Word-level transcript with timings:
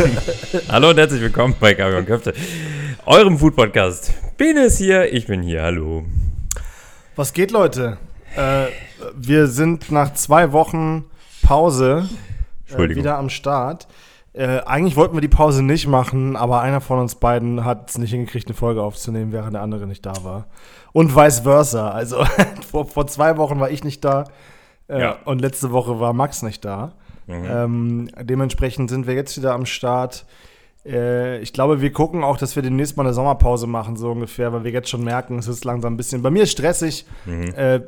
Hallo 0.70 0.90
und 0.90 0.98
herzlich 0.98 1.20
willkommen 1.20 1.54
bei 1.60 1.74
Gabi 1.74 1.96
und 1.96 2.06
Köfte, 2.06 2.32
eurem 3.04 3.38
Food 3.38 3.54
Podcast. 3.54 4.14
Bene 4.38 4.64
ist 4.64 4.78
hier, 4.78 5.12
ich 5.12 5.26
bin 5.26 5.42
hier, 5.42 5.62
hallo. 5.62 6.04
Was 7.16 7.34
geht, 7.34 7.50
Leute? 7.50 7.98
Äh, 8.34 8.66
wir 9.14 9.46
sind 9.48 9.90
nach 9.92 10.14
zwei 10.14 10.52
Wochen 10.52 11.04
Pause 11.42 12.08
äh, 12.70 12.78
wieder 12.78 13.18
am 13.18 13.28
Start. 13.28 13.88
Äh, 14.32 14.60
eigentlich 14.60 14.96
wollten 14.96 15.14
wir 15.16 15.20
die 15.20 15.28
Pause 15.28 15.62
nicht 15.62 15.86
machen, 15.86 16.34
aber 16.34 16.62
einer 16.62 16.80
von 16.80 16.98
uns 16.98 17.16
beiden 17.16 17.66
hat 17.66 17.90
es 17.90 17.98
nicht 17.98 18.12
hingekriegt, 18.12 18.46
eine 18.46 18.54
Folge 18.56 18.82
aufzunehmen, 18.82 19.32
während 19.32 19.52
der 19.54 19.60
andere 19.62 19.86
nicht 19.86 20.06
da 20.06 20.14
war. 20.22 20.46
Und 20.92 21.14
vice 21.14 21.40
versa. 21.40 21.90
Also 21.90 22.24
vor, 22.70 22.86
vor 22.86 23.06
zwei 23.06 23.36
Wochen 23.36 23.60
war 23.60 23.70
ich 23.70 23.84
nicht 23.84 24.02
da 24.04 24.24
äh, 24.88 24.98
Ja. 24.98 25.16
und 25.26 25.42
letzte 25.42 25.72
Woche 25.72 26.00
war 26.00 26.14
Max 26.14 26.40
nicht 26.42 26.64
da. 26.64 26.92
Ähm, 27.32 28.10
dementsprechend 28.20 28.90
sind 28.90 29.06
wir 29.06 29.14
jetzt 29.14 29.36
wieder 29.36 29.54
am 29.54 29.66
Start. 29.66 30.26
Äh, 30.84 31.40
ich 31.40 31.52
glaube, 31.52 31.80
wir 31.80 31.92
gucken 31.92 32.24
auch, 32.24 32.36
dass 32.36 32.56
wir 32.56 32.62
demnächst 32.62 32.96
mal 32.96 33.04
eine 33.04 33.14
Sommerpause 33.14 33.66
machen, 33.66 33.96
so 33.96 34.10
ungefähr, 34.12 34.52
weil 34.52 34.64
wir 34.64 34.70
jetzt 34.70 34.88
schon 34.88 35.04
merken, 35.04 35.38
es 35.38 35.48
ist 35.48 35.64
langsam 35.64 35.94
ein 35.94 35.96
bisschen. 35.96 36.22
Bei 36.22 36.30
mir 36.30 36.44
ist 36.44 36.52
stressig, 36.52 37.06
äh, 37.54 37.80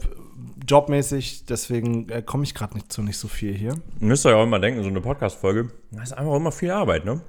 jobmäßig, 0.66 1.46
deswegen 1.46 2.08
äh, 2.08 2.22
komme 2.22 2.44
ich 2.44 2.54
gerade 2.54 2.74
nicht 2.74 2.92
zu 2.92 3.02
nicht 3.02 3.18
so 3.18 3.28
viel 3.28 3.54
hier. 3.54 3.74
Müsst 4.00 4.26
ihr 4.26 4.30
ja 4.30 4.36
auch 4.36 4.44
immer 4.44 4.60
denken, 4.60 4.82
so 4.82 4.88
eine 4.88 5.00
Podcast-Folge, 5.00 5.70
das 5.90 6.10
ist 6.10 6.12
einfach 6.12 6.34
immer 6.34 6.52
viel 6.52 6.70
Arbeit, 6.70 7.04
ne? 7.04 7.20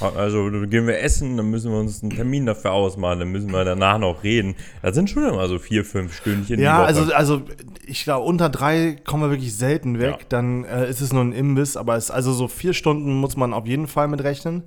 Also 0.00 0.50
gehen 0.66 0.86
wir 0.86 0.98
essen, 1.00 1.36
dann 1.36 1.50
müssen 1.50 1.70
wir 1.70 1.78
uns 1.78 2.02
einen 2.02 2.10
Termin 2.10 2.46
dafür 2.46 2.72
ausmachen, 2.72 3.20
dann 3.20 3.28
müssen 3.28 3.52
wir 3.52 3.64
danach 3.64 3.98
noch 3.98 4.22
reden. 4.22 4.56
Das 4.82 4.94
sind 4.94 5.10
schon 5.10 5.24
immer 5.24 5.46
so 5.48 5.58
vier, 5.58 5.84
fünf 5.84 6.16
Stündchen 6.16 6.60
Ja, 6.60 6.82
also, 6.82 7.12
also 7.12 7.42
ich 7.86 8.04
glaube, 8.04 8.26
unter 8.26 8.48
drei 8.48 8.96
kommen 9.04 9.24
wir 9.24 9.30
wirklich 9.30 9.56
selten 9.56 9.98
weg. 9.98 10.16
Ja. 10.20 10.26
Dann 10.28 10.64
äh, 10.64 10.88
ist 10.88 11.00
es 11.00 11.12
nur 11.12 11.22
ein 11.22 11.32
Imbiss, 11.32 11.76
aber 11.76 11.96
es, 11.96 12.10
also 12.10 12.32
so 12.32 12.48
vier 12.48 12.74
Stunden 12.74 13.14
muss 13.14 13.36
man 13.36 13.52
auf 13.52 13.66
jeden 13.66 13.86
Fall 13.86 14.08
mit 14.08 14.24
rechnen. 14.24 14.64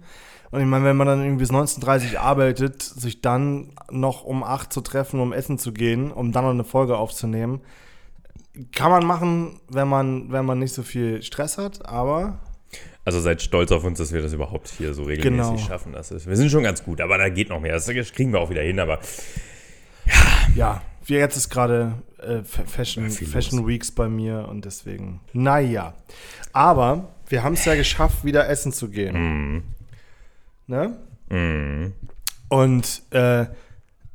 Und 0.51 0.61
ich 0.61 0.67
meine, 0.67 0.85
wenn 0.85 0.95
man 0.95 1.07
dann 1.07 1.21
irgendwie 1.21 1.41
bis 1.41 1.51
19.30 1.51 2.17
arbeitet, 2.17 2.81
sich 2.81 3.21
dann 3.21 3.71
noch 3.91 4.23
um 4.23 4.43
8 4.43 4.71
zu 4.71 4.81
treffen, 4.81 5.19
um 5.19 5.33
essen 5.33 5.57
zu 5.57 5.73
gehen, 5.73 6.11
um 6.11 6.31
dann 6.31 6.45
noch 6.45 6.51
eine 6.51 6.63
Folge 6.63 6.97
aufzunehmen, 6.97 7.61
kann 8.71 8.91
man 8.91 9.05
machen, 9.05 9.59
wenn 9.69 9.87
man, 9.87 10.31
wenn 10.31 10.45
man 10.45 10.59
nicht 10.59 10.73
so 10.73 10.83
viel 10.83 11.21
Stress 11.21 11.57
hat, 11.57 11.85
aber 11.85 12.39
Also 13.05 13.19
seid 13.21 13.41
stolz 13.41 13.71
auf 13.71 13.83
uns, 13.83 13.99
dass 13.99 14.11
wir 14.11 14.21
das 14.21 14.33
überhaupt 14.33 14.67
hier 14.77 14.93
so 14.95 15.03
regelmäßig 15.03 15.51
Genau. 15.53 15.57
schaffen. 15.67 15.93
Das 15.93 16.09
ist, 16.11 16.27
wir 16.27 16.35
sind 16.35 16.49
schon 16.49 16.63
ganz 16.63 16.83
gut, 16.83 16.99
aber 17.01 17.17
da 17.19 17.29
geht 17.29 17.49
noch 17.49 17.59
mehr. 17.61 17.73
Das 17.73 17.85
kriegen 18.13 18.33
wir 18.33 18.39
auch 18.39 18.49
wieder 18.49 18.63
hin, 18.63 18.79
aber 18.79 18.99
ja, 20.55 20.81
wir 21.05 21.19
jetzt 21.19 21.37
ist 21.37 21.49
gerade 21.49 21.93
äh, 22.19 22.43
Fa- 22.43 22.65
Fashion, 22.65 23.07
Ja, 23.09 23.27
Fashion 23.27 23.67
Weeks 23.67 23.91
bei 23.91 24.09
mir 24.09 24.47
und 24.49 24.65
deswegen, 24.65 25.21
naja. 25.33 25.93
Aber 26.51 27.09
wir 27.27 27.43
haben 27.43 27.53
es 27.53 27.65
ja 27.65 27.75
geschafft, 27.75 28.23
wieder 28.25 28.49
essen 28.49 28.71
zu 28.71 28.89
gehen. 28.89 29.63
Ne? 30.67 30.97
Und 32.49 33.01
äh, 33.11 33.45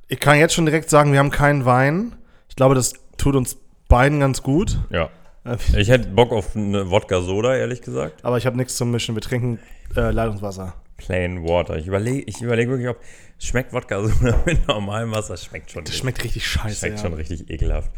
ich 0.09 0.19
kann 0.21 0.39
jetzt 0.39 0.55
schon 0.55 0.67
direkt 0.67 0.91
sagen, 0.91 1.13
wir 1.13 1.19
haben 1.21 1.31
keinen 1.31 1.65
Wein. 1.65 2.17
Ich 2.49 2.57
glaube, 2.57 2.75
das 2.75 2.95
tut 3.19 3.37
uns 3.37 3.57
beiden 3.89 4.19
ganz 4.21 4.43
gut. 4.43 4.81
ja. 4.91 5.11
Ich 5.77 5.89
hätte 5.89 6.09
Bock 6.09 6.33
auf 6.33 6.55
eine 6.55 6.91
Wodka-Soda, 6.91 7.57
ehrlich 7.57 7.81
gesagt. 7.83 8.25
Aber 8.25 8.37
ich 8.39 8.47
habe 8.47 8.57
nichts 8.57 8.77
zum 8.77 8.91
Mischen. 8.91 9.15
Wir 9.15 9.23
trinken 9.23 9.59
äh, 9.97 10.11
Leitungswasser. 10.11 10.75
Plain 10.99 11.45
Water. 11.49 11.77
Ich 11.79 11.87
überlege 11.87 12.23
ich 12.27 12.43
überleg 12.43 12.69
wirklich, 12.69 12.89
ob 12.89 12.99
schmeckt 13.39 13.73
Wodka-Soda 13.73 14.39
mit 14.47 14.69
normalem 14.69 15.13
Wasser. 15.13 15.37
Schmeckt 15.37 15.71
schon 15.71 15.85
Das 15.85 15.93
nicht. 15.93 16.01
schmeckt 16.01 16.23
richtig 16.25 16.47
scheiße. 16.47 16.77
Schmeckt 16.81 16.97
Ja. 16.99 17.03
schon 17.05 17.15
richtig 17.15 17.49
ekelhaft. 17.49 17.91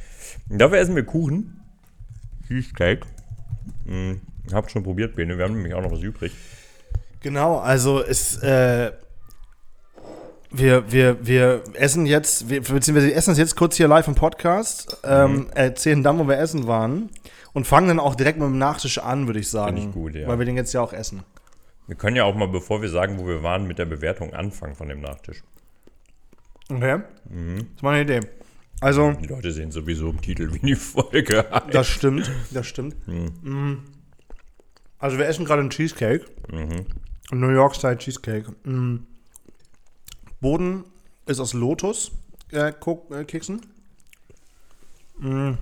Und 0.48 0.58
dafür 0.58 0.78
essen 0.78 0.94
wir 0.94 1.04
Kuchen. 1.04 1.60
Cheesecake. 2.46 3.06
Mm, 3.86 4.12
habt 4.52 4.70
schon 4.70 4.82
probiert, 4.84 5.16
Bene. 5.16 5.36
Wir 5.36 5.44
haben 5.44 5.54
nämlich 5.54 5.74
auch 5.74 5.82
noch 5.82 5.90
was 5.90 6.00
übrig. 6.02 6.32
Genau, 7.20 7.58
also 7.58 8.02
es, 8.02 8.36
äh, 8.42 8.92
wir, 10.50 10.90
wir, 10.92 11.26
wir 11.26 11.62
essen 11.74 12.04
jetzt, 12.06 12.48
wir, 12.50 12.60
beziehungsweise 12.60 13.06
wir 13.08 13.16
essen 13.16 13.32
es 13.32 13.38
jetzt 13.38 13.56
kurz 13.56 13.76
hier 13.76 13.88
live 13.88 14.06
im 14.08 14.14
Podcast, 14.14 14.98
ähm, 15.04 15.48
erzählen 15.54 16.02
dann, 16.02 16.18
wo 16.18 16.26
wir 16.28 16.38
essen 16.38 16.66
waren 16.66 17.10
und 17.52 17.66
fangen 17.66 17.88
dann 17.88 18.00
auch 18.00 18.14
direkt 18.14 18.38
mit 18.38 18.46
dem 18.46 18.58
Nachtisch 18.58 18.98
an, 18.98 19.26
würde 19.26 19.40
ich 19.40 19.48
sagen. 19.48 19.76
Finde 19.76 19.88
ich 19.90 19.94
gut, 19.94 20.14
ja. 20.14 20.28
Weil 20.28 20.38
wir 20.38 20.46
den 20.46 20.56
jetzt 20.56 20.72
ja 20.72 20.80
auch 20.80 20.92
essen. 20.92 21.22
Wir 21.86 21.96
können 21.96 22.16
ja 22.16 22.24
auch 22.24 22.34
mal, 22.34 22.48
bevor 22.48 22.80
wir 22.80 22.88
sagen, 22.88 23.18
wo 23.18 23.26
wir 23.26 23.42
waren, 23.42 23.66
mit 23.66 23.78
der 23.78 23.86
Bewertung 23.86 24.32
anfangen 24.32 24.74
von 24.74 24.88
dem 24.88 25.00
Nachtisch. 25.00 25.42
Okay? 26.70 27.00
Mhm. 27.28 27.56
Das 27.56 27.66
ist 27.76 27.82
meine 27.82 28.02
Idee. 28.02 28.20
Also, 28.80 29.12
Die 29.12 29.26
Leute 29.26 29.52
sehen 29.52 29.70
sowieso 29.70 30.10
im 30.10 30.20
Titel, 30.20 30.52
wie 30.52 30.58
die 30.58 30.74
Folge 30.74 31.46
heißt. 31.50 31.72
das 31.72 31.86
stimmt, 31.86 32.30
das 32.50 32.66
stimmt. 32.66 32.96
Mhm. 33.06 33.30
Mm. 33.42 33.82
Also 34.98 35.18
wir 35.18 35.26
essen 35.26 35.44
gerade 35.44 35.60
einen 35.60 35.70
Cheesecake. 35.70 36.24
Mhm. 36.50 36.86
Ein 37.30 37.40
New 37.40 37.50
York 37.50 37.76
Style 37.76 37.96
Cheesecake. 37.98 38.50
Mm. 38.64 39.06
Boden 40.40 40.84
ist 41.26 41.38
aus 41.38 41.52
Lotus 41.54 42.10
äh, 42.50 42.70
äh, 42.70 43.24
Keksen. 43.24 43.60
Mm. 45.18 45.52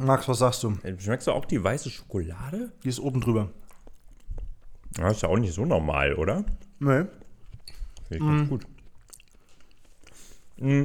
Max, 0.00 0.28
was 0.28 0.38
sagst 0.38 0.62
du? 0.62 0.74
Schmeckst 0.98 1.26
du 1.26 1.32
auch 1.32 1.44
die 1.44 1.62
weiße 1.62 1.90
Schokolade? 1.90 2.72
Die 2.84 2.88
ist 2.88 3.00
oben 3.00 3.20
drüber. 3.20 3.50
Das 4.92 5.16
ist 5.16 5.22
ja 5.22 5.28
auch 5.28 5.38
nicht 5.38 5.54
so 5.54 5.64
normal, 5.64 6.14
oder? 6.14 6.44
Nee. 6.78 7.04
Finde 8.08 8.14
ich 8.14 8.20
ganz 8.20 8.48
gut. 8.48 8.66
Mm. 10.58 10.84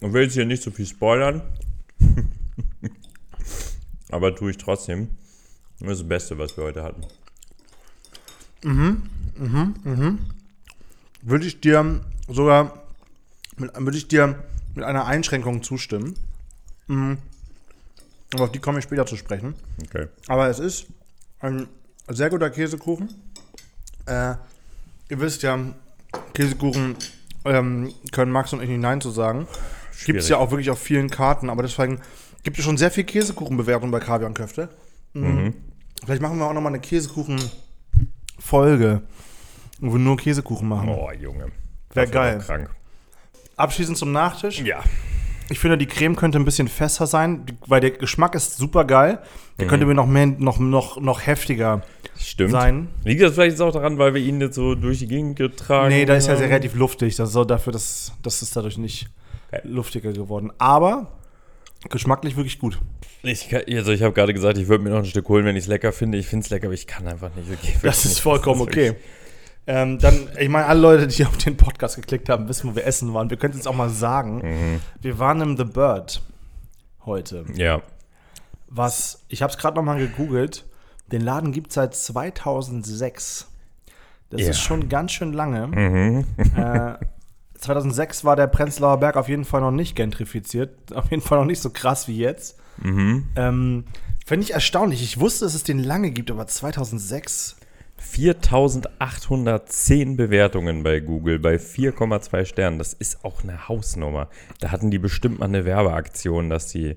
Ich 0.00 0.12
will 0.12 0.22
jetzt 0.22 0.34
hier 0.34 0.46
nicht 0.46 0.62
so 0.62 0.70
viel 0.70 0.86
spoilern. 0.86 1.42
Aber 4.10 4.34
tue 4.34 4.50
ich 4.50 4.58
trotzdem. 4.58 5.08
Das 5.80 5.92
ist 5.92 6.00
das 6.00 6.08
Beste, 6.08 6.38
was 6.38 6.56
wir 6.56 6.64
heute 6.64 6.82
hatten. 6.82 7.02
Würde 11.22 11.46
ich 11.46 11.60
dir 11.60 12.00
sogar 12.28 12.82
mit, 13.56 13.74
würde 13.78 13.96
ich 13.96 14.08
dir 14.08 14.42
mit 14.74 14.84
einer 14.84 15.06
Einschränkung 15.06 15.62
zustimmen. 15.62 16.14
Mm. 16.86 17.14
Aber 18.38 18.46
auf 18.46 18.52
die 18.52 18.60
komme 18.60 18.78
ich 18.78 18.84
später 18.84 19.04
zu 19.06 19.16
sprechen. 19.16 19.54
Okay. 19.84 20.06
Aber 20.28 20.48
es 20.48 20.58
ist 20.58 20.86
ein 21.40 21.68
sehr 22.08 22.30
guter 22.30 22.48
Käsekuchen. 22.50 23.08
Äh, 24.06 24.34
ihr 25.10 25.20
wisst 25.20 25.42
ja, 25.42 25.58
Käsekuchen 26.34 26.96
ähm, 27.44 27.92
können 28.12 28.32
Max 28.32 28.52
und 28.52 28.62
ich 28.62 28.68
nicht 28.68 28.80
Nein 28.80 29.00
zu 29.00 29.10
sagen. 29.10 29.46
Gibt 30.04 30.20
es 30.20 30.28
ja 30.28 30.36
auch 30.36 30.50
wirklich 30.52 30.70
auf 30.70 30.78
vielen 30.78 31.10
Karten, 31.10 31.50
aber 31.50 31.62
deswegen 31.62 32.00
gibt 32.44 32.56
es 32.58 32.64
schon 32.64 32.78
sehr 32.78 32.90
viel 32.90 33.04
Käsekuchenbewertung 33.04 33.90
bei 33.90 33.98
Kaviar 33.98 34.28
und 34.28 34.34
Köfte. 34.34 34.68
Mhm. 35.12 35.54
Vielleicht 36.04 36.22
machen 36.22 36.38
wir 36.38 36.46
auch 36.46 36.52
nochmal 36.52 36.72
eine 36.72 36.80
Käsekuchen-Folge, 36.80 39.02
wo 39.80 39.92
wir 39.92 39.98
nur 39.98 40.16
Käsekuchen 40.16 40.68
machen. 40.68 40.88
Oh, 40.88 41.10
Junge. 41.10 41.46
Wär 41.92 42.06
Das 42.06 42.14
war 42.14 42.22
geil. 42.22 42.38
Krank. 42.38 42.70
Abschließend 43.56 43.98
zum 43.98 44.12
Nachtisch. 44.12 44.60
Ja. 44.60 44.84
Ich 45.50 45.58
finde, 45.58 45.78
die 45.78 45.86
Creme 45.86 46.14
könnte 46.16 46.38
ein 46.38 46.44
bisschen 46.44 46.68
fester 46.68 47.06
sein, 47.06 47.44
weil 47.66 47.80
der 47.80 47.92
Geschmack 47.92 48.34
ist 48.34 48.56
super 48.58 48.84
geil. 48.84 49.18
Der 49.58 49.66
könnte 49.66 49.86
mir 49.86 49.94
noch 49.94 50.06
mehr, 50.06 50.26
noch, 50.26 50.58
noch, 50.58 51.00
noch 51.00 51.26
heftiger 51.26 51.82
Stimmt. 52.18 52.50
sein. 52.52 52.88
Liegt 53.04 53.22
das 53.22 53.32
vielleicht 53.34 53.52
jetzt 53.52 53.60
auch 53.60 53.72
daran, 53.72 53.98
weil 53.98 54.14
wir 54.14 54.20
ihn 54.20 54.40
jetzt 54.40 54.54
so 54.56 54.74
durch 54.74 54.98
die 55.00 55.06
Gegend 55.08 55.36
getragen 55.36 55.88
Nee, 55.88 56.04
da 56.04 56.14
ist 56.16 56.26
ja 56.26 56.32
haben? 56.34 56.38
sehr 56.40 56.48
relativ 56.50 56.74
luftig. 56.74 57.16
Das 57.16 57.32
soll 57.32 57.46
dafür, 57.46 57.72
dass 57.72 58.12
das 58.22 58.42
ist 58.42 58.54
dadurch 58.56 58.78
nicht 58.78 59.08
Okay. 59.50 59.62
luftiger 59.64 60.12
geworden. 60.12 60.52
Aber 60.58 61.06
geschmacklich 61.88 62.36
wirklich 62.36 62.58
gut. 62.58 62.78
Ich, 63.22 63.48
kann- 63.48 63.62
also 63.68 63.92
ich 63.92 64.02
habe 64.02 64.12
gerade 64.12 64.34
gesagt, 64.34 64.58
ich 64.58 64.68
würde 64.68 64.84
mir 64.84 64.90
noch 64.90 64.98
ein 64.98 65.04
Stück 65.06 65.28
holen, 65.28 65.44
wenn 65.46 65.56
ich 65.56 65.64
es 65.64 65.68
lecker 65.68 65.92
finde. 65.92 66.18
Ich 66.18 66.26
finde 66.26 66.44
es 66.44 66.50
lecker, 66.50 66.66
aber 66.66 66.74
ich 66.74 66.86
kann 66.86 67.06
einfach 67.06 67.30
nicht. 67.34 67.48
Okay, 67.50 67.74
Das 67.82 68.04
ist 68.04 68.20
vollkommen 68.20 68.58
Das 68.66 68.76
ist 68.76 68.90
okay. 68.90 68.96
Ähm, 69.70 69.98
dann, 69.98 70.28
ich 70.38 70.48
meine, 70.48 70.66
alle 70.66 70.80
Leute, 70.80 71.06
die 71.06 71.24
auf 71.26 71.36
den 71.36 71.56
Podcast 71.56 71.96
geklickt 71.96 72.28
haben, 72.30 72.48
wissen, 72.48 72.70
wo 72.70 72.74
wir 72.74 72.86
essen 72.86 73.12
waren. 73.14 73.28
Wir 73.30 73.36
können 73.36 73.52
es 73.52 73.58
jetzt 73.58 73.68
auch 73.68 73.74
mal 73.74 73.90
sagen. 73.90 74.38
Mhm. 74.38 74.80
Wir 75.00 75.18
waren 75.18 75.40
im 75.42 75.56
The 75.58 75.64
Bird 75.64 76.22
heute. 77.04 77.44
Ja. 77.54 77.82
Was, 78.68 79.24
ich 79.28 79.42
habe 79.42 79.52
es 79.52 79.58
gerade 79.58 79.76
noch 79.76 79.82
mal 79.84 79.98
gegoogelt. 79.98 80.64
Den 81.12 81.20
Laden 81.22 81.52
gibt 81.52 81.68
es 81.68 81.74
seit 81.74 81.94
2006. 81.94 83.46
Das 84.30 84.40
Ja. 84.40 84.48
ist 84.50 84.60
schon 84.60 84.88
ganz 84.88 85.12
schön 85.12 85.32
lange. 85.32 85.66
Mhm. 85.68 86.24
Äh, 86.56 86.94
2006 87.58 88.24
war 88.24 88.36
der 88.36 88.46
Prenzlauer 88.46 88.98
Berg 89.00 89.16
auf 89.16 89.28
jeden 89.28 89.44
Fall 89.44 89.60
noch 89.60 89.70
nicht 89.70 89.96
gentrifiziert. 89.96 90.94
Auf 90.94 91.10
jeden 91.10 91.22
Fall 91.22 91.38
noch 91.38 91.44
nicht 91.46 91.60
so 91.60 91.70
krass 91.70 92.08
wie 92.08 92.16
jetzt. 92.18 92.58
Mhm. 92.82 93.26
Ähm, 93.36 93.84
Finde 94.26 94.44
ich 94.44 94.52
erstaunlich. 94.52 95.02
Ich 95.02 95.18
wusste, 95.20 95.44
dass 95.46 95.54
es 95.54 95.62
den 95.64 95.78
lange 95.78 96.10
gibt, 96.10 96.30
aber 96.30 96.46
2006. 96.46 97.56
4810 97.98 100.16
Bewertungen 100.16 100.82
bei 100.82 101.00
Google 101.00 101.38
bei 101.38 101.56
4,2 101.56 102.44
Sternen. 102.44 102.78
Das 102.78 102.92
ist 102.92 103.24
auch 103.24 103.42
eine 103.42 103.68
Hausnummer. 103.68 104.28
Da 104.60 104.70
hatten 104.70 104.90
die 104.90 104.98
bestimmt 104.98 105.38
mal 105.40 105.46
eine 105.46 105.64
Werbeaktion, 105.64 106.50
dass 106.50 106.68
die, 106.68 106.96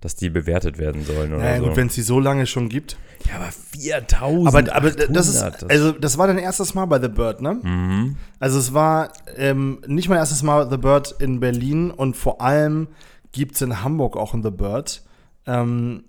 dass 0.00 0.16
die 0.16 0.30
bewertet 0.30 0.78
werden 0.78 1.04
sollen 1.04 1.32
oder 1.32 1.42
Naja, 1.42 1.58
so. 1.58 1.66
gut, 1.66 1.76
wenn 1.76 1.86
es 1.88 1.94
die 1.94 2.02
so 2.02 2.20
lange 2.20 2.46
schon 2.46 2.68
gibt. 2.68 2.96
ja, 3.28 3.36
aber 3.36 3.50
4000. 3.50 4.48
Aber, 4.48 4.74
aber 4.76 4.90
das 4.90 5.28
ist, 5.28 5.42
also 5.70 5.92
das 5.92 6.18
war 6.18 6.26
dein 6.26 6.38
erstes 6.38 6.74
Mal 6.74 6.86
bei 6.86 7.00
The 7.00 7.08
Bird, 7.08 7.40
ne? 7.40 7.54
Mhm. 7.62 8.16
Also 8.38 8.58
es 8.58 8.74
war 8.74 9.12
ähm, 9.36 9.80
nicht 9.86 10.08
mein 10.08 10.18
erstes 10.18 10.42
Mal 10.42 10.68
The 10.70 10.76
Bird 10.78 11.14
in 11.20 11.40
Berlin 11.40 11.90
und 11.90 12.16
vor 12.16 12.40
allem 12.40 12.88
gibt 13.32 13.54
es 13.54 13.62
in 13.62 13.82
Hamburg 13.82 14.16
auch 14.16 14.34
ein 14.34 14.42
The 14.42 14.50
Bird. 14.50 15.02
Ähm, 15.46 16.04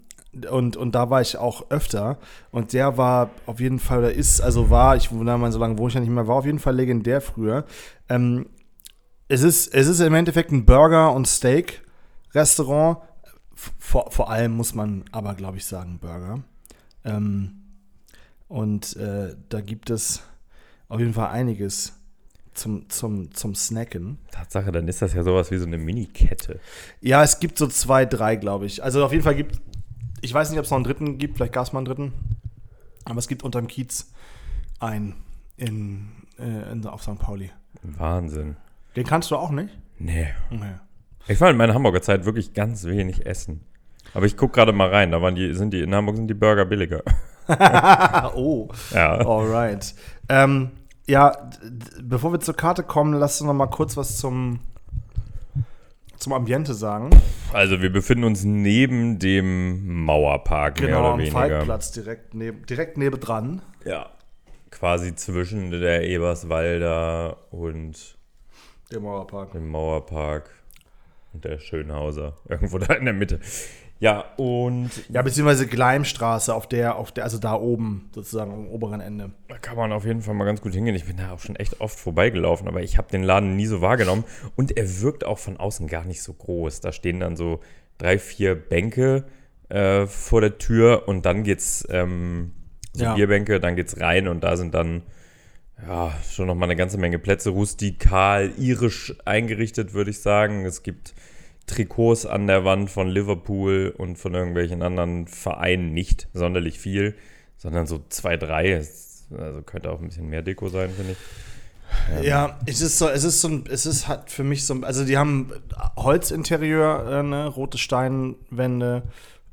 Und, 0.49 0.77
und 0.77 0.95
da 0.95 1.09
war 1.09 1.21
ich 1.21 1.37
auch 1.37 1.69
öfter. 1.69 2.17
Und 2.51 2.73
der 2.73 2.97
war 2.97 3.29
auf 3.45 3.59
jeden 3.59 3.79
Fall, 3.79 3.99
oder 3.99 4.13
ist, 4.13 4.41
also 4.41 4.69
war, 4.69 4.95
ich 4.95 5.11
wundere 5.11 5.37
mal, 5.37 5.51
so 5.51 5.59
lange 5.59 5.77
wo 5.77 5.87
ich 5.87 5.93
ja 5.93 5.99
nicht 5.99 6.09
mehr, 6.09 6.27
war 6.27 6.37
auf 6.37 6.45
jeden 6.45 6.59
Fall 6.59 6.75
legendär 6.75 7.21
früher. 7.21 7.65
Ähm, 8.09 8.47
es, 9.27 9.43
ist, 9.43 9.73
es 9.73 9.87
ist 9.87 9.99
im 9.99 10.13
Endeffekt 10.13 10.51
ein 10.51 10.65
Burger- 10.65 11.13
und 11.13 11.27
Steak-Restaurant. 11.27 12.97
Vor, 13.53 14.11
vor 14.11 14.29
allem 14.29 14.53
muss 14.53 14.73
man 14.73 15.05
aber, 15.11 15.35
glaube 15.35 15.57
ich, 15.57 15.65
sagen, 15.65 15.99
Burger. 15.99 16.43
Ähm, 17.05 17.63
und 18.47 18.95
äh, 18.97 19.35
da 19.49 19.61
gibt 19.61 19.89
es 19.89 20.23
auf 20.87 20.99
jeden 20.99 21.13
Fall 21.13 21.29
einiges 21.29 21.93
zum, 22.53 22.89
zum, 22.89 23.33
zum 23.33 23.55
Snacken. 23.55 24.19
Tatsache, 24.31 24.71
dann 24.71 24.87
ist 24.87 25.01
das 25.01 25.13
ja 25.13 25.23
sowas 25.23 25.51
wie 25.51 25.57
so 25.57 25.65
eine 25.65 25.77
Mini-Kette. 25.77 26.59
Ja, 27.01 27.23
es 27.23 27.39
gibt 27.39 27.57
so 27.57 27.67
zwei, 27.67 28.05
drei, 28.05 28.35
glaube 28.35 28.65
ich. 28.65 28.83
Also 28.83 29.03
auf 29.03 29.11
jeden 29.11 29.23
Fall 29.23 29.35
gibt, 29.35 29.59
ich 30.23 30.33
weiß 30.33 30.49
nicht, 30.49 30.59
ob 30.59 30.65
es 30.65 30.71
noch 30.71 30.77
einen 30.77 30.85
dritten 30.85 31.17
gibt, 31.17 31.37
vielleicht 31.37 31.53
gab 31.53 31.65
es 31.65 31.73
mal 31.73 31.79
einen 31.79 31.85
dritten. 31.85 32.13
Aber 33.05 33.19
es 33.19 33.27
gibt 33.27 33.43
unterm 33.43 33.67
Kiez 33.67 34.11
einen 34.79 35.15
in, 35.57 36.09
äh, 36.39 36.71
in, 36.71 36.85
auf 36.87 37.03
St. 37.03 37.19
Pauli. 37.19 37.51
Wahnsinn. 37.83 38.55
Den 38.95 39.05
kannst 39.05 39.31
du 39.31 39.35
auch 39.35 39.51
nicht? 39.51 39.77
Nee. 39.99 40.27
Okay. 40.51 40.73
Ich 41.27 41.39
war 41.41 41.49
in 41.49 41.57
meiner 41.57 41.73
Hamburger 41.73 42.01
Zeit 42.01 42.25
wirklich 42.25 42.53
ganz 42.53 42.85
wenig 42.85 43.25
essen. 43.25 43.61
Aber 44.13 44.25
ich 44.25 44.37
gucke 44.37 44.53
gerade 44.55 44.71
mal 44.73 44.89
rein, 44.89 45.11
da 45.11 45.21
waren 45.21 45.35
die, 45.35 45.53
sind 45.53 45.71
die, 45.73 45.81
in 45.81 45.93
Hamburg 45.95 46.15
sind 46.17 46.27
die 46.27 46.33
Burger 46.33 46.65
billiger. 46.65 47.01
Oh, 48.35 48.69
Ja. 48.93 49.17
alright. 49.17 49.93
Ähm, 50.29 50.71
ja, 51.05 51.49
bevor 52.01 52.31
wir 52.31 52.39
zur 52.39 52.55
Karte 52.55 52.83
kommen, 52.83 53.13
lass 53.13 53.41
uns 53.41 53.47
noch 53.47 53.53
mal 53.53 53.67
kurz 53.67 53.97
was 53.97 54.17
zum, 54.17 54.59
zum 56.17 56.33
Ambiente 56.33 56.73
sagen. 56.73 57.09
Also 57.51 57.81
wir 57.81 57.91
befinden 57.91 58.23
uns 58.23 58.43
neben 58.43 59.19
dem 59.19 60.03
Mauerpark, 60.05 60.79
mehr 60.79 60.87
Genau, 60.89 60.99
oder 61.01 61.09
am 61.13 61.19
weniger. 61.19 61.33
Falkplatz 61.39 61.91
direkt, 61.91 62.33
neb, 62.33 62.65
direkt 62.67 62.97
nebendran. 62.97 63.61
Ja. 63.85 64.09
Quasi 64.71 65.15
zwischen 65.15 65.69
der 65.71 66.03
Eberswalder 66.07 67.37
und 67.51 68.17
Der 68.91 68.99
Mauerpark. 68.99 69.51
dem 69.51 69.67
Mauerpark 69.69 70.49
und 71.33 71.43
der 71.45 71.59
Schönhauser. 71.59 72.35
Irgendwo 72.49 72.79
da 72.79 72.93
in 72.95 73.05
der 73.05 73.13
Mitte. 73.13 73.39
Ja, 74.03 74.25
und 74.35 74.89
Ja, 75.07 75.21
beziehungsweise 75.21 75.65
Gleimstraße 75.65 76.53
auf 76.53 76.67
der, 76.67 76.97
auf 76.97 77.13
der, 77.13 77.23
also 77.23 77.37
da 77.37 77.53
oben, 77.53 78.09
sozusagen 78.13 78.51
am 78.51 78.67
oberen 78.67 78.99
Ende. 78.99 79.31
Da 79.47 79.57
kann 79.57 79.77
man 79.77 79.93
auf 79.93 80.03
jeden 80.05 80.21
Fall 80.21 80.33
mal 80.33 80.43
ganz 80.43 80.59
gut 80.59 80.73
hingehen. 80.73 80.93
Ich 80.93 81.05
bin 81.05 81.15
da 81.15 81.31
auch 81.31 81.39
schon 81.39 81.55
echt 81.55 81.79
oft 81.79 81.97
vorbeigelaufen, 81.97 82.67
aber 82.67 82.81
ich 82.81 82.97
habe 82.97 83.09
den 83.09 83.23
Laden 83.23 83.55
nie 83.55 83.65
so 83.65 83.79
wahrgenommen. 83.79 84.25
Und 84.57 84.75
er 84.75 85.01
wirkt 85.01 85.23
auch 85.23 85.39
von 85.39 85.55
außen 85.55 85.87
gar 85.87 86.03
nicht 86.03 86.21
so 86.21 86.33
groß. 86.33 86.81
Da 86.81 86.91
stehen 86.91 87.21
dann 87.21 87.37
so 87.37 87.61
drei, 87.97 88.19
vier 88.19 88.55
Bänke 88.55 89.23
äh, 89.69 90.05
vor 90.05 90.41
der 90.41 90.57
Tür 90.57 91.07
und 91.07 91.25
dann 91.25 91.43
geht's 91.43 91.87
ähm, 91.89 92.51
so 92.91 93.05
Ja. 93.05 93.15
Bierbänke, 93.15 93.61
dann 93.61 93.77
geht's 93.77 94.01
rein 94.01 94.27
und 94.27 94.43
da 94.43 94.57
sind 94.57 94.73
dann 94.73 95.03
ja 95.87 96.11
schon 96.29 96.47
noch 96.47 96.55
mal 96.55 96.65
eine 96.65 96.75
ganze 96.75 96.97
Menge 96.97 97.19
Plätze 97.19 97.51
rustikal, 97.51 98.51
irisch 98.57 99.15
eingerichtet, 99.23 99.93
würde 99.93 100.11
ich 100.11 100.19
sagen. 100.19 100.65
Es 100.65 100.83
gibt 100.83 101.13
Trikots 101.67 102.25
an 102.25 102.47
der 102.47 102.65
Wand 102.65 102.89
von 102.89 103.07
Liverpool 103.07 103.93
und 103.97 104.17
von 104.17 104.33
irgendwelchen 104.33 104.81
anderen 104.81 105.27
Vereinen 105.27 105.93
nicht 105.93 106.27
sonderlich 106.33 106.79
viel, 106.79 107.15
sondern 107.57 107.87
so 107.87 108.01
zwei, 108.09 108.37
drei. 108.37 108.75
Also 109.37 109.61
könnte 109.61 109.91
auch 109.91 109.99
ein 110.01 110.07
bisschen 110.07 110.29
mehr 110.29 110.41
Deko 110.41 110.69
sein, 110.69 110.89
finde 110.91 111.13
ich. 111.13 111.17
Ja, 112.25 112.59
es 112.65 112.81
ist 112.81 112.97
so, 112.97 113.07
es 113.07 113.23
ist 113.23 113.39
so 113.41 113.47
ein, 113.47 113.65
es 113.69 113.85
ist 113.85 114.07
halt 114.07 114.29
für 114.31 114.43
mich 114.43 114.65
so, 114.65 114.73
ein- 114.73 114.83
also 114.83 115.05
die 115.05 115.17
haben 115.17 115.51
Holzinterieur, 115.95 117.19
äh, 117.19 117.23
ne, 117.23 117.47
rote 117.47 117.77
Steinwände, 117.77 119.03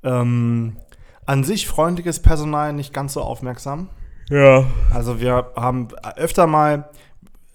ähm, 0.02 0.76
an 1.26 1.44
sich 1.44 1.66
freundliches 1.68 2.20
Personal, 2.20 2.72
nicht 2.72 2.92
ganz 2.94 3.12
so 3.12 3.20
aufmerksam. 3.20 3.88
Ja. 4.30 4.64
Also 4.92 5.20
wir 5.20 5.52
haben 5.54 5.88
öfter 6.16 6.46
mal 6.46 6.88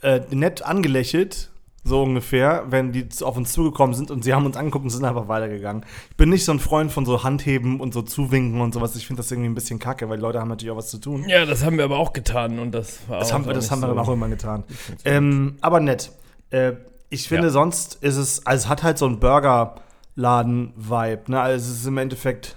äh, 0.02 0.22
nett 0.30 0.62
angelächelt, 0.64 1.50
so 1.88 2.02
ungefähr, 2.02 2.64
wenn 2.70 2.92
die 2.92 3.08
auf 3.22 3.38
uns 3.38 3.54
zugekommen 3.54 3.94
sind 3.96 4.10
und 4.10 4.24
sie 4.24 4.34
haben 4.34 4.48
uns 4.48 4.58
angeguckt 4.58 4.86
und 4.86 4.90
sind 4.90 5.06
einfach 5.06 5.28
weitergegangen. 5.28 5.86
Ich 6.10 6.18
bin 6.18 6.30
nicht 6.30 6.44
so 6.44 6.52
ein 6.52 6.58
Freund 6.60 6.92
von 6.92 7.06
so 7.06 7.24
Handheben 7.24 7.80
und 7.80 7.94
so 7.94 8.02
Zuwinken 8.02 8.60
und 8.60 8.74
sowas. 8.74 8.96
Ich 8.96 9.06
finde 9.06 9.22
das 9.22 9.30
irgendwie 9.32 9.50
ein 9.50 9.54
bisschen 9.56 9.78
kacke, 9.78 10.10
weil 10.10 10.18
die 10.18 10.24
Leute 10.24 10.40
haben 10.42 10.48
natürlich 10.50 10.72
auch 10.72 10.78
was 10.78 10.90
zu 10.90 10.98
tun. 10.98 11.26
Ja, 11.30 11.46
das 11.46 11.64
haben 11.64 11.78
wir 11.78 11.84
aber 11.86 12.00
auch 12.00 12.12
getan 12.12 12.58
und 12.58 12.72
das 12.74 13.08
war 13.08 13.20
Das 13.20 13.30
auch 13.30 13.34
haben 13.36 13.46
wir, 13.46 13.54
das 13.54 13.70
haben 13.70 13.82
wir 13.82 13.88
so- 13.90 13.94
dann 13.94 14.04
auch 14.04 14.10
immer 14.12 14.28
getan. 14.30 14.64
Ähm, 15.06 15.58
aber 15.62 15.80
nett. 15.80 16.12
Äh, 16.50 16.74
ich 17.12 17.28
finde, 17.30 17.48
Ja. 17.48 17.54
sonst 17.54 18.00
ist 18.02 18.18
es, 18.18 18.44
also 18.48 18.64
es 18.64 18.68
hat 18.70 18.82
halt 18.82 18.98
so 18.98 19.06
einen 19.06 19.20
Burgerladen-Vibe. 19.20 21.22
Ne? 21.32 21.40
Also 21.40 21.72
es 21.72 21.80
ist 21.82 21.86
im 21.86 21.98
Endeffekt, 21.98 22.56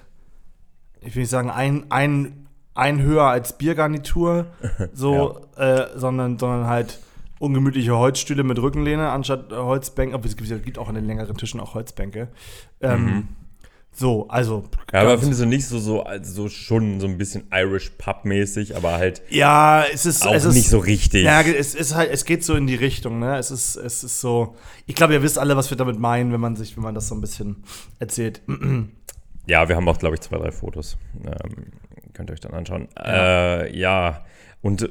ich 1.03 1.15
will 1.15 1.23
nicht 1.23 1.31
sagen, 1.31 1.51
ein, 1.51 1.85
ein, 1.91 2.47
ein 2.75 3.03
höher 3.03 3.25
als 3.25 3.59
Biergarnitur, 3.59 4.47
so, 4.95 5.41
äh, 5.57 5.87
sondern, 5.97 6.39
sondern 6.39 6.67
halt 6.67 6.99
ungemütliche 7.39 7.97
Holzstühle 7.97 8.43
mit 8.43 8.59
Rückenlehne 8.59 9.11
anstatt 9.11 9.53
Holzbänke. 9.53 10.15
Aber 10.15 10.27
es 10.27 10.37
gibt, 10.37 10.79
auch 10.79 10.89
an 10.89 10.95
den 10.95 11.07
längeren 11.07 11.37
Tischen 11.37 11.61
auch 11.61 11.75
Holzbänke. 11.75 12.29
Ähm, 12.81 13.29
So, 13.99 14.29
also. 14.29 14.63
Ja, 14.93 15.01
aber 15.01 15.19
findest 15.19 15.41
du 15.41 15.47
nicht 15.47 15.67
so, 15.67 15.81
so, 15.81 16.05
also 16.05 16.45
so 16.45 16.49
schon 16.49 17.01
so 17.01 17.09
ein 17.09 17.19
bisschen 17.19 17.49
Irish 17.53 17.91
Pub-mäßig, 17.99 18.77
aber 18.77 18.93
halt 18.93 19.23
ja, 19.29 19.85
es 19.93 20.07
ist, 20.07 20.25
auch 20.25 20.35
es 20.35 20.45
ist 20.45 20.55
nicht 20.55 20.69
so 20.69 20.79
richtig. 20.79 21.25
Ja, 21.25 21.41
es 21.41 21.75
ist 21.75 21.97
halt, 21.97 22.13
es 22.13 22.25
geht 22.25 22.45
so 22.45 22.55
in 22.55 22.69
die 22.69 22.77
Richtung, 22.77 23.19
ne? 23.19 23.37
Es 23.39 23.51
ist, 23.51 23.75
es 23.75 24.05
ist 24.05 24.21
so. 24.21 24.55
Ich 24.87 24.95
glaube, 24.95 25.15
ihr 25.15 25.23
wisst 25.25 25.37
alle, 25.37 25.57
was 25.57 25.71
wir 25.71 25.77
damit 25.77 25.99
meinen, 25.99 26.33
wenn 26.33 26.41
man 26.41 26.55
sich, 26.55 26.77
wenn 26.77 26.85
man 26.85 26.95
das 26.95 27.09
so 27.09 27.17
ein 27.17 27.21
bisschen 27.21 27.65
erzählt. 27.99 28.41
Ja, 29.49 29.69
wir 29.69 29.75
haben 29.75 29.89
auch, 29.89 29.99
glaube 29.99 30.15
ich, 30.15 30.21
zwei, 30.21 30.39
drei 30.39 30.53
Fotos. 30.53 30.97
Ähm, 31.25 31.73
könnt 32.13 32.31
ihr 32.31 32.35
euch 32.35 32.41
dann 32.41 32.55
anschauen. 32.55 32.87
Ja, 32.97 33.63
äh, 33.63 33.77
ja. 33.77 34.25
Und 34.63 34.83
äh, 34.83 34.89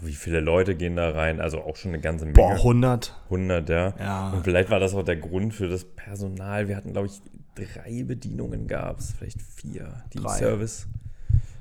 wie 0.00 0.14
viele 0.14 0.40
Leute 0.40 0.74
gehen 0.74 0.96
da 0.96 1.10
rein? 1.10 1.40
Also 1.40 1.60
auch 1.62 1.76
schon 1.76 1.90
eine 1.92 2.00
ganze 2.00 2.24
Menge. 2.24 2.34
Boah, 2.36 2.52
100. 2.54 3.14
100, 3.24 3.68
ja. 3.68 3.94
Ja. 3.98 4.30
Und 4.30 4.44
vielleicht 4.44 4.70
war 4.70 4.80
das 4.80 4.94
auch 4.94 5.02
der 5.02 5.16
Grund 5.16 5.54
für 5.54 5.68
das 5.68 5.84
Personal. 5.84 6.68
Wir 6.68 6.76
hatten, 6.76 6.92
glaube 6.92 7.08
ich, 7.08 7.20
drei 7.54 8.02
Bedienungen 8.04 8.66
gab 8.66 8.98
es, 8.98 9.12
vielleicht 9.12 9.40
vier. 9.42 10.02
Die 10.12 10.18
Drei. 10.18 10.38
Service. 10.38 10.86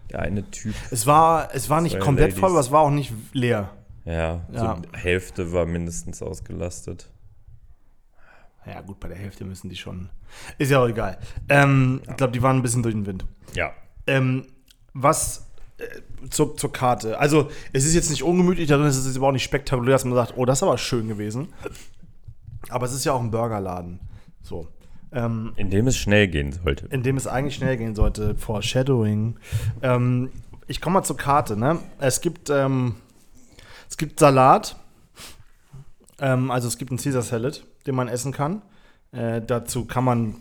Der 0.09 0.19
eine 0.19 0.49
Typ, 0.51 0.75
Es 0.91 1.07
war, 1.07 1.49
es 1.53 1.69
war 1.69 1.79
nicht 1.81 1.99
komplett 1.99 2.29
Ladies. 2.31 2.39
voll, 2.39 2.49
aber 2.51 2.59
es 2.59 2.71
war 2.71 2.81
auch 2.81 2.89
nicht 2.89 3.13
leer. 3.33 3.69
ja, 4.03 4.41
Ja. 4.51 4.75
so 4.75 4.81
Hälfte 4.97 5.53
war 5.53 5.65
mindestens 5.65 6.21
ausgelastet. 6.21 7.09
Ja, 8.65 8.81
gut, 8.81 8.99
bei 8.99 9.07
der 9.07 9.17
Hälfte 9.17 9.43
müssen 9.45 9.69
die 9.69 9.75
schon. 9.75 10.09
Ist 10.57 10.69
ja 10.69 10.79
auch 10.83 10.87
egal. 10.87 11.17
Ähm, 11.49 12.01
Ich 12.07 12.15
glaube, 12.17 12.31
die 12.33 12.41
waren 12.43 12.57
ein 12.57 12.61
bisschen 12.61 12.83
durch 12.83 12.93
den 12.93 13.05
Wind. 13.05 13.25
Ja. 13.55 13.71
Ähm, 14.05 14.45
was 14.93 15.47
zur, 16.29 16.55
zur 16.57 16.71
Karte. 16.71 17.19
Also, 17.19 17.49
es 17.73 17.85
ist 17.85 17.93
jetzt 17.93 18.09
nicht 18.09 18.23
ungemütlich, 18.23 18.67
darin 18.67 18.85
ist 18.85 18.97
es 18.97 19.17
aber 19.17 19.27
auch 19.27 19.31
nicht 19.31 19.43
spektakulär, 19.43 19.93
dass 19.93 20.05
man 20.05 20.13
sagt, 20.13 20.33
oh, 20.37 20.45
das 20.45 20.59
ist 20.59 20.63
aber 20.63 20.77
schön 20.77 21.07
gewesen. 21.07 21.49
Aber 22.69 22.85
es 22.85 22.93
ist 22.93 23.05
ja 23.05 23.13
auch 23.13 23.21
ein 23.21 23.31
Burgerladen. 23.31 23.99
So. 24.41 24.67
Ähm, 25.11 25.53
In 25.57 25.69
dem 25.69 25.87
es 25.87 25.97
schnell 25.97 26.27
gehen 26.27 26.53
sollte. 26.53 26.85
in 26.87 27.03
dem 27.03 27.17
es 27.17 27.27
eigentlich 27.27 27.55
schnell 27.55 27.75
gehen 27.77 27.95
sollte. 27.95 28.35
Foreshadowing. 28.35 29.37
Ähm, 29.81 30.31
ich 30.67 30.79
komme 30.79 30.95
mal 30.95 31.03
zur 31.03 31.17
Karte. 31.17 31.57
Ne? 31.57 31.79
Es 31.99 32.21
gibt 32.21 32.49
ähm, 32.49 32.95
es 33.89 33.97
gibt 33.97 34.19
Salat. 34.19 34.77
Ähm, 36.19 36.49
also 36.49 36.69
es 36.69 36.77
gibt 36.77 36.91
einen 36.91 36.97
Caesar 36.99 37.23
Salad, 37.23 37.65
den 37.87 37.95
man 37.95 38.07
essen 38.07 38.31
kann. 38.31 38.61
Äh, 39.11 39.41
dazu 39.41 39.83
kann 39.85 40.05
man 40.05 40.35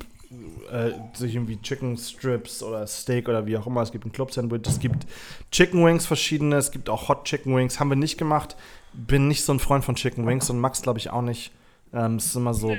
äh, 0.71 0.93
sich 1.13 1.35
irgendwie 1.35 1.61
Chicken 1.61 1.97
Strips 1.97 2.63
oder 2.63 2.87
Steak 2.87 3.29
oder 3.29 3.47
wie 3.47 3.57
auch 3.57 3.67
immer. 3.67 3.83
Es 3.83 3.91
gibt 3.91 4.07
ein 4.07 4.13
Club 4.13 4.33
Sandwich. 4.33 4.63
Es 4.67 4.79
gibt 4.79 5.07
Chicken 5.51 5.85
Wings 5.85 6.07
verschiedene. 6.07 6.57
Es 6.57 6.71
gibt 6.71 6.89
auch 6.89 7.09
Hot 7.09 7.25
Chicken 7.25 7.57
Wings. 7.57 7.81
Haben 7.81 7.89
wir 7.89 7.97
nicht 7.97 8.17
gemacht. 8.17 8.57
Bin 8.93 9.29
nicht 9.29 9.43
so 9.43 9.53
ein 9.53 9.59
Freund 9.59 9.85
von 9.85 9.97
Chicken 9.97 10.27
Wings 10.27 10.49
und 10.51 10.59
Max 10.61 10.83
glaube 10.83 10.99
ich 10.99 11.11
auch 11.11 11.23
nicht. 11.23 11.53
Ähm, 11.93 12.17
es 12.17 12.27
ist 12.27 12.37
immer 12.37 12.55
so 12.55 12.77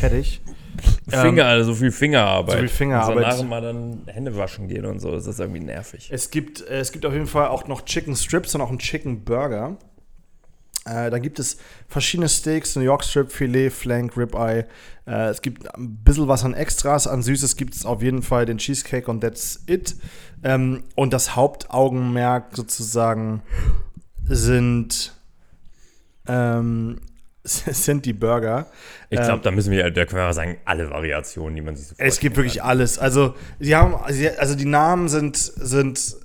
fettig. 0.00 0.40
Finger, 1.08 1.46
also 1.46 1.72
so 1.72 1.78
viel 1.78 1.90
Fingerarbeit. 1.90 2.52
so 2.52 2.58
viel 2.60 2.68
Fingerarbeit. 2.68 3.24
Danach 3.24 3.42
mal 3.44 3.60
dann 3.60 4.02
Hände 4.06 4.36
waschen 4.36 4.68
gehen 4.68 4.86
und 4.86 5.00
so. 5.00 5.10
Das 5.10 5.26
ist 5.26 5.40
irgendwie 5.40 5.60
nervig. 5.60 6.08
Es 6.12 6.30
gibt, 6.30 6.60
äh, 6.60 6.78
es 6.78 6.92
gibt 6.92 7.04
auf 7.04 7.12
jeden 7.12 7.26
Fall 7.26 7.48
auch 7.48 7.66
noch 7.66 7.84
Chicken 7.84 8.14
Strips 8.14 8.54
und 8.54 8.60
auch 8.60 8.70
einen 8.70 8.78
Chicken 8.78 9.24
Burger. 9.24 9.76
Äh, 10.84 11.10
da 11.10 11.18
gibt 11.18 11.38
es 11.38 11.58
verschiedene 11.88 12.28
Steaks, 12.28 12.74
New 12.74 12.82
York 12.82 13.04
Strip, 13.04 13.30
Filet, 13.30 13.70
Flank, 13.70 14.16
Ribeye. 14.16 14.66
Äh, 15.06 15.28
es 15.28 15.40
gibt 15.40 15.72
ein 15.76 15.96
bisschen 16.02 16.26
was 16.28 16.44
an 16.44 16.54
Extras. 16.54 17.06
An 17.06 17.22
Süßes 17.22 17.56
gibt 17.56 17.74
es 17.74 17.84
auf 17.84 18.02
jeden 18.02 18.22
Fall 18.22 18.46
den 18.46 18.58
Cheesecake 18.58 19.08
und 19.08 19.20
that's 19.20 19.62
it. 19.66 19.94
Ähm, 20.42 20.82
und 20.96 21.12
das 21.12 21.36
Hauptaugenmerk 21.36 22.56
sozusagen 22.56 23.42
sind, 24.24 25.12
ähm, 26.26 27.00
sind 27.44 28.04
die 28.04 28.12
Burger. 28.12 28.66
Ich 29.08 29.18
glaube, 29.18 29.34
Ähm, 29.34 29.42
da 29.42 29.50
müssen 29.52 29.70
wir, 29.70 29.88
da 29.90 30.04
können 30.04 30.22
wir 30.22 30.32
sagen, 30.32 30.58
alle 30.64 30.90
Variationen, 30.90 31.54
die 31.54 31.62
man 31.62 31.76
sich 31.76 31.88
so 31.88 31.94
Es 31.98 32.18
gibt 32.18 32.36
wirklich 32.36 32.62
alles. 32.62 32.98
Also, 32.98 33.34
sie 33.58 33.76
haben, 33.76 33.94
also 33.94 34.54
die 34.56 34.64
Namen 34.64 35.08
sind, 35.08 35.36
sind 35.36 36.16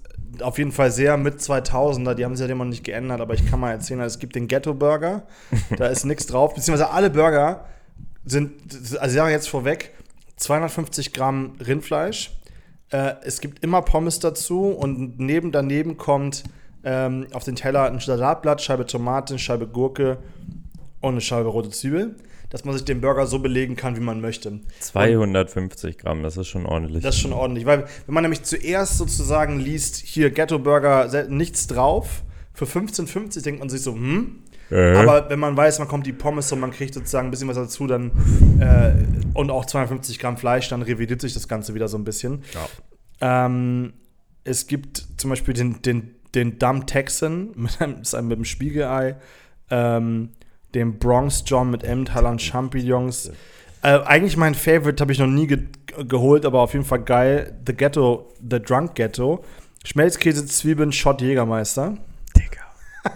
auf 0.44 0.58
jeden 0.58 0.72
Fall 0.72 0.92
sehr 0.92 1.18
mit 1.18 1.40
2000er. 1.40 2.14
Die 2.14 2.26
haben 2.26 2.36
sich 2.36 2.46
ja 2.46 2.52
immer 2.52 2.66
noch 2.66 2.72
nicht 2.72 2.84
geändert, 2.84 3.22
aber 3.22 3.34
ich 3.34 3.50
kann 3.50 3.60
mal 3.60 3.72
erzählen, 3.72 4.02
es 4.02 4.20
gibt 4.20 4.36
den 4.36 4.48
Ghetto 4.48 4.74
Burger. 4.74 5.24
Da 5.78 5.88
ist 5.88 6.06
nichts 6.06 6.26
drauf. 6.28 6.54
Beziehungsweise 6.54 6.92
alle 6.92 7.10
Burger 7.10 7.66
sind, 8.26 8.52
also 9.00 9.06
ich 9.06 9.14
sage 9.14 9.32
jetzt 9.32 9.50
vorweg, 9.50 9.94
250 10.38 11.14
Gramm 11.14 11.54
Rindfleisch, 11.66 12.32
Äh, 12.90 13.16
es 13.26 13.42
gibt 13.42 13.64
immer 13.66 13.82
Pommes 13.82 14.20
dazu 14.20 14.68
und 14.68 15.20
neben 15.20 15.52
daneben 15.52 15.98
kommt 15.98 16.44
ähm, 16.86 17.28
auf 17.34 17.44
den 17.44 17.56
Teller 17.58 17.84
ein 17.84 18.00
Salatblatt, 18.00 18.62
Scheibe 18.62 18.86
Tomate, 18.86 19.38
Scheibe 19.38 19.68
Gurke 19.68 20.20
und 21.02 21.12
eine 21.12 21.22
Scheibe 21.22 21.50
rote 21.50 21.70
Zwiebel, 21.70 22.16
dass 22.50 22.66
man 22.66 22.74
sich 22.74 22.86
den 22.86 23.02
Burger 23.02 23.28
so 23.28 23.40
belegen 23.40 23.76
kann, 23.76 23.96
wie 23.96 24.02
man 24.02 24.22
möchte. 24.22 24.60
250 24.80 25.98
Gramm, 25.98 26.24
das 26.24 26.38
ist 26.38 26.48
schon 26.48 26.66
ordentlich. 26.66 27.04
Das 27.04 27.16
ist 27.16 27.22
schon 27.22 27.34
ordentlich, 27.34 27.66
weil 27.66 27.86
wenn 28.06 28.14
man 28.14 28.24
nämlich 28.24 28.44
zuerst 28.44 28.98
sozusagen 28.98 29.60
liest, 29.60 29.98
hier 29.98 30.30
Ghetto 30.32 30.60
Burger, 30.60 31.28
nichts 31.30 31.68
drauf, 31.68 32.24
für 32.54 32.66
15,50 32.66 33.44
denkt 33.44 33.60
man 33.60 33.70
sich 33.70 33.82
so, 33.82 33.94
hm. 33.94 34.44
Äh. 34.70 34.96
Aber 34.96 35.30
wenn 35.30 35.40
man 35.40 35.56
weiß, 35.56 35.80
man 35.80 35.88
kommt 35.88 36.06
die 36.06 36.14
Pommes 36.14 36.52
und 36.52 36.60
man 36.60 36.72
kriegt 36.72 36.94
sozusagen 36.94 37.28
ein 37.28 37.32
bisschen 37.32 37.48
was 37.48 37.56
dazu, 37.56 37.88
dann 37.88 38.12
äh, 38.60 38.94
und 39.34 39.50
auch 39.50 39.66
250 39.66 40.20
Gramm 40.20 40.38
Fleisch, 40.38 40.68
dann 40.70 40.82
revidiert 40.82 41.22
sich 41.22 41.34
das 41.34 41.48
Ganze 41.48 41.74
wieder 41.74 41.88
so 41.88 41.98
ein 41.98 42.04
bisschen. 42.04 42.44
Ja. 43.22 43.46
Ähm, 43.46 43.94
es 44.44 44.68
gibt 44.68 45.06
zum 45.18 45.30
Beispiel 45.30 45.54
den, 45.54 45.82
den, 45.82 46.16
den 46.36 46.60
Dumb 46.60 46.88
Texan 46.88 47.52
mit 47.56 47.82
einem, 47.82 48.00
mit 48.00 48.14
einem 48.14 48.46
Spiegelei, 48.46 49.18
ähm, 49.70 50.30
den 50.74 51.00
Bronx 51.00 51.44
John 51.46 51.72
mit 51.72 51.84
Emmentaler 51.84 52.30
und 52.30 52.42
Champignons. 52.42 53.32
Äh, 53.82 54.00
eigentlich 54.06 54.38
mein 54.38 54.56
Favorite 54.56 55.02
habe 55.02 55.12
ich 55.12 55.20
noch 55.20 55.28
nie 55.28 55.48
ge 55.48 55.60
geholt, 56.08 56.46
aber 56.46 56.62
auf 56.62 56.74
jeden 56.74 56.86
Fall 56.86 57.02
geil. 57.04 57.58
The 57.66 57.74
Ghetto, 57.74 58.32
The 58.48 58.60
Drunk 58.62 58.94
Ghetto. 58.96 59.44
Schmelzkäse, 59.84 60.46
Zwiebeln, 60.46 60.92
Shot 60.92 61.22
Jägermeister. 61.22 61.98
Digga. 62.36 62.62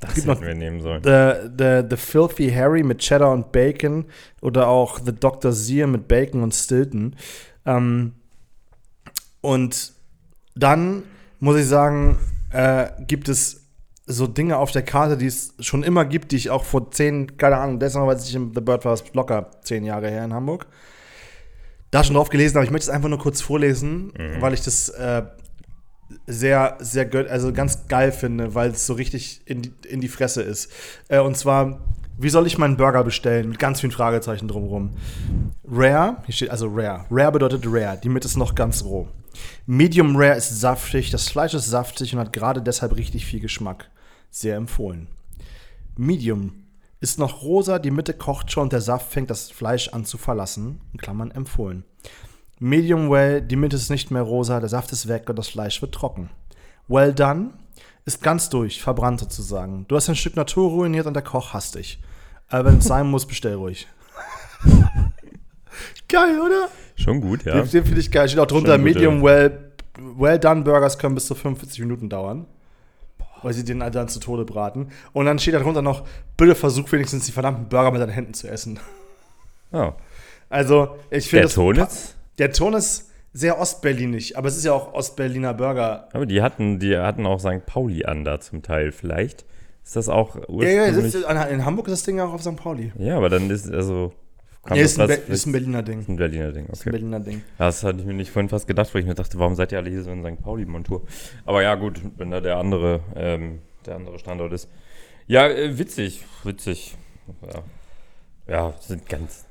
Das 0.00 0.14
gibt 0.14 0.28
hätten 0.28 0.40
noch- 0.40 0.46
wir 0.46 0.54
nehmen 0.54 0.80
sollen. 0.80 1.02
The, 1.02 1.48
the, 1.58 1.82
the 1.90 1.96
Filthy 1.96 2.50
Harry 2.52 2.84
mit 2.84 2.98
Cheddar 2.98 3.32
und 3.32 3.50
Bacon 3.52 4.04
oder 4.40 4.68
auch 4.68 5.00
The 5.04 5.12
Dr. 5.12 5.52
Sear 5.52 5.88
mit 5.88 6.06
Bacon 6.08 6.42
und 6.44 6.54
Stilton. 6.54 7.16
Ähm, 7.66 8.12
und 9.40 9.92
dann 10.54 11.02
muss 11.40 11.56
ich 11.58 11.66
sagen, 11.66 12.18
äh, 12.52 12.86
gibt 13.06 13.28
es 13.28 13.67
so 14.08 14.26
Dinge 14.26 14.56
auf 14.56 14.72
der 14.72 14.82
Karte, 14.82 15.16
die 15.16 15.26
es 15.26 15.54
schon 15.60 15.82
immer 15.82 16.04
gibt, 16.04 16.32
die 16.32 16.36
ich 16.36 16.50
auch 16.50 16.64
vor 16.64 16.90
zehn, 16.90 17.36
keine 17.36 17.58
Ahnung, 17.58 17.78
deshalb, 17.78 18.06
weil 18.06 18.16
ich 18.16 18.34
im 18.34 18.52
The 18.54 18.60
Bird 18.60 18.84
war, 18.84 18.98
locker 19.12 19.50
zehn 19.62 19.84
Jahre 19.84 20.10
her 20.10 20.24
in 20.24 20.32
Hamburg. 20.32 20.66
Da 21.90 22.02
schon 22.02 22.16
drauf 22.16 22.28
gelesen, 22.28 22.56
aber 22.56 22.64
ich 22.64 22.70
möchte 22.70 22.90
es 22.90 22.94
einfach 22.94 23.08
nur 23.08 23.18
kurz 23.18 23.40
vorlesen, 23.40 24.12
weil 24.40 24.52
ich 24.52 24.62
das 24.62 24.88
äh, 24.90 25.22
sehr, 26.26 26.76
sehr 26.80 27.10
also 27.30 27.52
ganz 27.52 27.88
geil 27.88 28.12
finde, 28.12 28.54
weil 28.54 28.70
es 28.70 28.86
so 28.86 28.94
richtig 28.94 29.42
in 29.46 29.62
die, 29.62 29.72
in 29.88 30.00
die 30.00 30.08
Fresse 30.08 30.42
ist. 30.42 30.70
Äh, 31.08 31.20
und 31.20 31.36
zwar, 31.36 31.80
wie 32.18 32.28
soll 32.28 32.46
ich 32.46 32.58
meinen 32.58 32.76
Burger 32.76 33.04
bestellen? 33.04 33.48
Mit 33.48 33.58
ganz 33.58 33.80
vielen 33.80 33.92
Fragezeichen 33.92 34.48
drumherum. 34.48 34.90
Rare, 35.64 36.18
hier 36.26 36.34
steht 36.34 36.50
also 36.50 36.68
Rare. 36.68 37.04
Rare 37.10 37.32
bedeutet 37.32 37.64
Rare, 37.66 37.98
die 38.02 38.08
Mitte 38.08 38.26
ist 38.26 38.36
noch 38.36 38.54
ganz 38.54 38.84
roh. 38.84 39.08
Medium 39.66 40.16
Rare 40.16 40.36
ist 40.36 40.60
saftig, 40.60 41.10
das 41.10 41.28
Fleisch 41.28 41.54
ist 41.54 41.66
saftig 41.66 42.14
und 42.14 42.20
hat 42.20 42.32
gerade 42.32 42.60
deshalb 42.60 42.96
richtig 42.96 43.24
viel 43.26 43.40
Geschmack. 43.40 43.90
Sehr 44.30 44.56
empfohlen. 44.56 45.08
Medium 45.96 46.64
ist 47.00 47.18
noch 47.18 47.42
rosa, 47.42 47.78
die 47.78 47.90
Mitte 47.90 48.14
kocht 48.14 48.50
schon 48.50 48.64
und 48.64 48.72
der 48.72 48.80
Saft 48.80 49.12
fängt 49.12 49.30
das 49.30 49.50
Fleisch 49.50 49.88
an 49.88 50.04
zu 50.04 50.18
verlassen. 50.18 50.80
In 50.92 50.98
Klammern 50.98 51.30
empfohlen. 51.30 51.84
Medium 52.60 53.10
well, 53.10 53.40
die 53.40 53.56
Mitte 53.56 53.76
ist 53.76 53.90
nicht 53.90 54.10
mehr 54.10 54.22
rosa, 54.22 54.58
der 54.60 54.68
Saft 54.68 54.90
ist 54.92 55.06
weg 55.06 55.28
und 55.28 55.38
das 55.38 55.48
Fleisch 55.48 55.80
wird 55.80 55.94
trocken. 55.94 56.30
Well 56.88 57.14
done 57.14 57.50
ist 58.04 58.22
ganz 58.22 58.48
durch, 58.48 58.82
verbrannt 58.82 59.20
sozusagen. 59.20 59.84
Du 59.86 59.96
hast 59.96 60.08
ein 60.08 60.16
Stück 60.16 60.34
Natur 60.34 60.70
ruiniert 60.70 61.06
und 61.06 61.14
der 61.14 61.22
Koch 61.22 61.52
hasst 61.52 61.76
dich. 61.76 62.02
Aber 62.48 62.70
wenn 62.70 62.78
es 62.78 62.86
sein 62.86 63.08
muss, 63.08 63.26
bestell 63.26 63.54
ruhig. 63.54 63.86
geil, 66.08 66.40
oder? 66.40 66.68
Schon 66.96 67.20
gut, 67.20 67.44
ja. 67.44 67.60
Den, 67.60 67.70
den 67.70 67.84
finde 67.84 68.00
ich 68.00 68.10
geil. 68.10 68.28
Steht 68.28 68.40
auch 68.40 68.46
drunter, 68.46 68.76
gut, 68.76 68.84
Medium 68.84 69.18
ja. 69.18 69.24
well, 69.24 69.72
well 70.16 70.38
done 70.38 70.62
Burgers 70.62 70.98
können 70.98 71.14
bis 71.14 71.26
zu 71.26 71.34
45 71.34 71.80
Minuten 71.80 72.08
dauern. 72.08 72.46
Weil 73.42 73.52
sie 73.52 73.64
den 73.64 73.80
dann 73.80 74.08
zu 74.08 74.20
Tode 74.20 74.44
braten. 74.44 74.88
Und 75.12 75.26
dann 75.26 75.38
steht 75.38 75.54
da 75.54 75.60
drunter 75.60 75.82
noch, 75.82 76.04
bitte 76.36 76.54
versuch 76.54 76.90
wenigstens 76.92 77.26
die 77.26 77.32
verdammten 77.32 77.68
Burger 77.68 77.90
mit 77.92 78.00
deinen 78.00 78.10
Händen 78.10 78.34
zu 78.34 78.48
essen. 78.48 78.78
Oh. 79.72 79.92
Also, 80.48 80.96
ich 81.10 81.28
finde 81.28 81.46
Der 81.46 81.54
Ton 81.54 81.76
jetzt? 81.76 82.16
Der 82.38 82.52
Ton 82.52 82.74
ist 82.74 83.10
sehr 83.32 83.60
ostberlinisch, 83.60 84.36
aber 84.36 84.48
es 84.48 84.56
ist 84.56 84.64
ja 84.64 84.72
auch 84.72 84.94
Ostberliner 84.94 85.54
Burger. 85.54 86.08
Aber 86.12 86.26
die 86.26 86.40
hatten, 86.42 86.78
die 86.78 86.96
hatten 86.96 87.26
auch 87.26 87.38
St. 87.38 87.66
Pauli 87.66 88.04
an 88.04 88.24
da 88.24 88.40
zum 88.40 88.62
Teil. 88.62 88.90
Vielleicht 88.92 89.44
ist 89.84 89.96
das 89.96 90.08
auch 90.08 90.36
Ja, 90.36 90.40
ja, 90.42 90.84
ursprünglich. 90.86 91.14
ist, 91.14 91.24
in 91.24 91.64
Hamburg 91.64 91.88
ist 91.88 91.92
das 91.92 92.02
Ding 92.04 92.18
ja 92.18 92.24
auch 92.24 92.32
auf 92.32 92.42
St. 92.42 92.56
Pauli. 92.56 92.92
Ja, 92.98 93.16
aber 93.16 93.28
dann 93.28 93.50
ist, 93.50 93.70
also. 93.70 94.12
Das 94.76 94.92
ist 94.92 95.00
ein, 95.00 95.10
ist 95.28 95.46
ein 95.46 95.52
Berliner 95.52 95.82
Ding. 95.82 96.00
ist 96.00 96.08
ein 96.08 96.16
Berliner 96.16 96.52
Ding, 96.52 96.66
Ist 96.66 96.70
ein 96.70 96.80
okay. 96.80 96.90
Berliner 96.90 97.20
Ding. 97.20 97.42
Ja, 97.58 97.66
das 97.66 97.82
hatte 97.82 98.00
ich 98.00 98.06
mir 98.06 98.14
nicht 98.14 98.30
vorhin 98.30 98.48
fast 98.48 98.66
gedacht, 98.66 98.92
weil 98.94 99.02
ich 99.02 99.08
mir 99.08 99.14
dachte, 99.14 99.38
warum 99.38 99.54
seid 99.54 99.72
ihr 99.72 99.78
alle 99.78 99.90
hier 99.90 100.02
so 100.02 100.10
in 100.10 100.22
St. 100.22 100.42
Pauli-Montur? 100.42 101.02
Aber 101.44 101.62
ja, 101.62 101.74
gut, 101.74 102.00
wenn 102.16 102.30
da 102.30 102.40
der 102.40 102.56
andere, 102.56 103.00
ähm, 103.16 103.60
der 103.86 103.96
andere 103.96 104.18
Standort 104.18 104.52
ist. 104.52 104.68
Ja, 105.26 105.46
äh, 105.48 105.78
witzig, 105.78 106.24
witzig. 106.44 106.96
Ja, 107.46 107.62
ja 108.46 108.74
sind 108.80 109.08
ganz. 109.08 109.44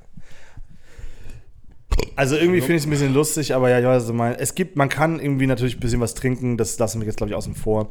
Also 2.16 2.36
irgendwie 2.36 2.60
finde 2.60 2.74
ich 2.74 2.82
es 2.82 2.86
ein 2.86 2.90
bisschen 2.90 3.14
lustig, 3.14 3.54
aber 3.54 3.70
ja, 3.70 3.78
ich 3.78 3.84
weiß, 3.84 4.02
was 4.02 4.06
du 4.06 4.12
meinst. 4.12 4.40
Es 4.40 4.54
gibt, 4.54 4.76
man 4.76 4.88
kann 4.88 5.20
irgendwie 5.20 5.46
natürlich 5.46 5.76
ein 5.76 5.80
bisschen 5.80 6.00
was 6.00 6.14
trinken, 6.14 6.56
das 6.56 6.78
lassen 6.78 7.00
wir 7.00 7.06
jetzt, 7.06 7.16
glaube 7.16 7.30
ich, 7.30 7.36
außen 7.36 7.54
vor. 7.54 7.90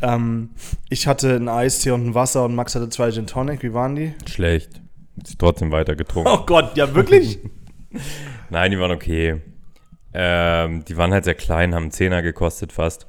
Ähm, 0.00 0.50
ich 0.88 1.06
hatte 1.06 1.34
einen 1.34 1.48
Eistee 1.48 1.90
und 1.90 2.06
ein 2.06 2.14
Wasser 2.14 2.44
und 2.44 2.54
Max 2.54 2.74
hatte 2.74 2.88
zwei 2.88 3.10
Gin 3.10 3.26
Tonic. 3.26 3.62
Wie 3.62 3.74
waren 3.74 3.96
die? 3.96 4.14
Schlecht. 4.26 4.80
Ist 5.22 5.38
trotzdem 5.38 5.70
weiter 5.70 5.94
getrunken. 5.96 6.30
Oh 6.32 6.44
Gott, 6.46 6.76
ja, 6.76 6.94
wirklich? 6.94 7.38
Nein, 8.50 8.70
die 8.70 8.78
waren 8.78 8.90
okay. 8.90 9.40
Ähm, 10.12 10.84
die 10.84 10.96
waren 10.96 11.12
halt 11.12 11.24
sehr 11.24 11.34
klein, 11.34 11.74
haben 11.74 11.84
einen 11.84 11.90
Zehner 11.92 12.22
gekostet 12.22 12.72
fast. 12.72 13.06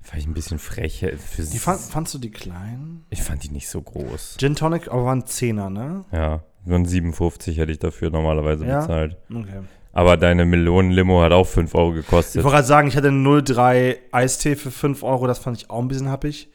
Fand 0.00 0.22
ich 0.22 0.26
ein 0.26 0.34
bisschen 0.34 0.58
frech. 0.58 1.02
äh, 1.02 1.16
Für 1.16 1.42
die 1.42 1.58
fand, 1.58 1.80
fandst 1.80 2.14
du 2.14 2.18
die 2.18 2.30
klein? 2.30 3.04
ich 3.10 3.22
fand 3.22 3.44
die 3.44 3.50
nicht 3.50 3.68
so 3.68 3.82
groß. 3.82 4.36
Gin 4.38 4.54
Tonic, 4.54 4.88
aber 4.88 5.04
waren 5.04 5.26
Zehner, 5.26 5.68
ne? 5.68 6.04
Ja, 6.12 6.42
nur 6.64 6.78
ein 6.78 6.86
57 6.86 7.58
hätte 7.58 7.72
ich 7.72 7.78
dafür 7.78 8.10
normalerweise 8.10 8.66
Ja? 8.66 8.80
bezahlt. 8.80 9.16
Okay. 9.30 9.60
Aber 9.92 10.16
deine 10.16 10.44
Melonen-Limo 10.44 11.22
hat 11.22 11.32
auch 11.32 11.46
5 11.46 11.74
Euro 11.74 11.92
gekostet. 11.92 12.36
Ich 12.36 12.44
wollte 12.44 12.56
gerade 12.56 12.66
sagen, 12.68 12.88
ich 12.88 12.96
hatte 12.96 13.08
einen 13.08 13.24
03 13.44 13.98
Eistee 14.12 14.54
für 14.54 14.70
5 14.70 15.02
Euro, 15.02 15.26
das 15.26 15.38
fand 15.38 15.56
ich 15.56 15.70
auch 15.70 15.80
ein 15.80 15.88
bisschen 15.88 16.10
happig. 16.10 16.48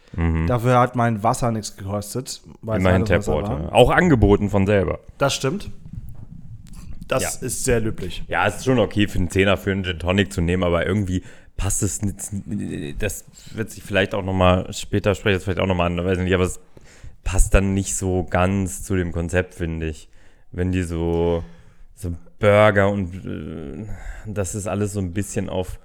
Dafür 0.48 0.80
hat 0.80 0.96
mein 0.96 1.24
Wasser 1.24 1.52
nichts 1.52 1.76
gekostet. 1.76 2.42
Mhm. 2.62 2.74
Immerhin 2.74 3.06
Tapwater. 3.06 3.74
Auch 3.74 3.90
angeboten 3.90 4.50
von 4.52 4.68
selber. 4.68 5.00
Das 5.18 5.34
stimmt. 5.34 5.72
Das 7.08 7.24
Ja. 7.42 7.48
ist 7.48 7.64
sehr 7.66 7.80
löblich. 7.80 8.24
Ja, 8.28 8.48
es 8.48 8.58
ist 8.58 8.66
schon 8.66 8.78
okay 8.80 9.08
für 9.08 9.18
einen 9.18 9.30
Zehner 9.32 9.58
für 9.58 9.72
einen 9.72 9.84
Gin 9.84 9.98
Tonic 10.00 10.32
zu 10.32 10.42
nehmen, 10.42 10.64
aber 10.64 10.86
irgendwie 10.86 11.24
passt 11.58 11.82
es 11.84 12.02
nicht. 12.04 12.16
Das 13.02 13.26
wird 13.54 13.72
sich 13.72 13.84
vielleicht 13.84 14.14
auch 14.14 14.24
nochmal 14.24 14.72
später 14.72 15.16
sprechen, 15.16 15.40
vielleicht 15.42 15.60
auch 15.60 15.68
nochmal 15.68 15.88
an, 15.92 16.06
weiß 16.06 16.20
nicht, 16.20 16.34
aber 16.34 16.44
es 16.46 16.60
passt 17.24 17.54
dann 17.56 17.74
nicht 17.74 17.96
so 17.96 18.24
ganz 18.30 18.84
zu 18.84 18.96
dem 18.96 19.12
Konzept, 19.12 19.56
finde 19.56 19.88
ich. 19.90 20.10
Wenn 20.52 20.72
die 20.72 20.84
so, 20.84 21.44
so 21.96 22.12
Burger 22.44 22.90
und 22.90 23.14
äh, 23.26 23.86
das 24.26 24.54
ist 24.54 24.68
alles 24.68 24.94
so 24.94 25.00
ein 25.00 25.14
bisschen 25.14 25.50
auf 25.50 25.80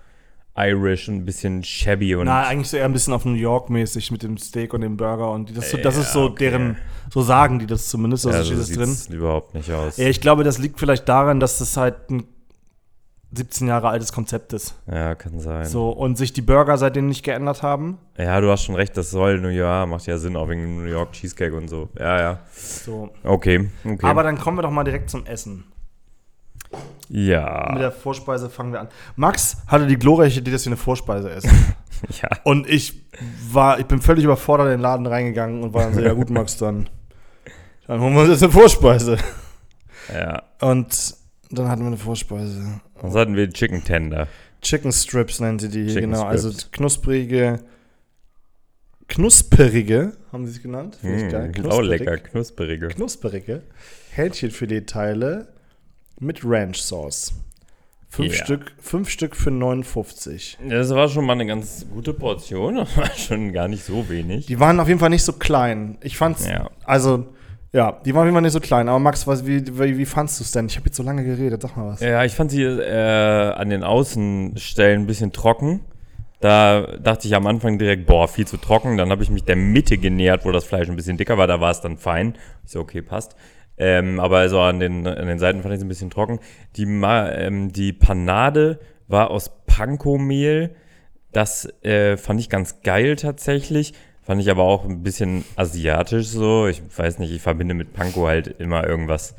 Irish, 0.56 1.06
ein 1.06 1.24
bisschen 1.24 1.62
shabby 1.62 2.16
und 2.16 2.26
Na, 2.26 2.42
eigentlich 2.48 2.68
so 2.68 2.76
eher 2.76 2.84
ein 2.86 2.92
bisschen 2.92 3.12
auf 3.12 3.24
New 3.24 3.34
York 3.34 3.70
mäßig 3.70 4.10
mit 4.10 4.24
dem 4.24 4.36
Steak 4.38 4.74
und 4.74 4.80
dem 4.80 4.96
Burger 4.96 5.30
und 5.30 5.56
das, 5.56 5.70
das 5.70 5.94
Ja, 5.94 6.00
ist 6.02 6.12
so 6.12 6.22
okay. 6.24 6.50
deren, 6.50 6.76
so 7.12 7.22
sagen 7.22 7.60
die 7.60 7.66
das 7.66 7.88
zumindest, 7.88 8.26
also 8.26 8.38
ja, 8.38 8.44
steht 8.44 8.58
das 8.80 9.06
drin. 9.06 9.16
überhaupt 9.16 9.54
nicht 9.54 9.70
aus. 9.70 9.98
Ja, 9.98 10.08
ich 10.08 10.20
glaube, 10.20 10.42
das 10.42 10.58
liegt 10.58 10.80
vielleicht 10.80 11.08
daran, 11.08 11.38
dass 11.38 11.58
das 11.58 11.76
halt 11.76 12.10
ein 12.10 12.24
17 13.30 13.68
Jahre 13.68 13.88
altes 13.90 14.12
Konzept 14.12 14.52
ist. 14.52 14.74
Ja, 14.90 15.14
kann 15.14 15.38
sein. 15.38 15.66
So, 15.66 15.90
und 15.90 16.16
sich 16.18 16.32
die 16.32 16.40
Burger 16.42 16.76
seitdem 16.78 17.06
nicht 17.08 17.22
geändert 17.22 17.62
haben. 17.62 17.98
Ja, 18.16 18.40
du 18.40 18.50
hast 18.50 18.64
schon 18.64 18.74
recht, 18.74 18.96
das 18.96 19.10
soll 19.10 19.38
New 19.40 19.48
York, 19.48 19.88
macht 19.88 20.06
ja 20.06 20.18
Sinn, 20.18 20.34
auch 20.34 20.48
wegen 20.48 20.78
New 20.82 20.88
York 20.90 21.12
Cheesecake 21.12 21.54
und 21.54 21.68
so. 21.68 21.88
Ja, 21.98 22.18
ja. 22.18 22.38
So. 22.52 23.10
Okay, 23.22 23.68
okay. 23.84 24.06
Aber 24.06 24.22
dann 24.24 24.38
kommen 24.38 24.56
wir 24.58 24.62
doch 24.62 24.70
mal 24.72 24.82
direkt 24.84 25.08
zum 25.10 25.24
Essen. 25.26 25.64
Mit 27.08 27.20
ja. 27.26 27.74
der 27.78 27.90
Vorspeise 27.92 28.50
fangen 28.50 28.72
wir 28.72 28.80
an. 28.80 28.88
Max 29.16 29.58
hatte 29.66 29.86
die 29.86 29.98
glorreiche 29.98 30.40
Idee, 30.40 30.50
dass 30.50 30.64
wir 30.64 30.70
eine 30.70 30.76
Vorspeise 30.76 31.30
essen. 31.30 31.50
Ja. 32.22 32.28
Und 32.44 32.68
ich 32.68 33.02
war, 33.50 33.80
ich 33.80 33.86
bin 33.86 34.00
völlig 34.00 34.22
überfordert 34.22 34.66
in 34.68 34.74
den 34.74 34.80
Laden 34.82 35.04
reingegangen 35.04 35.64
und 35.64 35.74
war 35.74 35.82
dann 35.82 35.94
so, 35.94 36.00
ja 36.00 36.12
gut, 36.12 36.30
Max, 36.30 36.56
dann, 36.56 36.88
dann 37.88 38.00
holen 38.00 38.14
wir 38.14 38.20
uns 38.20 38.30
jetzt 38.30 38.42
eine 38.44 38.52
Vorspeise. 38.52 39.16
Ja. 40.14 40.44
Und 40.60 41.16
dann 41.50 41.66
hatten 41.68 41.82
wir 41.82 41.88
eine 41.88 41.96
Vorspeise. 41.96 42.80
Was 43.00 43.14
hatten 43.16 43.34
wir? 43.34 43.50
Chicken 43.50 43.82
Tender. 43.82 44.28
Chicken 44.62 44.92
Strips 44.92 45.40
nennt 45.40 45.60
sie 45.60 45.70
die 45.70 45.82
hier, 45.86 45.94
Chicken 45.94 46.12
genau. 46.12 46.22
Also 46.22 46.50
Strips. 46.52 46.70
knusprige, 46.70 47.58
knusperige, 49.08 50.12
haben 50.32 50.46
sie 50.46 50.52
es 50.52 50.62
genannt? 50.62 50.98
Finde 51.00 51.16
ich 51.16 51.24
Mm, 51.24 51.30
geil. 51.30 51.52
ist 51.56 51.66
auch 51.66 51.80
lecker, 51.80 52.16
knusperige. 52.18 52.88
Knusperige 52.88 53.62
Hähnchenfiletteile 54.12 55.48
mit 56.20 56.40
Ranch 56.44 56.78
Sauce. 56.80 57.32
Fünf, 58.10 58.36
Ja. 58.38 58.44
Stück, 58.44 58.72
fünf 58.80 59.10
Stück 59.10 59.36
für 59.36 59.50
59. 59.50 60.58
Das 60.66 60.90
war 60.94 61.08
schon 61.08 61.26
mal 61.26 61.34
eine 61.34 61.46
ganz 61.46 61.86
gute 61.92 62.14
Portion. 62.14 62.76
Das 62.76 62.96
war 62.96 63.10
schon 63.14 63.52
gar 63.52 63.68
nicht 63.68 63.84
so 63.84 64.08
wenig. 64.08 64.46
Die 64.46 64.58
waren 64.58 64.80
auf 64.80 64.88
jeden 64.88 64.98
Fall 65.00 65.10
nicht 65.10 65.24
so 65.24 65.34
klein. 65.34 65.98
Ich 66.02 66.16
fand's, 66.16 66.46
Ja. 66.46 66.70
also 66.84 67.26
Ja, 67.70 68.00
die 68.04 68.14
waren 68.14 68.26
immer 68.26 68.40
nicht 68.40 68.52
so 68.52 68.60
klein. 68.60 68.88
Aber 68.88 68.98
Max, 68.98 69.26
was, 69.26 69.46
wie, 69.46 69.62
wie, 69.78 69.98
wie 69.98 70.06
fandst 70.06 70.40
du 70.40 70.44
es 70.44 70.52
denn? 70.52 70.66
Ich 70.66 70.76
habe 70.76 70.86
jetzt 70.86 70.96
so 70.96 71.02
lange 71.02 71.22
geredet, 71.22 71.60
sag 71.60 71.76
mal 71.76 71.88
was. 71.88 72.00
Ja, 72.00 72.24
ich 72.24 72.32
fand 72.32 72.50
sie 72.50 72.62
äh, 72.62 73.52
an 73.52 73.68
den 73.68 73.84
Außenstellen 73.84 75.02
ein 75.02 75.06
bisschen 75.06 75.32
trocken. 75.32 75.80
Da 76.40 76.96
dachte 76.98 77.26
ich 77.28 77.34
am 77.34 77.46
Anfang 77.46 77.78
direkt, 77.78 78.06
boah, 78.06 78.26
viel 78.26 78.46
zu 78.46 78.56
trocken. 78.56 78.96
Dann 78.96 79.10
habe 79.10 79.22
ich 79.22 79.28
mich 79.28 79.44
der 79.44 79.56
Mitte 79.56 79.98
genähert, 79.98 80.46
wo 80.46 80.50
das 80.52 80.64
Fleisch 80.64 80.88
ein 80.88 80.96
bisschen 80.96 81.18
dicker 81.18 81.36
war. 81.36 81.46
Da 81.46 81.60
war 81.60 81.70
es 81.72 81.82
dann 81.82 81.98
fein. 81.98 82.36
Ich 82.64 82.70
so, 82.72 82.80
okay, 82.80 83.02
passt. 83.02 83.34
Ähm, 83.78 84.18
aber 84.18 84.38
also 84.38 84.60
an 84.60 84.80
den, 84.80 85.06
an 85.06 85.26
den 85.26 85.38
Seiten 85.38 85.62
fand 85.62 85.72
ich 85.72 85.78
es 85.78 85.84
ein 85.84 85.88
bisschen 85.88 86.10
trocken. 86.10 86.40
Die, 86.76 86.86
Ma 86.86 87.30
ähm, 87.30 87.72
die 87.72 87.92
Panade 87.92 88.80
war 89.06 89.30
aus 89.30 89.50
Panko-Mehl. 89.66 90.74
Das 91.32 91.66
äh, 91.84 92.16
fand 92.16 92.40
ich 92.40 92.48
ganz 92.48 92.82
geil 92.82 93.16
tatsächlich. 93.16 93.94
Fand 94.22 94.40
ich 94.42 94.50
aber 94.50 94.64
auch 94.64 94.84
ein 94.84 95.02
bisschen 95.02 95.44
asiatisch 95.56 96.26
so. 96.26 96.66
Ich 96.66 96.82
weiß 96.96 97.18
nicht, 97.18 97.32
ich 97.32 97.40
verbinde 97.40 97.74
mit 97.74 97.92
Panko 97.92 98.26
halt 98.26 98.48
immer 98.58 98.86
irgendwas 98.86 99.34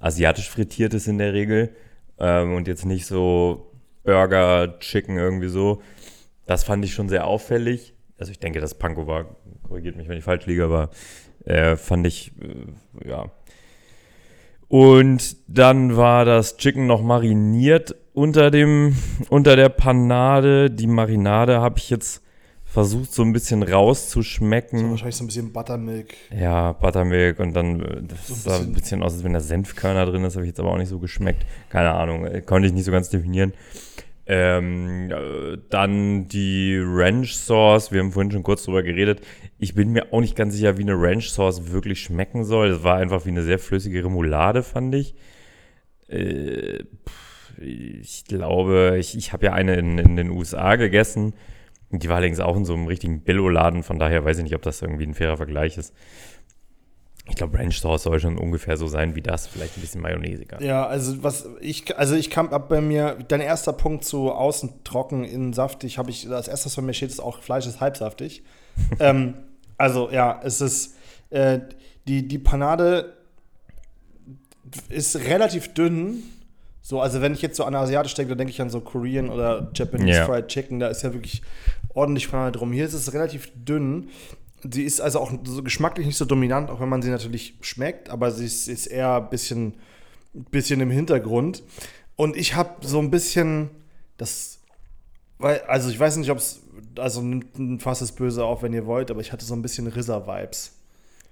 asiatisch 0.00 0.50
frittiertes 0.50 1.06
in 1.06 1.18
der 1.18 1.32
Regel. 1.32 1.70
Ähm, 2.18 2.54
und 2.54 2.68
jetzt 2.68 2.84
nicht 2.84 3.06
so 3.06 3.70
Burger, 4.02 4.78
Chicken 4.80 5.16
irgendwie 5.16 5.48
so. 5.48 5.82
Das 6.46 6.64
fand 6.64 6.84
ich 6.84 6.94
schon 6.94 7.08
sehr 7.08 7.26
auffällig. 7.26 7.94
Also 8.18 8.32
ich 8.32 8.38
denke, 8.38 8.60
das 8.60 8.74
Panko 8.74 9.06
war, 9.06 9.36
korrigiert 9.66 9.96
mich, 9.96 10.08
wenn 10.08 10.18
ich 10.18 10.24
falsch 10.24 10.46
liege, 10.46 10.64
aber 10.64 10.90
äh, 11.44 11.76
fand 11.76 12.06
ich, 12.06 12.32
äh, 12.40 13.08
ja. 13.08 13.30
Und 14.78 15.36
dann 15.46 15.96
war 15.96 16.24
das 16.24 16.56
Chicken 16.56 16.88
noch 16.88 17.00
mariniert 17.00 17.94
unter 18.12 18.50
dem, 18.50 18.96
unter 19.28 19.54
der 19.54 19.68
Panade. 19.68 20.68
Die 20.68 20.88
Marinade 20.88 21.60
habe 21.60 21.78
ich 21.78 21.90
jetzt 21.90 22.22
versucht 22.64 23.12
so 23.14 23.22
ein 23.22 23.32
bisschen 23.32 23.62
rauszuschmecken. 23.62 24.80
So 24.80 24.90
wahrscheinlich 24.90 25.14
so 25.14 25.22
ein 25.22 25.26
bisschen 25.28 25.52
Buttermilk. 25.52 26.14
Ja, 26.36 26.72
Buttermilk 26.72 27.38
und 27.38 27.54
dann 27.54 27.82
äh, 27.82 28.02
das 28.02 28.26
So 28.26 28.34
ein 28.34 28.36
sah 28.40 28.50
ein 28.56 28.58
bisschen- 28.58 28.72
bisschen 28.72 29.02
aus, 29.04 29.12
als 29.12 29.22
wenn 29.22 29.32
da 29.32 29.38
Senfkörner 29.38 30.06
drin 30.06 30.24
ist, 30.24 30.34
habe 30.34 30.44
ich 30.44 30.48
jetzt 30.50 30.58
aber 30.58 30.72
auch 30.72 30.78
nicht 30.78 30.88
so 30.88 30.98
geschmeckt. 30.98 31.46
Keine 31.68 31.92
Ahnung, 31.92 32.26
äh, 32.26 32.40
konnte 32.40 32.66
ich 32.66 32.74
nicht 32.74 32.84
so 32.86 32.90
ganz 32.90 33.08
definieren. 33.10 33.52
Ähm, 34.26 35.08
äh, 35.12 35.56
dann 35.70 36.26
die 36.26 36.80
Ranch 36.82 37.36
Sauce, 37.36 37.92
wir 37.92 38.00
haben 38.00 38.10
vorhin 38.10 38.32
schon 38.32 38.42
kurz 38.42 38.64
drüber 38.64 38.82
geredet. 38.82 39.20
Ich 39.58 39.74
bin 39.74 39.92
mir 39.92 40.12
auch 40.12 40.20
nicht 40.20 40.36
ganz 40.36 40.54
sicher, 40.54 40.76
wie 40.78 40.82
eine 40.82 40.94
Ranch 40.94 41.30
Sauce 41.30 41.72
wirklich 41.72 42.00
schmecken 42.00 42.44
soll. 42.44 42.68
Es 42.68 42.82
war 42.82 42.96
einfach 42.96 43.24
wie 43.24 43.30
eine 43.30 43.42
sehr 43.42 43.58
flüssige 43.58 44.04
Remoulade, 44.04 44.62
fand 44.62 44.94
ich. 44.94 45.14
Äh, 46.08 46.84
ich 47.60 48.24
glaube, 48.24 48.96
ich, 48.98 49.16
ich 49.16 49.32
habe 49.32 49.46
ja 49.46 49.52
eine 49.52 49.76
in, 49.76 49.98
in 49.98 50.16
den 50.16 50.30
USA 50.30 50.76
gegessen. 50.76 51.34
Die 51.90 52.08
war 52.08 52.16
allerdings 52.16 52.40
auch 52.40 52.56
in 52.56 52.64
so 52.64 52.74
einem 52.74 52.86
richtigen 52.86 53.20
Billo-Laden, 53.20 53.84
von 53.84 53.98
daher 53.98 54.24
weiß 54.24 54.38
ich 54.38 54.44
nicht, 54.44 54.54
ob 54.56 54.62
das 54.62 54.82
irgendwie 54.82 55.06
ein 55.06 55.14
fairer 55.14 55.36
Vergleich 55.36 55.78
ist. 55.78 55.94
Ich 57.34 57.38
glaube, 57.38 57.58
Ranch 57.58 57.80
Sauce 57.80 58.04
soll 58.04 58.20
schon 58.20 58.38
ungefähr 58.38 58.76
so 58.76 58.86
sein 58.86 59.16
wie 59.16 59.20
das, 59.20 59.48
vielleicht 59.48 59.76
ein 59.76 59.80
bisschen 59.80 60.00
mayonnaisiger. 60.00 60.62
Ja, 60.62 60.86
also 60.86 61.20
was 61.24 61.48
ich, 61.60 61.98
also 61.98 62.14
ich 62.14 62.30
kam 62.30 62.50
ab 62.50 62.68
bei 62.68 62.80
mir, 62.80 63.18
dein 63.26 63.40
erster 63.40 63.72
Punkt 63.72 64.04
zu 64.04 64.30
außen 64.30 64.84
trocken, 64.84 65.24
innen 65.24 65.52
saftig, 65.52 65.98
habe 65.98 66.10
ich, 66.10 66.28
das 66.28 66.46
erste, 66.46 66.66
was 66.66 66.76
bei 66.76 66.82
mir 66.82 66.94
steht, 66.94 67.10
ist 67.10 67.18
auch 67.18 67.42
Fleisch 67.42 67.66
ist 67.66 67.80
halbsaftig. 67.80 68.44
ähm, 69.00 69.34
also 69.76 70.12
ja, 70.12 70.40
es 70.44 70.60
ist, 70.60 70.94
äh, 71.30 71.58
die, 72.06 72.28
die 72.28 72.38
Panade 72.38 73.14
ist 74.88 75.16
relativ 75.16 75.74
dünn. 75.74 76.22
So, 76.82 77.00
also 77.00 77.20
wenn 77.20 77.32
ich 77.32 77.42
jetzt 77.42 77.56
so 77.56 77.64
an 77.64 77.74
asiatisch 77.74 78.14
denke, 78.14 78.28
dann 78.28 78.38
denke 78.38 78.52
ich 78.52 78.62
an 78.62 78.70
so 78.70 78.80
Korean 78.80 79.28
oder 79.28 79.72
Japanese 79.74 80.18
Ja. 80.18 80.26
Fried 80.26 80.46
Chicken, 80.46 80.78
da 80.78 80.86
ist 80.86 81.02
ja 81.02 81.12
wirklich 81.12 81.42
ordentlich 81.94 82.30
Panade 82.30 82.56
drum. 82.56 82.72
Hier 82.72 82.84
ist 82.84 82.94
es 82.94 83.12
relativ 83.12 83.50
dünn. 83.56 84.10
Sie 84.70 84.82
ist 84.84 85.00
also 85.00 85.20
auch 85.20 85.32
so 85.44 85.62
geschmacklich 85.62 86.06
nicht 86.06 86.16
so 86.16 86.24
dominant, 86.24 86.70
auch 86.70 86.80
wenn 86.80 86.88
man 86.88 87.02
sie 87.02 87.10
natürlich 87.10 87.54
schmeckt, 87.60 88.08
aber 88.10 88.30
sie 88.30 88.46
ist, 88.46 88.68
ist 88.68 88.86
eher 88.86 89.16
ein 89.16 89.28
bisschen, 89.30 89.74
bisschen 90.50 90.80
im 90.80 90.90
Hintergrund. 90.90 91.62
Und 92.16 92.36
ich 92.36 92.54
habe 92.54 92.70
so 92.86 92.98
ein 93.00 93.10
bisschen 93.10 93.70
das, 94.16 94.58
weil, 95.38 95.60
also 95.62 95.90
ich 95.90 95.98
weiß 95.98 96.16
nicht, 96.16 96.30
ob 96.30 96.38
es, 96.38 96.60
also 96.98 97.20
nimmt 97.22 97.82
fast 97.82 98.02
es 98.02 98.12
böse 98.12 98.44
auf, 98.44 98.62
wenn 98.62 98.72
ihr 98.72 98.86
wollt, 98.86 99.10
aber 99.10 99.20
ich 99.20 99.32
hatte 99.32 99.44
so 99.44 99.54
ein 99.54 99.62
bisschen 99.62 99.86
Rissa-Vibes. 99.86 100.72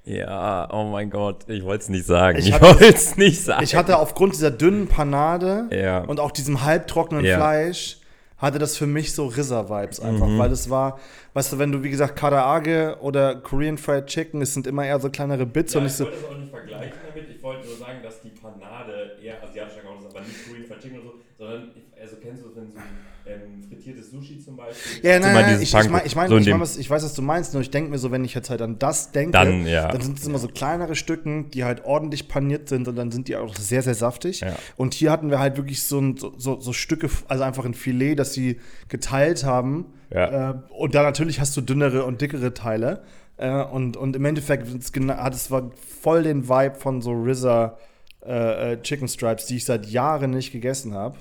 Ja, 0.05 0.69
oh 0.73 0.91
mein 0.91 1.11
Gott, 1.11 1.49
ich 1.49 1.63
wollte 1.63 1.85
es 1.85 1.89
nicht 1.89 2.07
sagen. 2.07 2.37
Ich 2.39 2.49
Ich, 2.49 2.61
wollte 2.61 2.87
es 2.93 3.17
nicht 3.17 3.41
sagen. 3.45 3.63
Ich 3.63 3.77
hatte 3.77 3.99
aufgrund 3.99 4.35
dieser 4.35 4.51
dünnen 4.51 4.89
Panade 4.89 5.69
Ja. 5.71 6.01
und 6.05 6.19
auch 6.19 6.33
diesem 6.33 6.63
halbtrockenen 6.65 7.25
Ja. 7.25 7.37
Fleisch, 7.37 7.99
hatte 8.43 8.59
das 8.59 8.77
für 8.77 8.87
mich 8.87 9.13
so 9.15 9.27
Rissa-Vibes 9.27 10.01
einfach, 10.01 10.27
Mhm. 10.27 10.39
weil 10.39 10.51
das 10.51 10.69
war, 10.69 10.99
weißt 11.33 11.53
du, 11.55 11.59
wenn 11.59 11.73
du, 11.73 11.83
wie 11.83 11.91
gesagt, 11.91 12.17
Karaage 12.17 12.99
oder 13.01 13.37
Korean 13.37 13.79
Fried 13.79 14.07
Chicken, 14.07 14.43
es 14.43 14.53
sind 14.53 14.67
immer 14.67 14.85
eher 14.85 15.01
so 15.01 15.09
kleinere 15.09 15.47
Bits 15.47 15.75
und 15.77 15.85
nicht 15.85 15.95
so, 15.97 16.05
es 16.05 16.11
auch 16.11 16.37
nicht 16.37 16.51
vergleichen 16.51 16.93
damit. 17.15 17.31
Ich 17.37 17.43
wollte 17.43 17.67
nur 17.67 17.77
sagen, 17.77 17.99
dass 18.03 18.21
die 18.21 18.31
Panade 18.31 19.17
eher 19.23 19.43
asiatischer 19.43 19.83
Gaul 19.83 19.97
ist, 19.99 20.07
aber 20.15 20.21
nicht 20.27 20.47
Korean 20.47 20.65
Fried 20.67 20.81
Chicken 20.81 20.99
oder 21.01 21.07
so, 21.09 21.15
sondern, 21.43 21.71
also 22.01 22.17
kennst 22.23 22.45
du, 22.45 22.55
wenn 22.55 22.71
so 22.71 22.79
ein 22.79 22.85
ähm, 23.27 23.63
frittiertes 23.69 24.13
Sushi 24.13 24.39
zum 24.39 24.57
Beispiel. 24.57 25.03
Ja, 25.03 25.17
Ist 25.17 25.23
nein, 25.23 25.35
nein, 25.35 25.61
ich, 25.61 25.75
ich, 25.75 25.91
mein, 25.91 26.03
ich, 26.05 26.15
mein, 26.15 26.29
So 26.29 26.37
ich, 26.37 26.49
mein, 26.49 26.61
was, 26.61 26.77
ich 26.77 26.89
weiß, 26.89 27.03
was 27.03 27.15
du 27.15 27.23
meinst, 27.23 27.53
nur 27.53 27.63
ich 27.63 27.71
denke 27.71 27.91
mir 27.91 27.99
so, 27.99 28.13
wenn 28.13 28.25
ich 28.25 28.35
jetzt 28.35 28.49
halt 28.49 28.63
an 28.63 28.79
das 28.79 29.11
denke, 29.11 29.33
Dann, 29.33 29.67
ja. 29.67 29.89
dann 29.89 30.01
sind 30.01 30.19
es 30.21 30.27
immer 30.27 30.39
so 30.39 30.47
kleinere 30.47 30.95
Stücken, 30.95 31.51
die 31.51 31.65
halt 31.65 31.85
ordentlich 31.85 32.29
paniert 32.29 32.69
sind 32.69 32.87
und 32.87 32.95
dann 32.95 33.11
sind 33.11 33.27
die 33.27 33.35
auch 33.35 33.57
sehr, 33.57 33.83
sehr 33.83 33.95
saftig. 33.95 34.41
Ja. 34.41 34.55
Und 34.77 34.95
hier 34.95 35.11
hatten 35.11 35.31
wir 35.31 35.41
halt 35.41 35.57
wirklich 35.57 35.83
so, 35.83 35.99
ein, 36.01 36.17
so, 36.17 36.33
so, 36.39 36.61
so 36.61 36.73
Stücke, 36.73 37.11
also 37.27 37.43
einfach 37.43 37.65
ein 37.65 37.75
Filet, 37.75 38.15
das 38.15 38.35
sie 38.35 38.61
geteilt 38.89 39.43
haben. 39.43 39.87
Ja. 40.11 40.51
Äh, 40.51 40.55
und 40.79 40.95
da 40.95 41.03
natürlich 41.03 41.41
hast 41.41 41.57
du 41.57 41.61
dünnere 41.61 42.05
und 42.05 42.21
dickere 42.21 42.55
Teile. 42.55 43.03
Äh, 43.37 43.65
und, 43.65 43.97
und 43.97 44.15
im 44.15 44.25
Endeffekt 44.25 44.69
hat 44.69 45.35
es 45.35 45.51
war 45.51 45.73
voll 46.01 46.23
den 46.23 46.49
Vibe 46.49 46.77
von 46.77 47.03
so 47.03 47.13
RZA 47.13 47.77
äh, 48.25 48.75
äh, 48.75 48.83
Chicken 48.83 49.09
Stripes, 49.09 49.47
die 49.47 49.57
ich 49.57 49.65
seit 49.65 49.87
Jahren 49.87 50.31
nicht 50.31 50.53
gegessen 50.53 50.95
habe. 50.95 51.17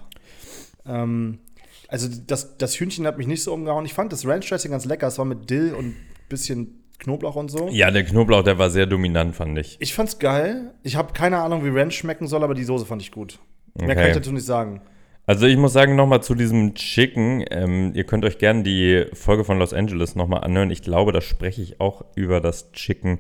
Ähm, 0.85 1.39
also 1.87 2.07
das, 2.27 2.57
das 2.57 2.79
Hühnchen 2.79 3.05
hat 3.05 3.17
mich 3.17 3.27
nicht 3.27 3.43
so 3.43 3.53
umgehauen. 3.53 3.85
Ich 3.85 3.93
fand 3.93 4.11
das 4.13 4.25
Ranch 4.25 4.47
Dressing 4.47 4.71
ganz 4.71 4.85
lecker. 4.85 5.07
Es 5.07 5.17
war 5.17 5.25
mit 5.25 5.49
Dill 5.49 5.73
und 5.73 5.95
bisschen 6.29 6.83
Knoblauch 6.99 7.35
und 7.35 7.49
so. 7.49 7.67
Ja, 7.69 7.89
der 7.91 8.03
Knoblauch, 8.03 8.43
der 8.43 8.57
war 8.59 8.69
sehr 8.69 8.85
dominant, 8.85 9.35
fand 9.35 9.57
ich. 9.57 9.75
Ich 9.79 9.93
fand's 9.93 10.19
geil. 10.19 10.73
Ich 10.83 10.95
habe 10.95 11.13
keine 11.13 11.39
Ahnung, 11.39 11.65
wie 11.65 11.69
Ranch 11.69 11.95
schmecken 11.95 12.27
soll, 12.27 12.43
aber 12.43 12.53
die 12.53 12.63
Soße 12.63 12.85
fand 12.85 13.01
ich 13.01 13.11
gut. 13.11 13.39
Mehr 13.73 13.87
Okay. 13.89 13.95
kann 13.95 14.07
ich 14.09 14.15
dazu 14.15 14.31
nicht 14.31 14.45
sagen. 14.45 14.81
Also 15.25 15.45
ich 15.45 15.55
muss 15.57 15.73
sagen, 15.73 15.95
nochmal 15.95 16.23
zu 16.23 16.35
diesem 16.35 16.73
Chicken, 16.73 17.45
ähm, 17.51 17.91
ihr 17.95 18.03
könnt 18.05 18.25
euch 18.25 18.37
gerne 18.37 18.63
die 18.63 19.05
Folge 19.13 19.43
von 19.43 19.59
Los 19.59 19.73
Angeles 19.73 20.15
nochmal 20.15 20.43
anhören. 20.43 20.71
Ich 20.71 20.81
glaube, 20.81 21.11
da 21.11 21.21
spreche 21.21 21.61
ich 21.61 21.79
auch 21.79 22.03
über 22.15 22.41
das 22.41 22.71
Chicken 22.71 23.19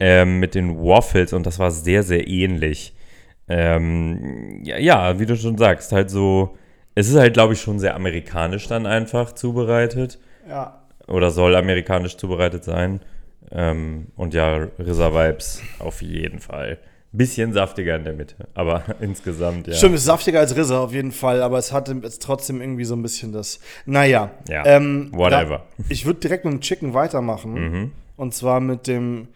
ähm, 0.00 0.40
mit 0.40 0.54
den 0.54 0.78
Waffles 0.78 1.32
und 1.32 1.46
das 1.46 1.58
war 1.58 1.70
sehr, 1.70 2.02
sehr 2.02 2.26
ähnlich. 2.28 2.94
Ähm, 3.48 4.62
ja, 4.64 4.78
ja, 4.78 5.18
wie 5.20 5.26
du 5.26 5.36
schon 5.36 5.58
sagst, 5.58 5.92
halt 5.92 6.10
so, 6.10 6.56
es 6.94 7.08
ist 7.08 7.16
halt, 7.16 7.34
glaube 7.34 7.54
ich, 7.54 7.60
schon 7.60 7.78
sehr 7.78 7.94
amerikanisch 7.96 8.68
dann 8.68 8.86
einfach 8.86 9.32
zubereitet 9.32 10.18
Ja. 10.48 10.82
oder 11.08 11.30
soll 11.30 11.54
amerikanisch 11.56 12.16
zubereitet 12.16 12.64
sein. 12.64 13.00
Ähm, 13.50 14.06
und 14.16 14.34
ja, 14.34 14.66
Rissa 14.78 15.12
Vibes 15.12 15.60
auf 15.78 16.02
jeden 16.02 16.38
Fall. 16.40 16.78
Bisschen 17.12 17.52
saftiger 17.52 17.94
in 17.94 18.02
der 18.04 18.14
Mitte, 18.14 18.48
aber 18.54 18.82
insgesamt, 19.00 19.68
ja. 19.68 19.74
Stimmt, 19.74 19.94
ist 19.94 20.04
saftiger 20.04 20.40
als 20.40 20.56
Risse 20.56 20.76
auf 20.78 20.92
jeden 20.92 21.12
Fall, 21.12 21.42
aber 21.42 21.58
es 21.58 21.72
hatte 21.72 21.96
jetzt 22.02 22.22
trotzdem 22.22 22.60
irgendwie 22.60 22.84
so 22.84 22.96
ein 22.96 23.02
bisschen 23.02 23.32
das. 23.32 23.60
Naja. 23.86 24.30
Ja, 24.48 24.66
ähm, 24.66 25.10
whatever. 25.12 25.62
Da, 25.78 25.84
ich 25.88 26.06
würde 26.06 26.18
direkt 26.20 26.44
mit 26.44 26.54
dem 26.54 26.60
Chicken 26.60 26.92
weitermachen. 26.94 27.52
Mhm. 27.54 27.92
Und 28.16 28.34
zwar 28.34 28.58
mit 28.60 28.88
dem 28.88 29.28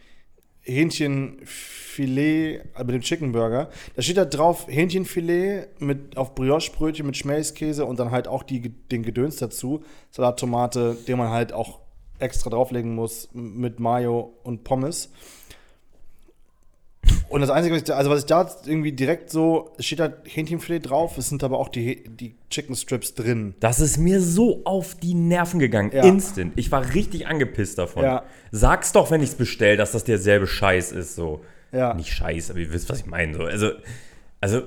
Hähnchenfilet, 0.69 2.61
äh, 2.77 2.85
mit 2.85 2.91
dem 2.91 3.01
Chicken 3.01 3.33
Burger. 3.33 3.71
Da 3.97 4.03
steht 4.03 4.17
da 4.17 4.25
drauf 4.25 4.67
Hähnchenfilet 4.69 5.81
mit, 5.81 6.17
auf 6.17 6.35
Brioche-Brötchen 6.35 7.07
mit 7.07 7.17
Schmelzkäse 7.17 7.85
und 7.85 7.99
dann 7.99 8.11
halt 8.11 8.29
auch 8.29 8.43
die, 8.43 8.61
den 8.61 9.03
Gedöns 9.03 9.37
dazu. 9.37 9.83
Salat, 10.11 10.39
Tomate, 10.39 10.97
den 11.07 11.19
man 11.19 11.31
halt 11.31 11.53
auch 11.53 11.81
extra 12.19 12.51
drauflegen 12.51 12.95
muss 12.95 13.29
mit 13.33 13.81
Mayo 13.81 14.35
und 14.43 14.65
Pommes. 14.65 15.11
Und 17.29 17.43
das 17.43 17.51
Einzige, 17.51 17.75
was 17.75 17.83
ich 17.83 17.87
da, 17.89 17.97
also 17.97 18.11
was 18.11 18.21
ich 18.21 18.27
da 18.27 18.51
irgendwie 18.65 18.93
direkt 18.93 19.29
so, 19.31 19.73
es 19.77 19.85
steht 19.85 20.01
da 20.01 20.13
Hähnchenfilet 20.25 20.81
drauf, 20.81 21.19
es 21.19 21.29
sind 21.29 21.45
aber 21.45 21.59
auch 21.59 21.69
die, 21.69 22.05
die 22.09 22.35
Chicken 22.49 22.75
Strips 22.75 23.15
drin. 23.15 23.55
Das 23.61 23.81
ist 23.81 23.99
mir 23.99 24.21
so 24.23 24.63
auf 24.65 24.95
die 24.95 25.13
Nerven 25.15 25.61
gegangen. 25.61 25.91
Ja. 25.93 26.05
Instant. 26.05 26.55
Ich 26.57 26.73
war 26.73 26.95
richtig 26.95 27.27
angepisst 27.27 27.79
davon. 27.79 28.03
Ja. 28.05 28.23
Sag's 28.51 28.93
doch, 28.93 29.11
wenn 29.11 29.23
ich's 29.23 29.35
bestell, 29.35 29.77
dass 29.77 29.93
das 29.93 30.05
derselbe 30.05 30.47
Scheiß 30.47 30.93
ist. 30.93 31.17
So. 31.17 31.43
Ja. 31.71 31.93
Nicht 31.93 32.13
Scheiß, 32.15 32.51
aber 32.51 32.61
ihr 32.61 32.73
wisst, 32.73 32.89
was 32.89 33.01
ich 33.01 33.07
meine. 33.07 33.35
So. 33.37 33.45
Also, 33.45 33.73
also, 34.41 34.63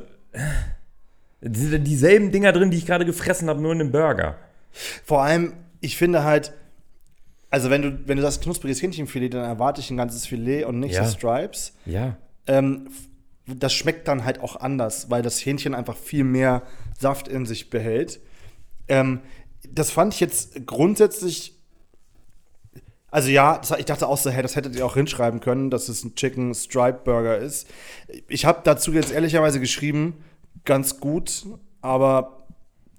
es 1.41 1.59
sind 1.59 1.73
da 1.73 1.77
dieselben 1.79 2.31
Dinger 2.31 2.51
drin, 2.51 2.69
die 2.69 2.77
ich 2.77 2.85
gerade 2.85 3.05
gefressen 3.05 3.49
habe, 3.49 3.59
nur 3.59 3.71
in 3.73 3.81
einem 3.81 3.91
Burger. 3.91 4.35
Vor 5.03 5.23
allem, 5.23 5.53
ich 5.79 5.97
finde 5.97 6.23
halt, 6.23 6.53
also 7.49 7.71
wenn 7.71 7.81
du, 7.81 7.99
wenn 8.05 8.17
du 8.17 8.21
sagst 8.23 8.43
knuspriges 8.43 8.81
Hähnchenfilet, 8.83 9.29
dann 9.33 9.43
erwarte 9.43 9.81
ich 9.81 9.89
ein 9.89 9.97
ganzes 9.97 10.27
Filet 10.27 10.65
und 10.65 10.79
nicht 10.79 10.93
Ja. 10.93 11.05
so 11.05 11.17
Stripes. 11.17 11.73
Ja. 11.87 12.17
Ähm, 12.47 12.89
das 13.45 13.73
schmeckt 13.73 14.07
dann 14.07 14.23
halt 14.23 14.39
auch 14.39 14.55
anders, 14.55 15.09
weil 15.09 15.21
das 15.21 15.45
Hähnchen 15.45 15.73
einfach 15.75 15.97
viel 15.97 16.23
mehr 16.23 16.63
Saft 16.99 17.27
in 17.27 17.45
sich 17.45 17.69
behält. 17.69 18.19
Ähm, 18.87 19.21
das 19.69 19.91
fand 19.91 20.13
ich 20.13 20.19
jetzt 20.19 20.65
grundsätzlich 20.65 21.57
Also 23.13 23.29
ja, 23.29 23.61
ich 23.77 23.85
dachte 23.85 24.07
auch 24.07 24.17
so, 24.17 24.29
hey, 24.29 24.41
das 24.41 24.55
hättet 24.55 24.75
ihr 24.75 24.85
auch 24.85 24.93
hinschreiben 24.93 25.41
können, 25.41 25.69
dass 25.69 25.89
es 25.89 26.03
ein 26.03 26.15
Chicken 26.15 26.53
Stripe 26.55 27.01
Burger 27.03 27.37
ist. 27.37 27.67
Ich 28.29 28.45
habe 28.45 28.61
dazu 28.63 28.93
jetzt 28.93 29.11
ehrlicherweise 29.11 29.59
geschrieben, 29.59 30.23
ganz 30.63 30.99
gut, 30.99 31.45
aber 31.81 32.45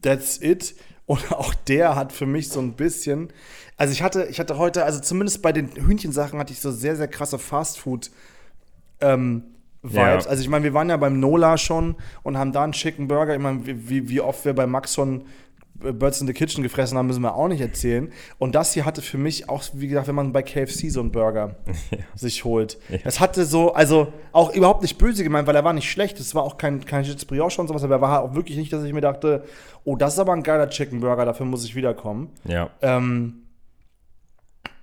that's 0.02 0.40
it. 0.42 0.74
Und 1.06 1.32
auch 1.40 1.54
der 1.54 1.96
hat 1.96 2.12
für 2.12 2.26
mich 2.26 2.48
so 2.50 2.60
ein 2.60 2.74
bisschen, 2.74 3.32
also 3.78 3.92
ich 3.92 4.02
hatte, 4.02 4.26
ich 4.30 4.38
hatte 4.38 4.58
heute, 4.58 4.84
also 4.84 5.00
zumindest 5.00 5.40
bei 5.42 5.52
den 5.52 5.70
Hühnchensachen 5.74 6.38
hatte 6.38 6.52
ich 6.52 6.60
so 6.60 6.70
sehr, 6.70 6.96
sehr 6.96 7.08
krasse 7.08 7.38
Fastfood 7.38 8.10
ähm, 9.02 9.42
Vibes. 9.82 10.24
Ja. 10.24 10.30
Also 10.30 10.42
ich 10.42 10.48
meine, 10.48 10.64
wir 10.64 10.74
waren 10.74 10.88
ja 10.88 10.96
beim 10.96 11.18
Nola 11.18 11.58
schon 11.58 11.96
und 12.22 12.38
haben 12.38 12.52
da 12.52 12.62
einen 12.62 12.72
Chicken 12.72 13.08
Burger. 13.08 13.34
Ich 13.34 13.40
meine, 13.40 13.60
wie, 13.64 14.08
wie 14.08 14.20
oft 14.20 14.44
wir 14.44 14.54
bei 14.54 14.66
Max 14.66 14.94
schon 14.94 15.24
äh, 15.82 15.92
Birds 15.92 16.20
in 16.20 16.28
the 16.28 16.32
Kitchen 16.32 16.62
gefressen 16.62 16.96
haben, 16.96 17.08
müssen 17.08 17.22
wir 17.22 17.34
auch 17.34 17.48
nicht 17.48 17.60
erzählen. 17.60 18.12
Und 18.38 18.54
das 18.54 18.72
hier 18.72 18.84
hatte 18.84 19.02
für 19.02 19.18
mich 19.18 19.48
auch, 19.48 19.64
wie 19.74 19.88
gesagt, 19.88 20.06
wenn 20.06 20.14
man 20.14 20.32
bei 20.32 20.42
KFC 20.42 20.90
so 20.90 21.00
einen 21.00 21.10
Burger 21.10 21.56
sich 22.14 22.44
holt. 22.44 22.78
Es 23.04 23.18
hatte 23.18 23.44
so, 23.44 23.74
also 23.74 24.12
auch 24.30 24.54
überhaupt 24.54 24.82
nicht 24.82 24.98
böse 24.98 25.24
gemeint, 25.24 25.48
weil 25.48 25.56
er 25.56 25.64
war 25.64 25.72
nicht 25.72 25.90
schlecht. 25.90 26.20
Es 26.20 26.34
war 26.34 26.44
auch 26.44 26.58
kein, 26.58 26.84
kein 26.84 27.02
Chips 27.02 27.24
Brioche 27.24 27.60
und 27.60 27.66
sowas, 27.66 27.82
aber 27.82 27.96
er 27.96 28.00
war 28.00 28.10
halt 28.12 28.30
auch 28.30 28.34
wirklich 28.34 28.56
nicht, 28.56 28.72
dass 28.72 28.84
ich 28.84 28.92
mir 28.92 29.00
dachte, 29.00 29.44
oh, 29.84 29.96
das 29.96 30.14
ist 30.14 30.20
aber 30.20 30.32
ein 30.32 30.44
geiler 30.44 30.68
Chicken 30.70 31.00
Burger, 31.00 31.24
dafür 31.24 31.46
muss 31.46 31.64
ich 31.64 31.74
wiederkommen. 31.74 32.30
Ja. 32.44 32.70
Ähm, 32.82 33.41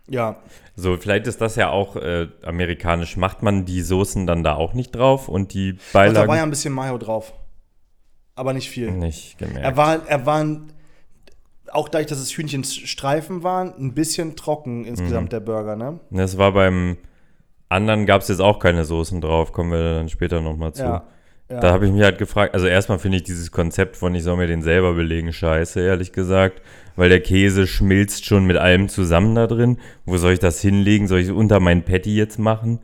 ja, 0.10 0.38
So, 0.76 0.98
vielleicht 0.98 1.28
ist 1.28 1.40
das 1.42 1.56
ja 1.56 1.70
auch 1.70 1.96
äh, 1.96 2.28
amerikanisch. 2.44 3.18
Macht 3.18 3.44
man 3.44 3.66
die 3.66 3.82
Soßen 3.82 4.26
dann 4.28 4.44
da 4.44 4.56
auch 4.56 4.74
nicht 4.74 4.92
drauf 4.96 5.28
und 5.30 5.54
die 5.54 5.74
Doch, 5.74 5.80
da 5.92 5.94
war 6.00 6.06
ja 6.08 6.14
Beilagen 6.26 6.42
ein 6.44 6.50
bisschen 6.50 6.74
Mayo 6.74 6.98
drauf. 6.98 7.34
Aber 8.36 8.54
nicht 8.54 8.70
viel. 8.70 8.92
nicht 8.92 9.38
gemerkt? 9.38 9.64
Er 9.66 9.76
war, 9.78 10.08
er 10.08 10.26
war 10.26 10.40
ein- 10.44 10.72
auch 11.72 11.90
dadurch, 11.90 12.08
dass 12.08 12.20
es 12.20 12.32
Hühnchenstreifen 12.36 13.44
waren, 13.44 13.74
ein 13.78 13.94
bisschen 13.94 14.36
trocken 14.36 14.86
insgesamt 14.86 15.26
Mhm. 15.26 15.30
der 15.30 15.40
Burger, 15.42 15.76
ne? 15.76 16.00
Das 16.10 16.38
war 16.38 16.54
beim 16.54 16.98
anderen 17.68 18.06
gab 18.08 18.22
es 18.22 18.28
jetzt 18.30 18.40
auch 18.42 18.58
keine 18.60 18.86
Soßen 18.86 19.22
drauf. 19.22 19.52
Kommen 19.52 19.72
wir 19.72 19.96
dann 19.96 20.10
später 20.10 20.42
nochmal 20.42 20.74
zu. 20.74 20.84
Ja. 20.84 21.04
Ja. 21.50 21.60
Da 21.60 21.72
habe 21.72 21.88
ich 21.88 21.92
mich 21.92 22.04
halt 22.04 22.20
gefragt, 22.20 22.54
also 22.54 22.68
erstmal 22.68 23.00
finde 23.00 23.18
ich 23.18 23.24
dieses 23.24 23.52
Konzept 23.52 23.98
von 23.98 24.14
ich 24.14 24.24
soll 24.24 24.38
mir 24.38 24.46
den 24.46 24.62
selber 24.62 24.94
belegen 24.94 25.34
scheiße, 25.34 25.82
ehrlich 25.82 26.12
gesagt, 26.12 26.62
weil 26.96 27.10
der 27.10 27.22
Käse 27.22 27.66
schmilzt 27.66 28.26
schon 28.26 28.46
mit 28.46 28.58
allem 28.58 28.88
zusammen 28.88 29.34
da 29.34 29.48
drin. 29.48 29.78
Wo 30.06 30.18
soll 30.18 30.34
ich 30.34 30.40
das 30.40 30.62
hinlegen? 30.62 31.08
Soll 31.08 31.20
ich 31.20 31.28
es 31.28 31.32
unter 31.32 31.60
mein 31.60 31.84
Patty 31.84 32.16
jetzt 32.16 32.38
machen? 32.38 32.80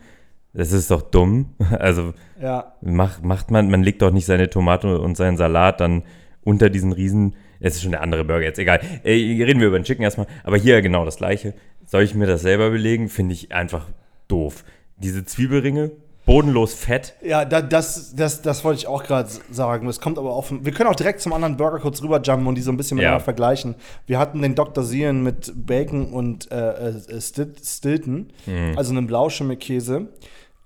Das 0.54 0.72
ist 0.72 0.90
doch 0.90 1.04
dumm. 1.04 1.54
Also 1.80 2.14
ja. 2.42 2.74
macht, 2.82 3.24
macht 3.24 3.52
man, 3.52 3.70
man 3.70 3.84
legt 3.84 4.02
doch 4.02 4.12
nicht 4.12 4.26
seine 4.26 4.50
Tomate 4.50 5.00
und 5.00 5.16
seinen 5.16 5.38
Salat 5.38 5.80
dann 5.80 6.04
unter 6.44 6.70
diesen 6.70 6.92
riesen, 6.92 7.36
es 7.60 7.76
ist 7.76 7.84
schon 7.84 7.92
der 7.92 8.02
andere 8.02 8.24
Burger 8.26 8.46
jetzt, 8.46 8.60
egal. 8.60 8.80
Ey, 9.04 9.44
reden 9.44 9.60
wir 9.60 9.68
über 9.68 9.80
den 9.80 9.86
Chicken 9.86 10.04
erstmal, 10.04 10.28
aber 10.44 10.58
hier 10.58 10.82
genau 10.82 11.06
das 11.06 11.18
gleiche. 11.18 11.54
Soll 11.86 12.04
ich 12.04 12.16
mir 12.16 12.28
das 12.28 12.42
selber 12.42 12.72
belegen? 12.72 13.10
Finde 13.10 13.34
ich 13.34 13.52
einfach 13.52 13.90
doof. 14.28 14.64
Diese 14.98 15.24
Zwiebelringe, 15.26 15.92
bodenlos 16.26 16.74
fett. 16.74 17.14
Ja, 17.24 17.46
da, 17.46 17.62
das, 17.62 18.16
das, 18.16 18.42
das 18.42 18.64
wollte 18.64 18.80
ich 18.80 18.88
auch 18.88 19.04
gerade 19.04 19.30
sagen. 19.52 19.86
Das 19.88 20.00
kommt 20.02 20.18
aber 20.18 20.34
auch 20.34 20.46
von, 20.46 20.66
Wir 20.66 20.72
können 20.72 20.90
auch 20.90 20.96
direkt 20.96 21.22
zum 21.22 21.34
anderen 21.34 21.56
Burger 21.58 21.80
kurz 21.80 22.02
rüberjumpen 22.02 22.48
und 22.48 22.56
die 22.56 22.62
so 22.62 22.72
ein 22.72 22.78
bisschen 22.78 22.98
Ja. 22.98 23.04
miteinander 23.04 23.24
vergleichen. 23.24 23.76
Wir 24.08 24.18
hatten 24.20 24.42
den 24.42 24.56
Dr. 24.56 24.84
Sian 24.84 25.22
mit 25.24 25.54
Bacon 25.56 26.12
und 26.12 26.52
äh, 26.52 26.90
äh, 26.90 27.22
Stil- 27.22 27.54
Stilton, 27.64 28.32
also 28.76 28.92
einem 28.92 29.06
Blauschimmel-Käse. 29.08 30.08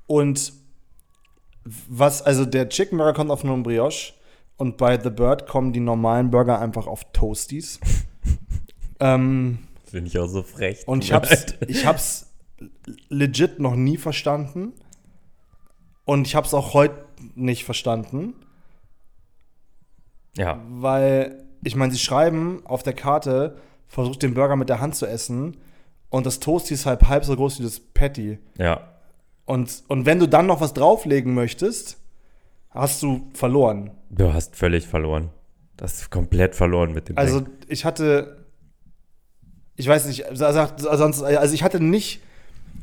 Und 0.08 0.54
was, 1.66 2.22
also 2.22 2.46
der 2.46 2.70
Chicken 2.70 2.98
Burger 2.98 3.14
kommt 3.14 3.30
auf 3.32 3.44
einen 3.44 3.64
Brioche 3.64 4.14
und 4.58 4.78
bei 4.78 5.00
The 5.00 5.10
Bird 5.10 5.46
kommen 5.48 5.74
die 5.74 5.80
normalen 5.82 6.32
Burger 6.32 6.60
einfach 6.60 6.88
auf 6.88 7.04
Toasties. 7.14 7.80
ähm, 9.00 9.60
Finde 9.86 10.08
ich 10.08 10.18
auch 10.20 10.28
so 10.28 10.42
frech. 10.44 10.88
und 10.88 11.04
ich 11.04 11.14
hab's, 11.14 11.54
ich 11.68 11.86
hab's 11.86 12.28
legit 13.10 13.60
noch 13.60 13.76
nie 13.76 13.98
verstanden. 13.98 14.74
Und 16.10 16.26
ich 16.28 16.36
hab's 16.36 16.54
auch 16.56 16.74
heute 16.74 16.96
nicht 17.36 17.66
verstanden, 17.66 18.34
Ja, 20.38 20.60
weil, 20.70 21.44
ich 21.64 21.76
meine, 21.76 21.92
sie 21.92 22.00
schreiben 22.00 22.62
auf 22.66 22.82
der 22.84 22.94
Karte, 22.94 23.58
versucht 23.88 24.24
den 24.24 24.34
Burger 24.34 24.56
mit 24.56 24.70
der 24.70 24.80
Hand 24.80 24.96
zu 24.96 25.06
essen 25.06 25.58
und 26.10 26.26
das 26.26 26.40
Toasty 26.40 26.74
ist 26.74 26.86
halb, 26.88 27.08
halb 27.08 27.26
so 27.26 27.36
groß 27.36 27.60
wie 27.60 27.64
das 27.64 27.80
Patty. 27.80 28.40
ja. 28.58 28.82
Und, 29.46 29.84
und 29.88 30.06
wenn 30.06 30.20
du 30.20 30.28
dann 30.28 30.46
noch 30.46 30.62
was 30.62 30.74
drauflegen 30.76 31.34
möchtest, 31.34 31.98
hast 32.70 33.02
du 33.02 33.30
verloren. 33.34 33.90
Du 34.12 34.32
hast 34.32 34.56
völlig 34.56 34.86
verloren. 34.88 35.32
Das 35.76 36.02
ist 36.02 36.12
komplett 36.12 36.54
verloren 36.56 36.94
mit 36.94 37.10
dem 37.10 37.18
Also 37.18 37.40
Ding. 37.42 37.54
ich 37.68 37.84
hatte, 37.84 38.46
ich 39.76 39.88
weiß 39.88 40.06
nicht, 40.06 40.26
also, 40.28 40.68
sonst, 40.98 41.24
also 41.24 41.54
ich 41.56 41.64
hatte 41.64 41.80
nicht, 41.84 42.22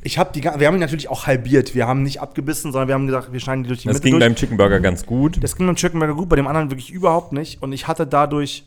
ich 0.03 0.17
habe 0.17 0.31
die, 0.33 0.43
wir 0.43 0.51
haben 0.67 0.75
ihn 0.75 0.79
natürlich 0.79 1.09
auch 1.09 1.27
halbiert. 1.27 1.75
Wir 1.75 1.87
haben 1.87 2.03
nicht 2.03 2.21
abgebissen, 2.21 2.71
sondern 2.71 2.87
wir 2.87 2.95
haben 2.95 3.07
gesagt, 3.07 3.33
wir 3.33 3.39
schneiden 3.39 3.63
die 3.63 3.67
durch 3.69 3.81
die 3.81 3.87
Das 3.87 3.95
Mitte 3.95 4.03
ging 4.05 4.13
durch. 4.13 4.23
beim 4.23 4.35
Chicken 4.35 4.57
Burger 4.57 4.79
ganz 4.79 5.05
gut. 5.05 5.43
Das 5.43 5.55
ging 5.55 5.65
beim 5.67 5.75
Chicken 5.75 5.99
Burger 5.99 6.15
gut, 6.15 6.29
bei 6.29 6.35
dem 6.35 6.47
anderen 6.47 6.69
wirklich 6.71 6.91
überhaupt 6.91 7.33
nicht. 7.33 7.61
Und 7.61 7.73
ich 7.73 7.87
hatte 7.87 8.07
dadurch 8.07 8.65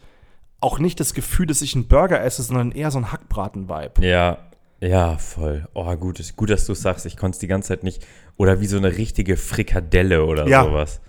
auch 0.61 0.79
nicht 0.79 1.01
das 1.01 1.15
Gefühl, 1.15 1.47
dass 1.47 1.63
ich 1.63 1.75
einen 1.75 1.89
Burger 1.89 2.23
esse, 2.23 2.43
sondern 2.43 2.73
eher 2.73 2.91
so 2.91 2.99
ein 2.99 3.11
Hackbraten-Vibe. 3.13 4.07
Ja, 4.07 4.39
ja, 4.81 5.17
voll. 5.19 5.67
Oh, 5.75 5.95
gut, 5.97 6.21
gut, 6.37 6.51
dass 6.51 6.67
du 6.67 6.75
sagst. 6.75 7.07
Ich 7.07 7.17
konnte 7.17 7.37
es 7.37 7.39
die 7.39 7.47
ganze 7.47 7.69
Zeit 7.69 7.85
nicht. 7.85 8.07
Oder 8.37 8.61
wie 8.61 8.67
so 8.67 8.77
eine 8.77 8.97
richtige 8.97 9.37
Frikadelle 9.37 10.25
oder 10.25 10.47
Ja. 10.49 10.65
sowas. 10.65 11.01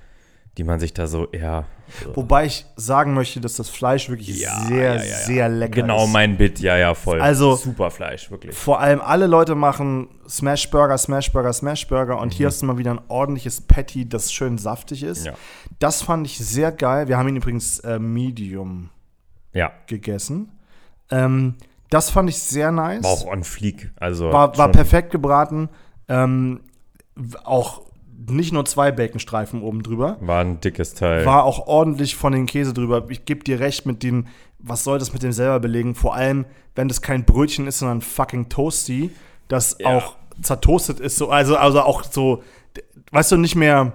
Die 0.57 0.63
man 0.65 0.79
sich 0.81 0.93
da 0.93 1.07
so, 1.07 1.27
ja. 1.31 1.65
Wobei 2.13 2.45
ich 2.45 2.65
sagen 2.75 3.13
möchte, 3.13 3.39
dass 3.39 3.55
das 3.55 3.69
Fleisch 3.69 4.09
wirklich 4.09 4.39
Ja, 4.39 4.59
sehr, 4.65 4.95
ja, 4.95 5.03
ja, 5.03 5.15
sehr 5.17 5.49
lecker 5.49 5.81
Genau 5.81 6.03
ist. 6.05 6.11
mein 6.11 6.37
Bit, 6.37 6.59
ja, 6.59 6.77
ja, 6.77 6.93
voll. 6.93 7.21
Also- 7.21 7.55
Super 7.55 7.89
Fleisch, 7.89 8.29
wirklich. 8.31 8.55
Vor 8.55 8.79
allem 8.81 8.99
alle 9.01 9.27
Leute 9.27 9.55
machen 9.55 10.09
Smash 10.27 10.69
Burger, 10.69 10.97
Smash 10.97 11.31
Burger, 11.31 11.53
Smash 11.53 11.87
Burger 11.87 12.19
und 12.19 12.33
hier 12.33 12.47
hast 12.47 12.61
du 12.61 12.65
mal 12.65 12.77
wieder 12.77 12.91
ein 12.91 13.01
ordentliches 13.07 13.61
Patty, 13.61 14.07
das 14.09 14.31
schön 14.33 14.57
saftig 14.57 15.03
ist. 15.03 15.25
Mhm. 15.27 15.31
Das 15.79 16.01
fand 16.01 16.27
ich 16.27 16.37
sehr 16.37 16.71
geil. 16.73 17.07
Wir 17.07 17.17
haben 17.17 17.29
ihn 17.29 17.37
übrigens 17.37 17.79
äh, 17.79 17.97
Medium 17.99 18.89
Ja, 19.53 19.71
gegessen. 19.87 20.49
Ähm, 21.09 21.55
das 21.89 22.09
fand 22.09 22.29
ich 22.29 22.39
sehr 22.39 22.71
nice. 22.71 23.03
war 23.03 23.11
auch 23.11 23.25
on 23.25 23.43
fleek. 23.45 23.91
Also 23.99 24.31
war, 24.31 24.57
war 24.57 24.69
perfekt 24.69 25.11
gebraten. 25.11 25.69
Ähm, 26.07 26.61
auch 27.43 27.81
nicht 28.29 28.51
nur 28.53 28.65
zwei 28.65 28.91
Baconstreifen 28.91 29.61
oben 29.61 29.83
drüber. 29.83 30.17
War 30.21 30.41
ein 30.41 30.59
dickes 30.61 30.93
Teil. 30.93 31.25
War 31.25 31.43
auch 31.43 31.67
ordentlich 31.67 32.15
von 32.15 32.33
den 32.33 32.45
Käse 32.45 32.73
drüber. 32.73 33.05
Ich 33.09 33.25
gebe 33.25 33.43
dir 33.43 33.59
recht 33.59 33.85
mit 33.85 34.03
dem, 34.03 34.27
was 34.59 34.83
soll 34.83 34.99
das 34.99 35.13
mit 35.13 35.23
dem 35.23 35.31
selber 35.31 35.59
belegen? 35.59 35.95
Vor 35.95 36.15
allem, 36.15 36.45
wenn 36.75 36.87
das 36.87 37.01
kein 37.01 37.25
Brötchen 37.25 37.67
ist, 37.67 37.79
sondern 37.79 38.01
fucking 38.01 38.49
Toasty, 38.49 39.09
das 39.47 39.77
Ja. 39.79 39.87
auch 39.97 40.15
zertoastet 40.41 40.99
ist. 40.99 41.17
So, 41.17 41.29
also, 41.29 41.57
also 41.57 41.81
auch 41.81 42.03
so, 42.03 42.43
weißt 43.11 43.31
du, 43.33 43.37
nicht 43.37 43.55
mehr, 43.55 43.93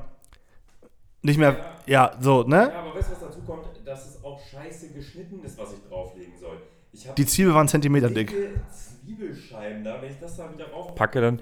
nicht 1.22 1.38
mehr, 1.38 1.56
ja, 1.86 2.12
so, 2.20 2.42
ne? 2.42 2.72
aber 2.74 2.94
weißt 2.94 3.08
du, 3.08 3.12
was 3.12 3.20
dazu 3.20 3.40
kommt? 3.46 3.66
Dass 3.84 4.06
es 4.06 4.24
auch 4.24 4.40
scheiße 4.50 4.88
geschnitten 4.92 5.42
ist, 5.44 5.56
was 5.58 5.72
ich 5.72 5.78
drauflegen 5.88 6.34
soll. 6.40 6.58
Ich 6.92 7.04
Die 7.14 7.26
Zwiebel 7.26 7.54
war 7.54 7.62
ein 7.62 7.68
Zentimeter 7.68 8.10
dick. 8.10 8.34
Zwiebelscheiben 9.04 9.84
da. 9.84 10.00
Wenn 10.02 10.10
ich 10.10 10.18
das 10.20 10.36
da 10.36 10.52
wieder 10.52 10.70
raufpacke, 10.70 11.20
dann 11.20 11.40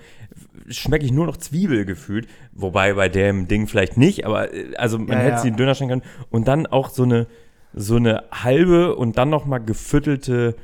schmecke 0.69 1.05
ich 1.05 1.13
nur 1.13 1.27
noch 1.27 1.37
Zwiebel 1.37 1.85
gefühlt. 1.85 2.29
Wobei 2.53 2.95
bei 2.95 3.09
dem 3.09 3.49
Ding 3.49 3.67
vielleicht 3.67 3.97
nicht, 3.97 4.25
aber 4.25 4.53
äh, 4.53 4.75
also 4.77 4.99
man 4.99 5.09
Ja, 5.09 5.17
hätte 5.17 5.31
ja. 5.31 5.39
sie 5.39 5.49
in 5.49 5.57
Döner 5.57 5.75
stellen 5.75 5.91
können. 5.91 6.03
Und 6.31 6.49
dann 6.49 6.67
auch 6.67 6.91
so 6.91 7.03
eine, 7.03 7.27
so 7.73 7.97
eine 7.97 8.25
halbe 8.33 8.97
und 8.97 9.19
dann 9.19 9.31
noch 9.31 9.47
mal 9.47 9.59
gefüttelte 9.59 10.57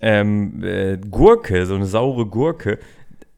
ähm, 0.00 0.62
äh, 0.62 0.98
Gurke, 0.98 1.66
so 1.66 1.74
eine 1.74 1.86
saure 1.86 2.26
Gurke. 2.26 2.78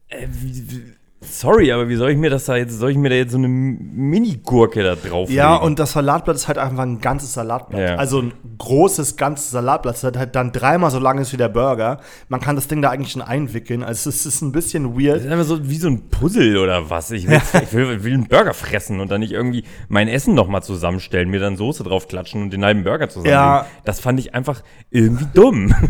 Äh, 0.08 0.26
wie, 0.30 0.70
wie, 0.70 0.82
sorry, 1.20 1.72
aber 1.72 1.88
wie 1.88 1.96
soll 1.96 2.10
ich 2.10 2.16
mir 2.16 2.30
das 2.30 2.44
da 2.44 2.56
jetzt, 2.56 2.78
soll 2.78 2.90
ich 2.90 2.96
mir 2.96 3.08
da 3.10 3.16
jetzt 3.16 3.32
so 3.32 3.38
eine 3.38 3.48
Mini-Gurke 3.48 4.82
da 4.82 4.94
drauf 4.94 5.30
Ja, 5.30 5.56
und 5.56 5.78
das 5.78 5.92
Salatblatt 5.92 6.36
ist 6.36 6.48
halt 6.48 6.58
einfach 6.58 6.82
ein 6.84 7.00
ganzes 7.00 7.34
Salatblatt. 7.34 7.80
Ja. 7.80 7.94
Also 7.96 8.22
ein 8.22 8.32
großes, 8.58 9.16
ganzes 9.16 9.50
Salatblatt. 9.50 10.02
Das 10.02 10.16
halt 10.16 10.34
dann 10.36 10.52
dreimal 10.52 10.90
so 10.90 10.98
lang 10.98 11.18
ist 11.18 11.32
wie 11.32 11.36
der 11.36 11.48
Burger. 11.48 12.00
Man 12.28 12.40
kann 12.40 12.56
das 12.56 12.68
Ding 12.68 12.82
da 12.82 12.90
eigentlich 12.90 13.12
schon 13.12 13.22
einwickeln. 13.22 13.82
Also 13.82 14.10
es 14.10 14.26
ist 14.26 14.42
ein 14.42 14.52
bisschen 14.52 14.84
Das 14.94 15.02
weird. 15.02 15.20
ist 15.24 15.30
einfach 15.30 15.44
so 15.44 15.68
wie 15.68 15.78
so 15.78 15.88
ein 15.88 16.08
Puzzle 16.08 16.56
oder 16.58 16.88
was. 16.90 17.10
Ich 17.10 17.28
will, 17.28 17.40
ich 17.62 17.72
will, 17.72 18.04
will 18.04 18.14
einen 18.14 18.28
Burger 18.28 18.54
fressen 18.54 19.00
und 19.00 19.10
dann 19.10 19.20
nicht 19.20 19.32
irgendwie 19.32 19.64
mein 19.88 20.08
Essen 20.08 20.34
nochmal 20.34 20.62
zusammenstellen, 20.62 21.28
mir 21.30 21.40
dann 21.40 21.56
Soße 21.56 21.82
drauf 21.82 22.08
klatschen 22.08 22.42
und 22.42 22.52
den 22.52 22.64
halben 22.64 22.84
Burger 22.84 23.08
zusammenlegen. 23.08 23.38
Ja. 23.38 23.66
Das 23.84 24.00
fand 24.00 24.20
ich 24.20 24.34
einfach 24.34 24.62
irgendwie 24.90 25.26
dumm. 25.34 25.74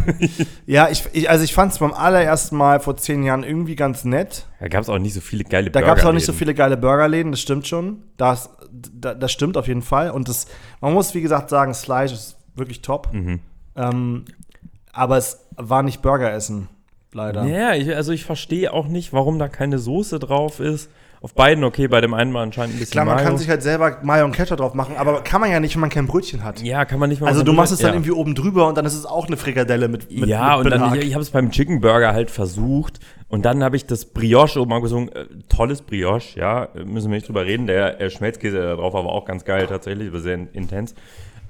Ja, 0.67 0.89
ich, 0.91 1.05
ich, 1.13 1.31
also 1.31 1.45
ich 1.45 1.55
fand 1.55 1.73
es 1.73 1.79
beim 1.79 1.93
allerersten 1.93 2.57
Mal 2.57 2.81
vor 2.81 2.97
zehn 2.97 3.23
Jahren 3.23 3.43
irgendwie 3.43 3.77
ganz 3.77 4.05
nett. 4.05 4.47
Da 4.61 4.69
gab 4.69 4.83
es 4.83 4.89
auch 4.89 4.99
nicht 4.99 5.15
so 5.15 5.21
viele 5.21 5.45
geile 5.45 5.71
Da 5.71 5.81
gab 5.81 5.99
es 5.99 6.05
auch 6.05 6.13
nicht 6.13 6.27
so 6.27 6.33
Burgerläden. 6.33 6.39
viele 6.39 6.55
geile 6.55 6.77
Burgerläden, 6.77 7.33
das 7.33 7.41
stimmt 7.41 7.67
schon. 7.67 8.03
Das, 8.17 8.51
da, 8.73 9.15
das 9.15 9.31
stimmt 9.31 9.57
auf 9.57 9.69
jeden 9.69 9.83
Fall. 9.83 10.11
Und 10.11 10.29
das, 10.29 10.47
man 10.81 10.93
muss, 10.93 11.15
wie 11.15 11.21
gesagt, 11.21 11.51
sagen, 11.51 11.71
das 11.71 11.85
Fleisch 11.85 12.13
ist 12.13 12.37
wirklich 12.57 12.83
top. 12.83 13.13
Mhm. 13.13 13.41
Ähm, 13.77 14.25
aber 14.93 15.17
es 15.17 15.47
war 15.57 15.85
nicht 15.85 16.03
Burgeressen, 16.03 16.69
leider. 17.13 17.45
Ja, 17.45 17.75
ich, 17.75 17.95
also 17.95 18.13
ich 18.13 18.25
verstehe 18.25 18.73
auch 18.73 18.89
nicht, 18.89 19.13
warum 19.13 19.39
da 19.39 19.49
keine 19.49 19.79
Soße 19.79 20.19
drauf 20.19 20.59
ist. 20.59 20.91
Auf 21.21 21.35
beiden, 21.35 21.65
okay, 21.65 21.89
bei 21.89 22.01
dem 22.01 22.15
einen 22.15 22.31
mal 22.31 22.45
anscheinend 22.45 22.77
ein 22.77 22.79
bisschen 22.79 22.93
Klar, 22.93 23.05
man 23.05 23.17
Mayo. 23.17 23.27
kann 23.27 23.39
sich 23.39 23.49
halt 23.49 23.61
selber 23.61 23.99
Mayo 24.03 24.25
und 24.25 24.33
Ketchup 24.33 24.59
drauf 24.59 24.75
machen, 24.75 24.97
aber 24.97 25.23
kann 25.23 25.41
man 25.41 25.51
ja 25.51 25.59
nicht, 25.59 25.75
wenn 25.75 25.81
man 25.81 25.91
kein 25.91 26.07
Brötchen 26.07 26.45
hat. 26.45 26.63
Ja, 26.63 26.85
kann 26.85 27.01
man 27.01 27.09
nicht 27.11 27.21
mal 27.21 27.27
Also 27.27 27.43
du 27.43 27.53
machst 27.53 27.73
es 27.73 27.81
dann 27.81 27.89
ja. 27.89 27.95
irgendwie 27.95 28.13
oben 28.13 28.37
drüber 28.37 28.69
und 28.69 28.79
dann 28.79 28.87
ist 28.87 28.95
es 28.95 29.05
auch 29.05 29.27
eine 29.27 29.37
Frikadelle 29.37 29.89
mit, 29.89 30.13
mit 30.13 30.29
ja, 30.29 30.57
mit 30.57 30.67
und 30.67 30.71
dann, 30.71 30.91
Belag. 30.91 31.03
ich, 31.03 31.09
ich 31.09 31.15
habe 31.15 31.23
es 31.23 31.31
beim 31.31 31.51
Chicken 31.51 31.81
Burger 31.81 32.13
halt 32.13 32.31
versucht 32.31 33.01
Und 33.29 33.45
dann 33.45 33.63
habe 33.63 33.77
ich 33.77 33.85
das 33.85 34.07
Brioche 34.07 34.61
oben 34.61 34.73
angesungen. 34.73 35.11
Äh, 35.11 35.27
tolles 35.49 35.83
Brioche, 35.83 36.39
ja, 36.39 36.69
müssen 36.85 37.11
wir 37.11 37.17
nicht 37.17 37.29
drüber 37.29 37.45
reden. 37.45 37.67
Der 37.67 38.01
äh, 38.01 38.11
Schmelzkäse 38.11 38.59
da 38.59 38.77
drauf 38.77 38.95
war 38.95 39.05
auch 39.05 39.27
ganz 39.27 39.45
geil 39.45 39.67
tatsächlich, 39.67 40.13
war 40.13 40.21
sehr 40.21 40.49
intens. 40.55 40.95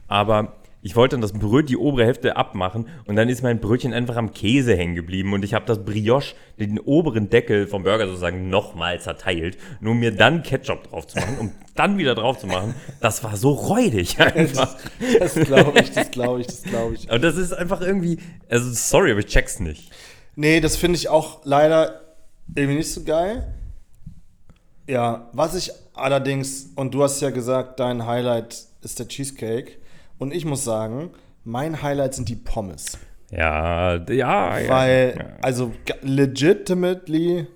Aber 0.08 0.54
ich 0.80 0.94
wollte 0.96 1.14
dann 1.14 1.22
das 1.22 1.32
Brötchen, 1.32 1.66
die 1.66 1.76
obere 1.76 2.04
Hälfte 2.04 2.36
abmachen 2.36 2.86
und 3.06 3.16
dann 3.16 3.28
ist 3.28 3.42
mein 3.42 3.58
Brötchen 3.58 3.92
einfach 3.92 4.16
am 4.16 4.32
Käse 4.32 4.76
hängen 4.76 4.94
geblieben 4.94 5.32
und 5.32 5.44
ich 5.44 5.52
habe 5.52 5.66
das 5.66 5.84
Brioche, 5.84 6.34
den 6.58 6.78
oberen 6.78 7.30
Deckel 7.30 7.66
vom 7.66 7.82
Burger 7.82 8.06
sozusagen 8.06 8.48
nochmal 8.48 9.00
zerteilt, 9.00 9.58
nur 9.80 9.92
um 9.92 9.98
mir 9.98 10.14
dann 10.14 10.42
Ketchup 10.44 10.84
drauf 10.84 11.06
zu 11.08 11.18
machen, 11.18 11.36
um 11.38 11.52
dann 11.74 11.98
wieder 11.98 12.14
drauf 12.14 12.38
zu 12.38 12.46
machen. 12.46 12.74
Das 13.00 13.24
war 13.24 13.36
so 13.36 13.50
räudig 13.50 14.20
einfach. 14.20 14.76
Das, 15.20 15.34
das 15.34 15.46
glaube 15.46 15.80
ich, 15.80 15.90
das 15.92 16.10
glaube 16.10 16.40
ich, 16.40 16.46
das 16.46 16.62
glaube 16.62 16.94
ich. 16.94 17.10
Und 17.10 17.22
das 17.22 17.36
ist 17.36 17.52
einfach 17.52 17.80
irgendwie, 17.80 18.18
also 18.48 18.70
sorry, 18.72 19.10
aber 19.10 19.20
ich 19.20 19.26
check's 19.26 19.58
nicht. 19.58 19.90
Nee, 20.40 20.60
das 20.60 20.76
finde 20.76 20.96
ich 20.96 21.08
auch 21.08 21.40
leider 21.42 22.00
irgendwie 22.54 22.76
nicht 22.76 22.92
so 22.94 23.02
geil. 23.02 23.52
Ja, 24.86 25.28
was 25.32 25.56
ich 25.56 25.72
allerdings, 25.94 26.70
und 26.76 26.94
du 26.94 27.02
hast 27.02 27.20
ja 27.20 27.30
gesagt, 27.30 27.80
dein 27.80 28.06
Highlight 28.06 28.56
ist 28.80 29.00
der 29.00 29.08
Cheesecake. 29.08 29.72
Und 30.16 30.32
ich 30.32 30.44
muss 30.44 30.62
sagen, 30.62 31.10
mein 31.42 31.82
Highlight 31.82 32.14
sind 32.14 32.28
die 32.28 32.36
Pommes. 32.36 32.98
Ja, 33.32 33.96
ja, 33.96 34.56
Weil, 34.68 35.14
ja. 35.18 35.24
also 35.42 35.72
legitimately 36.02 37.48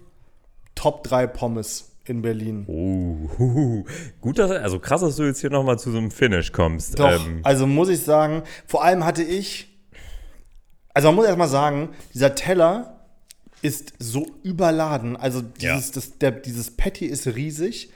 Top 0.74 1.04
3 1.04 1.28
Pommes 1.28 1.88
in 2.04 2.20
Berlin. 2.20 2.64
Oh, 2.66 3.84
gut, 4.20 4.40
dass, 4.40 4.50
also 4.50 4.80
krass, 4.80 5.02
dass 5.02 5.14
du 5.14 5.22
jetzt 5.22 5.40
hier 5.40 5.50
nochmal 5.50 5.78
zu 5.78 5.92
so 5.92 5.98
einem 5.98 6.10
Finish 6.10 6.50
kommst. 6.50 6.98
Doch, 6.98 7.12
Ähm, 7.12 7.42
also 7.44 7.68
muss 7.68 7.88
ich 7.90 8.00
sagen, 8.02 8.42
vor 8.66 8.82
allem 8.82 9.04
hatte 9.04 9.22
ich, 9.22 9.71
also 10.94 11.08
man 11.08 11.16
muss 11.16 11.26
erstmal 11.26 11.48
sagen, 11.48 11.90
dieser 12.14 12.34
Teller 12.34 13.00
ist 13.62 13.92
so 13.98 14.26
überladen. 14.42 15.16
Also 15.16 15.40
dieses, 15.40 15.88
Ja. 15.88 15.92
das, 15.94 16.18
der, 16.18 16.30
dieses 16.32 16.70
Patty 16.76 17.06
ist 17.06 17.26
riesig. 17.28 17.90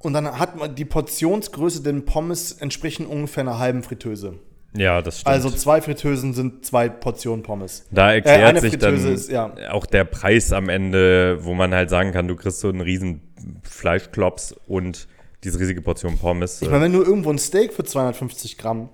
Und 0.00 0.14
dann 0.14 0.38
hat 0.38 0.56
man 0.56 0.74
die 0.74 0.84
Portionsgröße 0.84 1.82
den 1.82 2.04
Pommes 2.04 2.52
entsprechen 2.52 3.06
ungefähr 3.06 3.42
einer 3.42 3.58
halben 3.60 3.84
Fritteuse. 3.84 4.34
ja, 4.74 5.00
das 5.00 5.20
stimmt. 5.20 5.32
Also 5.32 5.50
zwei 5.50 5.80
Fritteusen 5.80 6.32
sind 6.34 6.64
zwei 6.66 6.88
Portionen 6.88 7.44
Pommes. 7.44 7.84
Da 7.92 8.10
Äh, 8.10 8.14
erklärt 8.16 8.42
eine 8.42 8.60
sich 8.60 8.72
dann 8.78 8.96
Fritteuse 8.96 9.10
ist, 9.12 9.30
ja. 9.30 9.54
auch 9.70 9.86
der 9.86 10.02
Preis 10.04 10.52
am 10.52 10.68
Ende, 10.68 11.44
wo 11.44 11.54
man 11.54 11.72
halt 11.72 11.88
sagen 11.90 12.10
kann, 12.10 12.26
du 12.26 12.34
kriegst 12.34 12.58
so 12.60 12.68
einen 12.68 12.80
riesen 12.80 13.20
Fleischklops 13.62 14.54
und 14.66 15.06
diese 15.44 15.60
riesige 15.60 15.82
Portion 15.82 16.18
Pommes. 16.18 16.60
Ich 16.62 16.68
meine, 16.70 16.84
wenn 16.84 16.92
du 16.92 17.02
irgendwo 17.02 17.30
ein 17.30 17.38
Steak 17.38 17.72
für 17.72 17.84
250 17.84 18.58
Gramm 18.58 18.88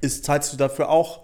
isst, 0.00 0.24
zahlst 0.24 0.52
du 0.52 0.56
dafür 0.56 0.88
auch 0.88 1.22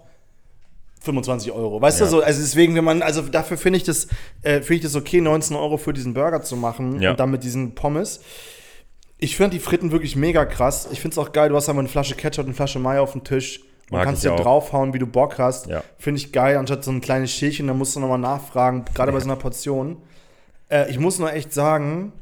25 1.01 1.51
Euro. 1.51 1.81
Weißt 1.81 1.99
Ja. 1.99 2.05
du 2.05 2.11
so? 2.11 2.21
Also 2.21 2.41
deswegen, 2.41 2.75
wenn 2.75 2.83
man, 2.83 3.01
also 3.01 3.21
dafür 3.21 3.57
finde 3.57 3.77
ich 3.77 3.83
das, 3.83 4.07
äh, 4.41 4.55
finde 4.61 4.73
ich 4.75 4.81
das 4.81 4.95
okay, 4.95 5.21
19 5.21 5.55
Euro 5.55 5.77
für 5.77 5.93
diesen 5.93 6.13
Burger 6.13 6.41
zu 6.41 6.55
machen 6.55 7.01
Ja. 7.01 7.11
und 7.11 7.19
dann 7.19 7.31
mit 7.31 7.43
diesen 7.43 7.75
Pommes. 7.75 8.19
Ich 9.17 9.35
finde 9.35 9.51
die 9.57 9.59
Fritten 9.59 9.91
wirklich 9.91 10.15
mega 10.15 10.45
krass. 10.45 10.87
Ich 10.91 11.01
finde 11.01 11.13
es 11.13 11.17
auch 11.17 11.31
geil, 11.31 11.49
du 11.49 11.55
hast 11.55 11.67
einfach 11.69 11.79
eine 11.79 11.89
Flasche 11.89 12.15
Ketchup 12.15 12.43
und 12.45 12.49
eine 12.49 12.55
Flasche 12.55 12.79
Mayo 12.79 13.03
auf 13.03 13.11
dem 13.13 13.23
Tisch 13.23 13.59
und 13.89 13.97
Mag 13.97 14.03
kannst 14.05 14.23
dir 14.23 14.35
draufhauen, 14.35 14.93
wie 14.93 14.99
du 14.99 15.07
Bock 15.07 15.37
hast. 15.39 15.67
Ja. 15.67 15.83
Finde 15.97 16.19
ich 16.21 16.31
geil, 16.31 16.55
anstatt 16.57 16.83
so 16.83 16.91
ein 16.91 17.01
kleines 17.01 17.31
Schälchen, 17.31 17.67
da 17.67 17.73
musst 17.73 17.95
du 17.95 17.99
nochmal 17.99 18.19
nachfragen, 18.19 18.85
gerade 18.93 19.11
bei 19.11 19.19
so 19.19 19.25
einer 19.25 19.35
Portion. 19.35 19.97
Äh, 20.69 20.89
ich 20.91 20.99
muss 20.99 21.17
nur 21.19 21.33
echt 21.33 21.51
sagen, 21.53 22.13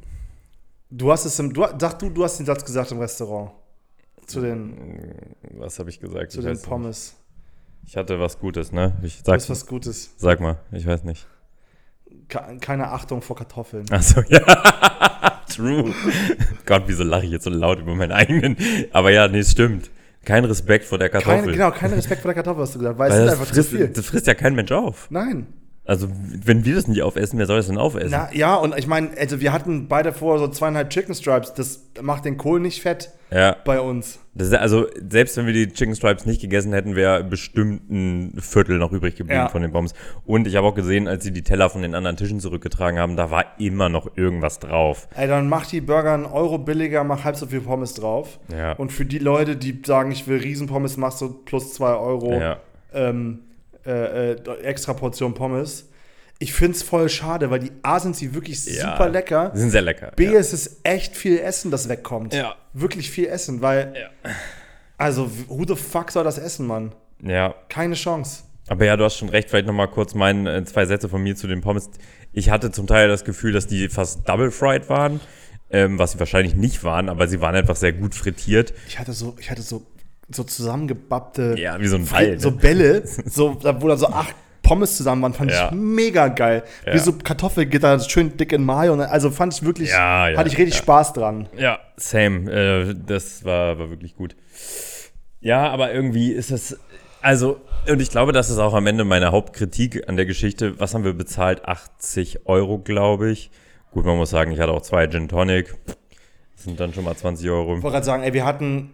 du 0.89 1.11
hast 1.11 1.25
es 1.25 1.37
im, 1.39 1.53
du, 1.53 1.65
sag 1.77 1.99
du, 1.99 2.09
du 2.09 2.23
hast 2.23 2.37
den 2.37 2.45
Satz 2.45 2.63
gesagt 2.63 2.91
im 2.91 2.99
Restaurant. 2.99 3.51
Zu 4.25 4.39
den, 4.41 5.11
was 5.57 5.77
habe 5.79 5.89
ich 5.89 5.99
gesagt? 5.99 6.31
zu 6.31 6.39
Ich 6.39 6.45
den. 6.45 6.61
Pommes. 6.61 7.16
Ich 7.87 7.95
hatte 7.95 8.19
was 8.19 8.37
Gutes, 8.39 8.71
ne? 8.73 8.93
Ich 9.01 9.17
Das 9.19 9.25
sag, 9.25 9.35
ist 9.37 9.49
was 9.49 9.65
Gutes. 9.65 10.13
sag 10.17 10.39
mal, 10.41 10.57
ich 10.71 10.85
weiß 10.85 11.03
nicht. 11.05 11.25
Ke- 12.27 12.57
Keine 12.59 12.89
Achtung 12.89 13.21
vor 13.21 13.35
Kartoffeln. 13.37 13.85
Achso, 13.91 14.21
ja. 14.27 14.39
True. 15.49 15.93
Gott, 16.65 16.83
wieso 16.87 17.03
lache 17.05 17.25
ich 17.25 17.31
jetzt 17.31 17.45
so 17.45 17.49
laut 17.49 17.79
über 17.79 17.95
meinen 17.95 18.11
eigenen? 18.11 18.57
Aber 18.91 19.11
ja, 19.11 19.27
nee, 19.29 19.39
es 19.39 19.51
stimmt. 19.51 19.89
Kein 20.25 20.43
Respekt 20.43 20.83
vor 20.83 20.97
der 20.97 21.07
Kartoffel. 21.09 21.39
Keine, 21.39 21.51
genau, 21.53 21.71
kein 21.71 21.93
Respekt 21.93 22.21
vor 22.21 22.27
der 22.33 22.35
Kartoffel, 22.43 22.63
hast 22.63 22.75
du 22.75 22.79
gesagt, 22.79 22.99
weil, 22.99 23.09
Weil 23.09 23.19
es 23.19 23.25
das 23.25 23.33
ist 23.33 23.39
einfach 23.39 23.53
frisst, 23.53 23.69
zu 23.69 23.77
viel. 23.77 23.87
das 23.87 24.05
frisst 24.05 24.27
ja 24.27 24.33
kein 24.33 24.55
Mensch 24.55 24.71
auf. 24.73 25.07
Nein. 25.09 25.47
Also, 25.87 26.09
wenn 26.43 26.65
wir 26.65 26.75
das 26.75 26.87
nicht 26.89 27.01
aufessen, 27.01 27.39
wer 27.39 27.45
soll 27.45 27.55
das 27.57 27.67
denn 27.67 27.77
aufessen? 27.77 28.09
Na, 28.11 28.29
ja, 28.33 28.55
und 28.55 28.77
ich 28.77 28.87
meine, 28.87 29.11
also 29.17 29.39
wir 29.39 29.53
hatten 29.53 29.87
beide 29.87 30.11
vorher 30.11 30.39
so 30.45 30.49
zweieinhalb 30.49 30.89
Chicken 30.89 31.15
Stripes. 31.15 31.53
Das 31.53 31.81
macht 32.01 32.25
den 32.25 32.35
Kohl 32.37 32.59
nicht 32.59 32.81
fett 32.81 33.11
ja. 33.31 33.55
bei 33.63 33.79
uns. 33.79 34.19
Das 34.33 34.51
also, 34.51 34.87
selbst 35.09 35.37
wenn 35.37 35.45
wir 35.45 35.53
die 35.53 35.69
Chicken 35.71 35.95
Stripes 35.95 36.25
nicht 36.25 36.41
gegessen 36.41 36.73
hätten, 36.73 36.97
wäre 36.97 37.23
bestimmt 37.23 37.89
ein 37.89 38.33
Viertel 38.37 38.79
noch 38.79 38.91
übrig 38.91 39.15
geblieben 39.15 39.39
Ja. 39.39 39.47
von 39.47 39.61
den 39.61 39.71
Bombs. 39.71 39.93
Und 40.25 40.45
ich 40.45 40.57
habe 40.57 40.67
auch 40.67 40.75
gesehen, 40.75 41.07
als 41.07 41.23
sie 41.23 41.31
die 41.31 41.41
Teller 41.41 41.69
von 41.69 41.81
den 41.81 41.95
anderen 41.95 42.17
Tischen 42.17 42.41
zurückgetragen 42.41 42.99
haben, 42.99 43.15
da 43.15 43.31
war 43.31 43.45
immer 43.57 43.87
noch 43.87 44.17
irgendwas 44.17 44.59
drauf. 44.59 45.07
Ey, 45.15 45.29
dann 45.29 45.47
mach 45.47 45.67
die 45.67 45.79
Burger 45.79 46.13
einen 46.13 46.25
Euro 46.25 46.57
billiger, 46.57 47.05
mach 47.05 47.23
halb 47.23 47.37
so 47.37 47.45
viel 47.45 47.61
Pommes 47.61 47.93
drauf. 47.93 48.39
Ja. 48.51 48.73
Und 48.73 48.91
für 48.91 49.05
die 49.05 49.19
Leute, 49.19 49.55
die 49.55 49.81
sagen, 49.85 50.11
ich 50.11 50.27
will 50.27 50.39
Riesenpommes, 50.39 50.97
machst 50.97 51.21
du 51.21 51.29
plus 51.29 51.73
zwei 51.73 51.93
Euro 51.95 52.33
Ja. 52.37 52.57
ähm, 52.93 53.39
äh, 53.87 54.31
äh, 54.33 54.61
extra 54.63 54.93
Portion 54.93 55.33
Pommes. 55.33 55.89
Ich 56.39 56.53
find's 56.53 56.83
voll 56.83 57.09
schade, 57.09 57.49
weil 57.49 57.59
die 57.59 57.71
A 57.81 57.99
sind 57.99 58.15
sie 58.15 58.35
wirklich 58.35 58.63
Ja. 58.65 58.91
super 58.91 59.09
lecker. 59.09 59.51
Die 59.55 59.59
sind 59.59 59.71
sehr 59.71 59.81
lecker. 59.81 60.11
B 60.15 60.25
ja. 60.25 60.33
ist 60.39 60.53
es 60.53 60.81
echt 60.83 61.15
viel 61.15 61.39
Essen, 61.39 61.71
das 61.71 61.89
wegkommt. 61.89 62.33
Ja. 62.33 62.55
Wirklich 62.73 63.09
viel 63.09 63.25
Essen, 63.27 63.61
weil. 63.61 63.93
Ja. 63.95 64.31
Also, 64.97 65.29
who 65.47 65.63
the 65.67 65.75
fuck 65.75 66.11
soll 66.11 66.23
das 66.23 66.37
essen, 66.37 66.67
Mann? 66.67 66.93
ja. 67.23 67.55
Keine 67.69 67.95
Chance. 67.95 68.43
Aber 68.67 68.83
ja, 68.85 68.97
du 68.97 69.03
hast 69.05 69.15
schon 69.17 69.29
recht. 69.29 69.49
Vielleicht 69.49 69.67
noch 69.67 69.73
mal 69.73 69.87
kurz 69.87 70.13
meine 70.13 70.57
äh, 70.57 70.63
zwei 70.65 70.85
Sätze 70.85 71.07
von 71.07 71.21
mir 71.23 71.35
zu 71.35 71.47
den 71.47 71.61
Pommes. 71.61 71.89
Ich 72.33 72.49
hatte 72.49 72.69
zum 72.71 72.85
Teil 72.85 73.07
das 73.07 73.23
Gefühl, 73.23 73.51
dass 73.53 73.65
die 73.67 73.89
fast 73.89 74.27
double 74.27 74.51
fried 74.51 74.89
waren, 74.89 75.19
ähm, 75.69 75.97
was 75.97 76.11
sie 76.11 76.19
wahrscheinlich 76.19 76.55
nicht 76.55 76.83
waren, 76.83 77.09
aber 77.09 77.27
sie 77.27 77.39
waren 77.41 77.55
einfach 77.55 77.75
sehr 77.75 77.93
gut 77.93 78.13
frittiert. 78.13 78.73
Ich 78.87 78.99
hatte 78.99 79.13
so, 79.13 79.35
ich 79.39 79.49
hatte 79.49 79.61
so, 79.61 79.85
so 80.29 80.43
zusammengebappte 80.43 81.55
Ja, 81.57 81.79
wie 81.79 81.87
so 81.87 81.95
ein 81.97 82.05
Ball. 82.05 82.31
ne? 82.31 82.39
so 82.39 82.51
Bälle, 82.51 83.03
so, 83.25 83.55
da- 83.61 83.81
wo 83.81 83.87
dann 83.87 83.97
so 83.97 84.07
acht 84.07 84.35
Pommes 84.61 84.97
zusammen 84.97 85.21
waren, 85.21 85.33
fand 85.33 85.51
Ja. 85.51 85.67
ich 85.67 85.71
mega 85.71 86.27
geil. 86.27 86.63
Wie 86.83 86.89
Ja. 86.91 86.97
so 86.97 87.13
Kartoffelgitter, 87.13 87.99
schön 88.01 88.35
dick 88.35 88.51
in 88.51 88.65
Mayo. 88.65 88.91
und- 88.93 89.01
Also 89.01 89.29
fand 89.31 89.53
ich 89.53 89.63
wirklich, 89.63 89.89
Ja, 89.89 90.27
ja, 90.27 90.37
hatte 90.37 90.49
ich 90.49 90.57
richtig. 90.57 90.75
Spaß 90.75 91.13
dran. 91.13 91.47
Ja, 91.57 91.79
same. 91.95 92.51
Äh, 92.51 92.95
das 93.05 93.45
war, 93.45 93.79
war 93.79 93.89
wirklich 93.89 94.15
gut. 94.15 94.35
Ja, 95.39 95.69
aber 95.69 95.93
irgendwie 95.93 96.31
ist 96.31 96.51
es. 96.51 96.77
Also, 97.21 97.61
und 97.89 98.01
ich 98.01 98.09
glaube, 98.09 98.31
das 98.33 98.49
ist 98.49 98.57
auch 98.57 98.73
am 98.73 98.85
Ende 98.87 99.05
meine 99.05 99.31
Hauptkritik 99.31 100.07
an 100.09 100.17
der 100.17 100.25
Geschichte. 100.25 100.79
Was 100.79 100.93
haben 100.93 101.03
wir 101.05 101.13
bezahlt? 101.13 101.65
80 101.65 102.45
Euro, 102.45 102.77
glaube 102.79 103.29
ich. 103.31 103.49
Gut, 103.91 104.05
man 104.05 104.17
muss 104.17 104.29
sagen, 104.31 104.51
ich 104.51 104.59
hatte 104.59 104.71
auch 104.73 104.81
zwei 104.81 105.07
Gin 105.07 105.29
Tonic. 105.29 105.73
Das 106.55 106.65
sind 106.65 106.79
dann 106.79 106.93
schon 106.93 107.05
mal 107.05 107.15
20 107.15 107.49
Euro. 107.49 107.77
Ich 107.77 107.83
wollte 107.83 107.93
gerade 107.95 108.05
sagen, 108.05 108.23
ey, 108.23 108.33
wir 108.33 108.45
hatten 108.45 108.91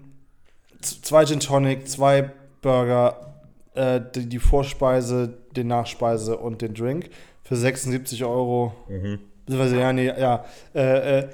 zwei 0.85 1.25
Gin 1.25 1.39
Tonic, 1.39 1.87
zwei 1.87 2.31
Burger, 2.61 3.33
äh, 3.75 3.99
die, 4.15 4.27
die 4.27 4.39
Vorspeise, 4.39 5.37
den 5.55 5.67
Nachspeise 5.67 6.37
und 6.37 6.61
den 6.61 6.73
Drink 6.73 7.09
für 7.43 7.55
76 7.55 8.23
Euro. 8.23 8.73
Mhm. 8.89 9.19
Beziehungsweise, 9.45 9.79
ja, 9.79 9.93
nee, 9.93 10.05
ja. 10.07 10.45
Äh, 10.73 11.19
äh, 11.19 11.27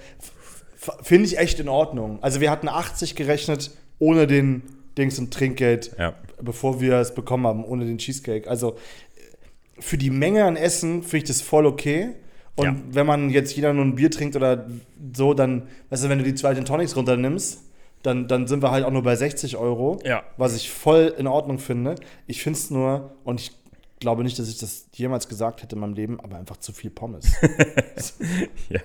Finde 1.04 1.26
ich 1.26 1.38
echt 1.38 1.60
in 1.60 1.68
Ordnung. 1.68 2.20
Also 2.22 2.40
wir 2.40 2.50
hatten 2.50 2.70
80 2.70 3.16
gerechnet 3.16 3.72
ohne 4.00 4.28
den 4.28 4.64
Dings 4.98 5.20
und 5.20 5.34
Trinkgeld, 5.34 5.92
Ja. 6.00 6.14
bevor 6.42 6.80
wir 6.82 6.96
es 6.96 7.14
bekommen 7.14 7.46
haben, 7.46 7.66
ohne 7.66 7.86
den 7.86 7.98
Cheesecake. 7.98 8.50
Also 8.50 8.72
äh, 8.72 9.82
für 9.82 9.98
die 9.98 10.10
Menge 10.10 10.46
an 10.46 10.56
Essen 10.56 11.04
finde 11.04 11.18
ich 11.18 11.24
das 11.26 11.42
voll 11.42 11.66
okay. 11.66 12.12
Und 12.56 12.66
Ja. 12.66 12.76
wenn 12.92 13.06
man 13.06 13.30
jetzt 13.30 13.56
jeder 13.56 13.74
nur 13.74 13.86
ein 13.86 13.96
Bier 13.96 14.10
trinkt 14.10 14.36
oder 14.36 14.68
so, 15.14 15.34
dann, 15.34 15.68
weißt 15.90 16.06
du, 16.06 16.10
wenn 16.10 16.18
du 16.20 16.24
die 16.24 16.34
zwei 16.36 16.56
Gin 16.56 16.66
Tonics 16.66 16.96
runternimmst, 16.96 17.60
dann, 18.04 18.28
dann 18.28 18.48
sind 18.48 18.64
wir 18.64 18.72
halt 18.72 18.86
auch 18.86 18.92
nur 18.92 19.04
bei 19.04 19.16
60 19.16 19.58
Euro. 19.58 20.00
Ja. 20.06 20.24
Was 20.38 20.56
ich 20.56 20.70
voll 20.72 21.14
in 21.18 21.28
Ordnung 21.28 21.60
finde. 21.60 21.96
Ich 22.28 22.42
finde 22.44 22.58
es 22.60 22.70
nur, 22.72 23.12
und 23.24 23.40
ich 23.42 23.52
glaube 24.00 24.24
nicht, 24.24 24.40
dass 24.40 24.48
ich 24.50 24.58
das 24.58 24.88
jemals 24.94 25.28
gesagt 25.28 25.62
hätte 25.62 25.76
in 25.76 25.82
meinem 25.82 25.94
Leben, 25.94 26.20
aber 26.22 26.38
einfach 26.38 26.58
zu 26.58 26.72
viel 26.74 26.90
Pommes. 26.90 27.32
Ja. 28.70 28.80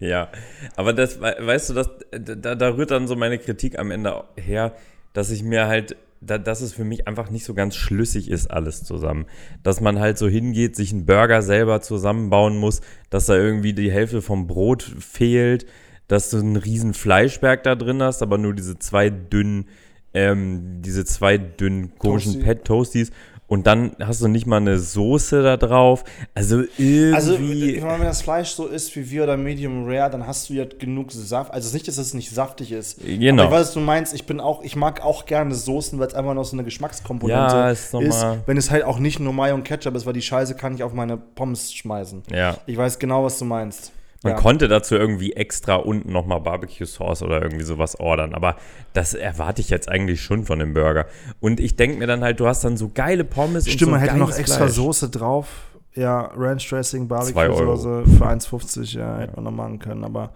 Ja, 0.00 0.28
aber 0.76 0.92
das, 0.92 1.20
we- 1.20 1.36
weißt 1.40 1.70
du, 1.70 1.74
das, 1.74 1.88
da, 2.10 2.54
da 2.56 2.68
rührt 2.74 2.90
dann 2.90 3.06
so 3.06 3.14
meine 3.16 3.38
Kritik 3.38 3.78
am 3.78 3.90
Ende 3.92 4.24
her, 4.36 4.72
dass 5.12 5.30
ich 5.30 5.42
mir 5.44 5.66
halt, 5.68 5.96
da, 6.20 6.36
dass 6.36 6.60
es 6.62 6.72
für 6.74 6.84
mich 6.84 7.06
einfach 7.06 7.30
nicht 7.30 7.44
so 7.44 7.54
ganz 7.54 7.76
schlüssig 7.76 8.28
ist, 8.28 8.48
alles 8.50 8.82
zusammen. 8.82 9.26
Dass 9.62 9.80
man 9.80 10.00
halt 10.00 10.18
so 10.18 10.26
hingeht, 10.28 10.74
sich 10.74 10.92
einen 10.92 11.06
Burger 11.06 11.42
selber 11.42 11.80
zusammenbauen 11.80 12.56
muss, 12.58 12.80
dass 13.08 13.26
da 13.26 13.36
irgendwie 13.36 13.72
die 13.72 13.90
Hälfte 13.90 14.20
vom 14.20 14.46
Brot 14.48 14.82
fehlt, 14.82 15.64
dass 16.08 16.30
du 16.30 16.38
einen 16.38 16.56
riesen 16.56 16.94
Fleischberg 16.94 17.62
da 17.62 17.74
drin 17.74 18.02
hast, 18.02 18.22
aber 18.22 18.38
nur 18.38 18.54
diese 18.54 18.78
zwei 18.78 19.10
dünnen, 19.10 19.68
ähm, 20.12 20.82
diese 20.82 21.04
zwei 21.04 21.38
dünnen 21.38 21.92
komischen 21.98 22.34
Toasty. 22.34 22.44
Pet 22.44 22.64
Toasties 22.64 23.12
und 23.46 23.66
dann 23.66 23.94
hast 24.02 24.22
du 24.22 24.28
nicht 24.28 24.46
mal 24.46 24.56
eine 24.56 24.78
Soße 24.78 25.42
da 25.42 25.56
drauf. 25.56 26.04
Also 26.34 26.62
irgendwie. 26.78 27.14
Also, 27.14 27.34
ich 27.34 27.82
meine, 27.82 27.98
wenn 28.00 28.06
das 28.06 28.22
Fleisch 28.22 28.50
so 28.50 28.66
ist 28.66 28.96
wie 28.96 29.10
wir 29.10 29.24
oder 29.24 29.36
Medium 29.36 29.84
Rare, 29.86 30.10
dann 30.10 30.26
hast 30.26 30.48
du 30.48 30.54
ja 30.54 30.64
genug 30.64 31.12
Saft. 31.12 31.52
Also, 31.52 31.60
es 31.60 31.66
ist 31.66 31.74
nicht, 31.74 31.88
dass 31.88 31.98
es 31.98 32.14
nicht 32.14 32.30
saftig 32.30 32.72
ist. 32.72 33.00
Genau. 33.04 33.42
Aber 33.44 33.52
ich 33.52 33.60
weiß, 33.60 33.66
was 33.68 33.74
du 33.74 33.80
meinst. 33.80 34.14
Ich 34.14 34.24
bin 34.24 34.40
auch, 34.40 34.62
ich 34.62 34.76
mag 34.76 35.04
auch 35.04 35.26
gerne 35.26 35.54
Soßen, 35.54 35.98
weil 35.98 36.06
es 36.06 36.14
einfach 36.14 36.32
noch 36.32 36.44
so 36.44 36.56
eine 36.56 36.64
Geschmackskomponente 36.64 37.54
Ja, 37.54 37.70
ist 37.70 37.92
ist. 37.92 38.26
Wenn 38.46 38.56
es 38.56 38.70
halt 38.70 38.84
auch 38.84 38.98
nicht 38.98 39.20
nur 39.20 39.32
Mayo 39.34 39.54
und 39.54 39.64
Ketchup 39.64 39.94
ist, 39.94 40.06
weil 40.06 40.14
die 40.14 40.22
Scheiße 40.22 40.54
kann 40.54 40.74
ich 40.74 40.82
auf 40.82 40.94
meine 40.94 41.18
Pommes 41.18 41.72
schmeißen. 41.72 42.22
ja. 42.30 42.56
Ich 42.66 42.76
weiß 42.76 42.98
genau, 42.98 43.24
was 43.24 43.38
du 43.38 43.44
meinst. 43.44 43.92
Man 44.24 44.32
ja. 44.32 44.38
konnte 44.38 44.68
dazu 44.68 44.94
irgendwie 44.94 45.34
extra 45.34 45.76
unten 45.76 46.10
nochmal 46.10 46.40
Barbecue-Sauce 46.40 47.22
oder 47.22 47.42
irgendwie 47.42 47.64
sowas 47.64 48.00
ordern. 48.00 48.34
Aber 48.34 48.56
das 48.94 49.12
erwarte 49.12 49.60
ich 49.60 49.68
jetzt 49.68 49.88
eigentlich 49.88 50.22
schon 50.22 50.46
von 50.46 50.58
dem 50.58 50.72
Burger. 50.72 51.04
Und 51.40 51.60
ich 51.60 51.76
denke 51.76 51.98
mir 51.98 52.06
dann 52.06 52.22
halt, 52.22 52.40
du 52.40 52.46
hast 52.46 52.64
dann 52.64 52.78
so 52.78 52.90
geile 52.92 53.24
Pommes 53.24 53.68
Stimmt, 53.68 53.82
und 53.82 53.90
man 53.90 54.00
so 54.00 54.06
hätte 54.06 54.18
noch 54.18 54.36
extra 54.36 54.64
Fleisch. 54.64 54.72
Soße 54.72 55.10
drauf. 55.10 55.46
Ja, 55.94 56.32
Ranch 56.34 56.68
Dressing. 56.68 57.06
Barbecue-Soße 57.06 58.04
für 58.16 58.26
1,50, 58.26 58.96
ja, 58.98 59.18
hätte 59.18 59.36
man 59.36 59.44
noch 59.44 59.50
machen 59.52 59.78
können. 59.78 60.04
Aber 60.04 60.32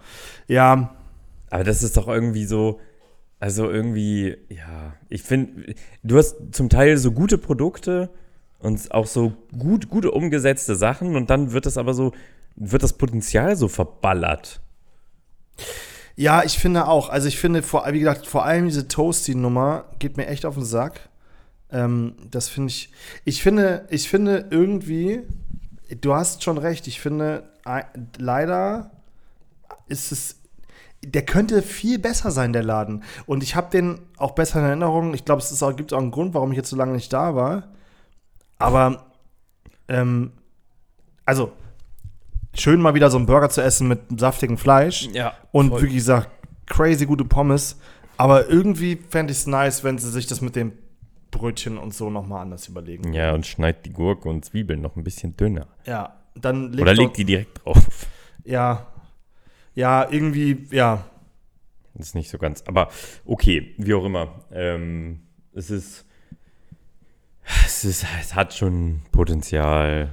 ja, 0.47 0.95
Aber 1.49 1.63
das 1.63 1.83
ist 1.83 1.97
doch 1.97 2.07
irgendwie 2.07 2.45
so, 2.45 2.79
also 3.39 3.69
irgendwie, 3.69 4.37
ja, 4.49 4.93
ich 5.09 5.23
finde, 5.23 5.73
du 6.03 6.17
hast 6.17 6.35
zum 6.51 6.69
Teil 6.69 6.97
so 6.97 7.11
gute 7.11 7.37
Produkte 7.37 8.09
und 8.59 8.91
auch 8.91 9.07
so 9.07 9.33
gut, 9.57 9.89
gute 9.89 10.11
umgesetzte 10.11 10.75
Sachen 10.75 11.15
und 11.15 11.29
dann 11.29 11.53
wird 11.53 11.65
das 11.65 11.77
aber 11.77 11.93
so, 11.93 12.11
wird 12.59 12.83
das 12.83 12.93
Potenzial 12.93 13.55
so 13.55 13.67
verballert. 13.67 14.61
Ja, 16.15 16.43
ich 16.43 16.59
finde 16.59 16.87
auch. 16.87 17.09
Also 17.09 17.27
ich 17.27 17.39
finde, 17.39 17.63
vor, 17.63 17.85
wie 17.91 17.99
gesagt, 17.99 18.27
vor 18.27 18.45
allem 18.45 18.65
diese 18.65 18.87
Toasty-Nummer 18.87 19.85
geht 19.99 20.17
mir 20.17 20.27
echt 20.27 20.45
auf 20.45 20.55
den 20.55 20.65
Sack. 20.65 21.09
Ähm, 21.71 22.15
das 22.29 22.49
finde 22.49 22.69
ich. 22.71 22.91
Ich 23.23 23.41
finde, 23.41 23.87
ich 23.89 24.09
finde 24.09 24.47
irgendwie, 24.51 25.21
du 26.01 26.13
hast 26.13 26.43
schon 26.43 26.57
recht, 26.57 26.87
ich 26.87 26.99
finde, 26.99 27.49
ei- 27.63 27.85
leider 28.17 28.91
ist 29.87 30.11
es. 30.11 30.35
Der 31.01 31.25
könnte 31.25 31.61
viel 31.61 31.97
besser 31.97 32.31
sein, 32.31 32.51
der 32.51 32.63
Laden. 32.63 33.03
Und 33.25 33.41
ich 33.41 33.55
habe 33.55 33.69
den 33.71 34.01
auch 34.17 34.31
besser 34.31 34.59
in 34.59 34.65
Erinnerung. 34.65 35.13
Ich 35.13 35.23
glaube, 35.23 35.41
es 35.41 35.63
auch, 35.63 35.73
gibt 35.73 35.93
auch 35.93 35.99
einen 35.99 36.11
Grund, 36.11 36.33
warum 36.33 36.51
ich 36.51 36.57
jetzt 36.57 36.69
so 36.69 36.75
lange 36.75 36.91
nicht 36.91 37.13
da 37.13 37.35
war. 37.35 37.69
Aber, 38.57 39.05
ähm, 39.87 40.33
also, 41.23 41.53
schön 42.59 42.81
mal 42.81 42.93
wieder 42.93 43.09
so 43.09 43.17
einen 43.17 43.25
Burger 43.25 43.49
zu 43.49 43.61
essen 43.61 43.87
mit 43.87 43.99
saftigem 44.17 44.57
Fleisch. 44.57 45.09
Ja. 45.13 45.33
Und 45.51 45.69
voll. 45.69 45.83
wie 45.83 45.93
gesagt, 45.93 46.29
crazy 46.65 47.05
gute 47.05 47.25
Pommes. 47.25 47.79
Aber 48.17 48.49
irgendwie 48.49 48.99
fände 49.09 49.31
ich 49.31 49.39
es 49.39 49.47
nice, 49.47 49.83
wenn 49.83 49.97
sie 49.97 50.09
sich 50.09 50.27
das 50.27 50.41
mit 50.41 50.55
dem 50.55 50.73
Brötchen 51.31 51.77
und 51.77 51.93
so 51.93 52.09
nochmal 52.09 52.41
anders 52.41 52.67
überlegen. 52.67 53.13
Ja, 53.13 53.33
und 53.33 53.45
schneid 53.45 53.85
die 53.85 53.93
Gurke 53.93 54.27
und 54.29 54.43
Zwiebeln 54.43 54.81
noch 54.81 54.95
ein 54.95 55.03
bisschen 55.03 55.37
dünner. 55.37 55.67
Ja, 55.85 56.17
dann 56.35 56.71
legt 56.71 56.81
Oder 56.81 56.93
legt 56.93 57.17
die 57.17 57.25
direkt 57.25 57.63
drauf. 57.63 57.77
Ja, 58.43 58.87
ja, 59.75 60.09
irgendwie, 60.09 60.67
ja. 60.71 61.05
Das 61.93 62.07
ist 62.07 62.15
nicht 62.15 62.29
so 62.29 62.37
ganz. 62.37 62.63
Aber 62.67 62.89
okay, 63.25 63.73
wie 63.77 63.93
auch 63.93 64.05
immer. 64.05 64.27
Ähm, 64.51 65.21
es 65.53 65.69
ist. 65.69 66.05
Es, 67.65 67.83
ist, 67.85 68.05
es 68.19 68.35
hat 68.35 68.53
schon 68.53 69.01
Potenzial. 69.11 70.09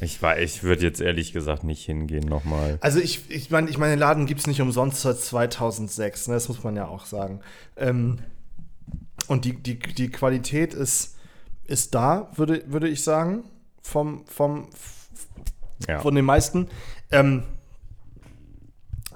Ich, 0.00 0.22
war- 0.22 0.38
ich 0.38 0.62
würde 0.62 0.82
jetzt 0.82 1.00
ehrlich 1.00 1.32
gesagt 1.32 1.64
nicht 1.64 1.84
hingehen 1.84 2.26
nochmal. 2.28 2.78
Also 2.80 3.00
ich, 3.00 3.30
ich 3.30 3.50
meine, 3.50 3.68
ich 3.68 3.76
meine, 3.76 3.92
den 3.94 3.98
Laden 3.98 4.26
gibt 4.26 4.40
es 4.40 4.46
nicht 4.46 4.60
umsonst 4.60 5.02
seit 5.02 5.18
2006, 5.18 6.28
ne? 6.28 6.34
das 6.34 6.48
muss 6.48 6.62
man 6.62 6.76
ja 6.76 6.86
auch 6.86 7.06
sagen. 7.06 7.40
Ähm, 7.76 8.18
und 9.26 9.44
die, 9.44 9.54
die, 9.54 9.78
die 9.78 10.10
Qualität 10.10 10.74
ist, 10.74 11.16
ist 11.64 11.94
da, 11.94 12.30
würde, 12.36 12.62
würde 12.66 12.88
ich 12.88 13.02
sagen, 13.02 13.44
vom, 13.82 14.24
vom, 14.26 14.68
Ja. 15.88 16.00
von 16.00 16.14
den 16.14 16.24
meisten. 16.24 16.68
Ähm, 17.10 17.42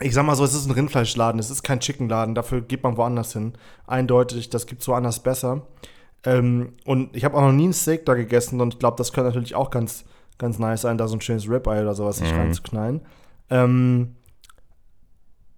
ich 0.01 0.13
sag 0.13 0.27
mal 0.27 0.35
so, 0.35 0.45
es 0.45 0.55
ist 0.55 0.67
ein 0.67 0.73
Rindfleischladen, 0.73 1.39
es 1.39 1.51
ist 1.51 1.63
kein 1.63 1.81
Chickenladen, 1.81 2.35
dafür 2.35 2.61
geht 2.61 2.83
man 2.83 2.97
woanders 2.97 3.33
hin. 3.33 3.55
Eindeutig, 3.87 4.51
das 4.51 4.67
gibt's 4.67 4.89
woanders 4.89 5.23
besser. 5.23 5.67
Ähm, 6.25 6.73
und 6.85 7.15
ich 7.17 7.25
habe 7.25 7.37
auch 7.37 7.43
noch 7.43 7.53
nie 7.53 7.69
ein 7.69 7.73
Steak 7.73 8.05
da 8.07 8.15
gegessen 8.15 8.61
und 8.61 8.75
ich 8.75 8.81
glaube, 8.81 8.97
das 8.99 9.13
könnte 9.13 9.29
natürlich 9.31 9.55
auch 9.55 9.71
ganz, 9.71 10.05
ganz 10.39 10.59
nice 10.59 10.83
sein, 10.83 10.99
da 10.99 11.07
so 11.09 11.17
ein 11.17 11.21
schönes 11.21 11.49
Ribeye 11.49 11.83
oder 11.83 11.95
sowas 11.95 12.17
sich 12.19 12.33
Mhm. 12.33 12.39
reinzuknallen. 12.39 13.01
Ähm, 13.51 14.15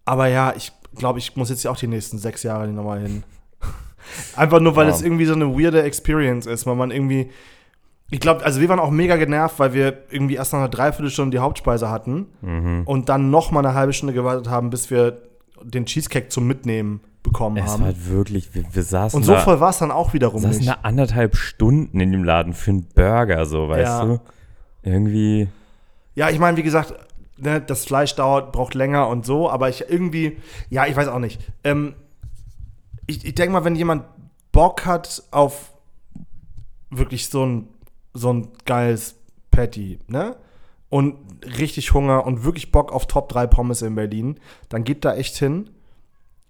aber 0.05 0.29
ja, 0.29 0.53
ich 0.57 0.73
glaube, 0.95 1.19
ich 1.19 1.37
muss 1.37 1.51
jetzt 1.51 1.67
auch 1.67 1.77
die 1.77 1.87
nächsten 1.89 2.19
sechs 2.19 2.43
Jahre 2.43 2.69
nochmal 2.69 3.01
hin. 3.01 3.23
Einfach 4.37 4.61
nur, 4.61 4.77
weil 4.77 4.89
Ja. 4.89 4.95
es 4.95 5.03
irgendwie 5.03 5.25
so 5.27 5.35
eine 5.35 5.47
weirde 5.59 5.83
Experience 5.83 6.47
ist, 6.47 6.67
weil 6.67 6.77
man 6.77 6.91
irgendwie. 6.91 7.31
Ich 8.09 8.21
glaube, 8.21 8.45
also 8.45 8.61
wir 8.61 8.69
waren 8.69 8.79
auch 8.79 8.93
mega 8.93 9.17
genervt, 9.17 9.59
weil 9.59 9.75
wir 9.75 10.05
irgendwie 10.11 10.37
erst 10.37 10.53
nach 10.53 10.61
einer 10.61 10.69
Dreiviertelstunde 10.69 11.37
die 11.37 11.41
Hauptspeise 11.41 11.91
hatten 11.91 12.27
Mhm. 12.41 12.83
und 12.85 13.09
dann 13.09 13.31
noch 13.31 13.51
mal 13.51 13.67
eine 13.67 13.75
halbe 13.75 13.93
Stunde 13.93 14.15
gewartet 14.15 14.49
haben, 14.49 14.71
bis 14.71 14.91
wir 14.91 15.23
den 15.65 15.87
Cheesecake 15.87 16.29
zum 16.29 16.47
Mitnehmen 16.47 17.01
bekommen 17.25 17.57
Es 17.57 17.65
haben. 17.73 17.81
war 17.81 17.87
halt 17.89 18.09
wirklich, 18.09 18.55
wir, 18.55 18.63
wir 18.73 18.83
saßen 18.85 19.17
und 19.17 19.25
so 19.25 19.33
da, 19.33 19.41
voll 19.41 19.59
war 19.59 19.71
es 19.71 19.79
dann 19.79 19.91
auch 19.91 20.13
wiederum 20.15 20.41
saßen 20.41 20.59
nicht. 20.59 20.69
da 20.69 20.79
anderthalb 20.85 21.35
Stunden 21.35 21.99
in 21.99 22.13
dem 22.13 22.23
Laden 22.23 22.53
für 22.53 22.71
einen 22.71 22.87
Burger, 22.95 23.45
so, 23.45 23.69
weißt 23.69 23.81
Ja. 23.83 24.05
du? 24.05 24.21
Irgendwie, 24.87 25.49
Ja, 26.15 26.31
ich 26.31 26.39
meine, 26.39 26.57
wie 26.57 26.63
gesagt, 26.63 26.95
ne, 27.37 27.61
das 27.61 27.85
Fleisch 27.85 28.15
dauert, 28.15 28.53
braucht 28.53 28.75
länger 28.75 29.09
und 29.09 29.27
so, 29.27 29.51
aber 29.51 29.69
ich 29.69 29.85
irgendwie, 29.89 30.39
ja, 30.71 30.87
ich 30.87 30.95
weiß 30.95 31.09
auch 31.09 31.19
nicht. 31.19 31.41
Ähm, 31.65 31.95
ich 33.07 33.25
ich 33.25 33.35
denke 33.35 33.53
mal, 33.53 33.65
wenn 33.65 33.75
jemand 33.75 34.05
Bock 34.53 34.87
hat 34.87 35.25
auf 35.33 35.73
wirklich 36.91 37.29
so 37.29 37.45
ein, 37.45 37.69
so 38.15 38.33
ein 38.33 38.49
geiles 38.65 39.17
Patty, 39.51 39.99
ne? 40.07 40.37
Und 40.89 41.17
richtig 41.59 41.93
Hunger 41.93 42.25
und 42.25 42.45
wirklich 42.45 42.71
Bock 42.71 42.93
auf 42.93 43.07
Top 43.07 43.29
3 43.29 43.49
Pommes 43.49 43.83
in 43.83 43.97
Berlin, 43.97 44.39
dann 44.69 44.85
geht 44.85 45.05
da 45.05 45.17
echt 45.17 45.37
hin. 45.37 45.71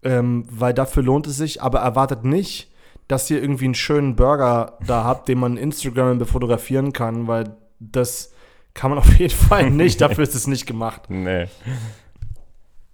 Ähm, 0.02 0.44
weil 0.50 0.74
dafür 0.74 1.02
lohnt 1.02 1.26
es 1.26 1.38
sich, 1.38 1.62
aber 1.62 1.80
erwartet 1.80 2.22
nicht, 2.22 2.70
dass 3.08 3.30
ihr 3.30 3.40
irgendwie 3.40 3.64
einen 3.64 3.74
schönen 3.74 4.14
Burger 4.14 4.78
da 4.86 5.04
habt, 5.04 5.28
den 5.28 5.38
man 5.38 5.56
Instagram 5.56 6.18
befotografieren 6.18 6.92
kann, 6.92 7.26
weil 7.26 7.56
das 7.78 8.32
kann 8.74 8.90
man 8.90 8.98
auf 9.00 9.18
jeden 9.18 9.34
Fall 9.34 9.70
nicht. 9.70 10.00
Dafür 10.00 10.24
ist 10.24 10.34
es 10.34 10.46
nicht 10.46 10.66
gemacht. 10.66 11.02
nee. 11.08 11.46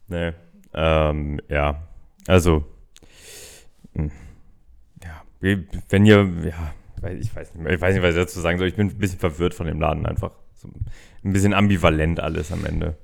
Nee. 0.08 0.32
Ähm, 0.74 1.40
ja. 1.48 1.82
Also, 2.26 2.64
mh. 3.94 4.10
ja, 5.02 5.22
wenn 5.88 6.06
ihr, 6.06 6.28
ja, 6.44 7.10
ich 7.10 7.34
weiß 7.34 7.54
nicht 7.54 7.72
ich 7.72 7.80
weiß 7.80 7.94
nicht, 7.94 8.02
was 8.02 8.10
ich 8.10 8.16
dazu 8.16 8.40
sagen 8.40 8.58
soll. 8.58 8.68
Ich 8.68 8.76
bin 8.76 8.88
ein 8.88 8.98
bisschen 8.98 9.18
verwirrt 9.18 9.54
von 9.54 9.66
dem 9.66 9.80
Laden 9.80 10.06
einfach. 10.06 10.32
So 10.54 10.68
ein 11.24 11.32
bisschen 11.32 11.54
ambivalent 11.54 12.20
alles 12.20 12.52
am 12.52 12.64
Ende. 12.64 12.96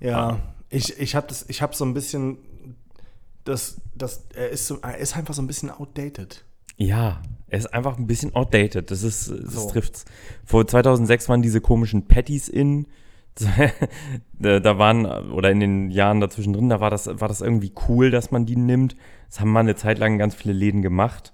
Ja, 0.00 0.40
ich, 0.70 0.98
ich 0.98 1.14
habe 1.14 1.28
ich 1.48 1.62
habe 1.62 1.74
so 1.74 1.84
ein 1.84 1.94
bisschen, 1.94 2.38
das, 3.44 3.80
das, 3.94 4.26
er 4.34 4.50
ist 4.50 4.66
so, 4.66 4.80
er 4.80 4.98
ist 4.98 5.16
einfach 5.16 5.34
so 5.34 5.42
ein 5.42 5.46
bisschen 5.46 5.70
outdated. 5.70 6.44
Ja, 6.76 7.20
er 7.48 7.58
ist 7.58 7.72
einfach 7.72 7.96
ein 7.98 8.06
bisschen 8.06 8.34
outdated. 8.34 8.90
Das 8.90 9.02
ist, 9.02 9.30
das 9.30 9.54
So. 9.54 9.70
trifft's. 9.70 10.04
Vor 10.44 10.66
2006 10.66 11.28
waren 11.28 11.42
diese 11.42 11.60
komischen 11.60 12.06
Patties 12.08 12.48
in. 12.48 12.86
da, 14.38 14.78
waren, 14.78 15.04
oder 15.30 15.50
in 15.50 15.60
den 15.60 15.90
Jahren 15.90 16.20
dazwischen 16.20 16.54
drin, 16.54 16.70
da 16.70 16.80
war 16.80 16.88
das, 16.90 17.06
war 17.06 17.28
das 17.28 17.42
irgendwie 17.42 17.72
cool, 17.88 18.10
dass 18.10 18.30
man 18.30 18.46
die 18.46 18.56
nimmt. 18.56 18.96
Das 19.28 19.40
haben 19.40 19.50
mal 19.52 19.60
eine 19.60 19.74
Zeit 19.76 19.98
lang 19.98 20.16
ganz 20.18 20.34
viele 20.34 20.54
Läden 20.54 20.80
gemacht. 20.82 21.32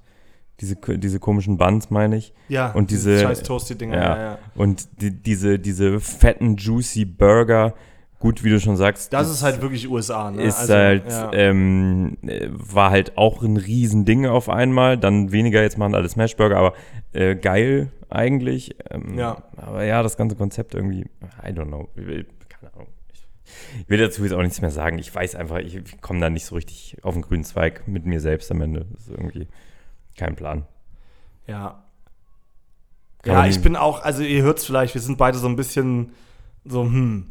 Diese, 0.60 0.76
diese 0.76 1.18
komischen 1.20 1.58
Buns, 1.58 1.90
meine 1.90 2.16
ich. 2.16 2.34
Ja, 2.48 2.72
Und 2.72 2.90
diese- 2.90 3.20
scheiß 3.20 3.42
Toasty-Dinger. 3.42 3.96
Ja. 3.96 4.16
Ja. 4.16 4.22
Ja, 4.32 4.38
Und 4.54 5.00
die, 5.00 5.10
diese, 5.10 5.58
diese 5.58 5.98
fetten, 6.00 6.56
juicy 6.56 7.04
Burger, 7.04 7.74
gut, 8.22 8.42
wie 8.42 8.48
du 8.50 8.58
schon 8.60 8.76
sagst. 8.76 9.12
Das 9.12 9.28
ist 9.28 9.42
halt 9.42 9.60
wirklich 9.60 9.88
USA, 9.90 10.30
ne? 10.30 10.42
ist 10.42 10.58
Also, 10.60 10.72
halt, 10.74 11.08
ja. 11.10 11.32
ähm, 11.34 12.16
äh, 12.22 12.48
war 12.50 12.90
halt 12.90 13.18
auch 13.18 13.42
ein 13.42 13.56
Riesending 13.58 14.26
auf 14.26 14.48
einmal. 14.48 14.96
Dann 14.96 15.30
weniger, 15.32 15.60
jetzt 15.60 15.76
machen 15.76 15.94
alle 15.94 16.08
Smashburger, 16.08 16.56
aber 16.56 16.72
äh, 17.12 17.36
geil 17.36 17.92
eigentlich. 18.08 18.74
Ähm, 18.90 19.18
Ja. 19.18 19.42
Aber 19.56 19.84
ja, 19.84 20.02
das 20.02 20.16
ganze 20.16 20.36
Konzept 20.36 20.74
irgendwie, 20.74 21.02
I 21.44 21.48
don't 21.48 21.66
know. 21.66 21.88
Ich 21.96 22.06
will- 22.06 22.26
Keine 22.48 22.72
Ahnung. 22.72 22.88
Ich, 23.12 23.88
will 23.88 23.98
dazu 23.98 24.22
jetzt 24.22 24.32
auch 24.32 24.42
nichts 24.42 24.60
mehr 24.62 24.70
sagen. 24.70 24.98
Ich 24.98 25.14
weiß 25.14 25.34
einfach, 25.34 25.58
ich, 25.58 25.80
komme 26.00 26.20
da 26.20 26.30
nicht 26.30 26.46
so 26.46 26.54
richtig 26.54 26.96
auf 27.02 27.14
den 27.14 27.22
grünen 27.22 27.44
Zweig 27.44 27.86
mit 27.86 28.06
mir 28.06 28.20
selbst 28.20 28.50
am 28.50 28.60
Ende. 28.62 28.86
Das 28.92 29.02
ist 29.08 29.10
irgendwie 29.10 29.48
kein 30.16 30.36
Plan. 30.36 30.64
ja. 31.46 31.82
Kann 33.22 33.34
Ja, 33.34 33.46
ich 33.46 33.62
bin 33.62 33.76
auch, 33.76 34.02
also 34.02 34.24
ihr 34.24 34.42
hört 34.42 34.58
es 34.58 34.64
vielleicht, 34.64 34.94
wir 34.94 35.00
sind 35.00 35.16
beide 35.16 35.38
so 35.38 35.46
ein 35.46 35.54
bisschen 35.54 36.10
so, 36.64 36.82
hm, 36.82 37.26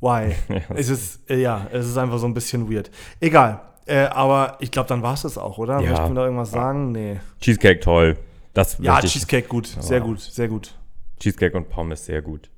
why? 0.00 0.34
Es 0.74 0.88
ist, 0.88 1.28
äh, 1.30 1.40
ja, 1.40 1.66
es 1.72 1.86
ist 1.86 1.96
einfach 1.98 2.18
so 2.18 2.26
ein 2.26 2.34
bisschen 2.34 2.70
weird. 2.72 2.90
Egal, 3.20 3.60
äh, 3.86 4.04
aber 4.06 4.56
ich 4.60 4.70
glaube, 4.70 4.88
dann 4.88 5.02
war 5.02 5.14
es 5.14 5.22
das 5.22 5.38
auch, 5.38 5.58
oder? 5.58 5.80
Ja. 5.80 5.90
Möchten 5.90 6.08
wir 6.10 6.14
da 6.14 6.24
irgendwas 6.24 6.50
sagen? 6.50 6.92
Nee. 6.92 7.20
Cheesecake 7.40 7.80
toll. 7.80 8.16
Das 8.54 8.78
Ja, 8.78 8.92
möchte 8.92 9.06
ich- 9.06 9.12
Cheesecake 9.12 9.48
gut, 9.48 9.66
sehr 9.80 10.00
gut, 10.00 10.20
sehr 10.20 10.48
gut. 10.48 10.74
Cheesecake 11.20 11.56
und 11.56 11.68
Pommes 11.68 12.04
sehr 12.06 12.22
gut. 12.22 12.50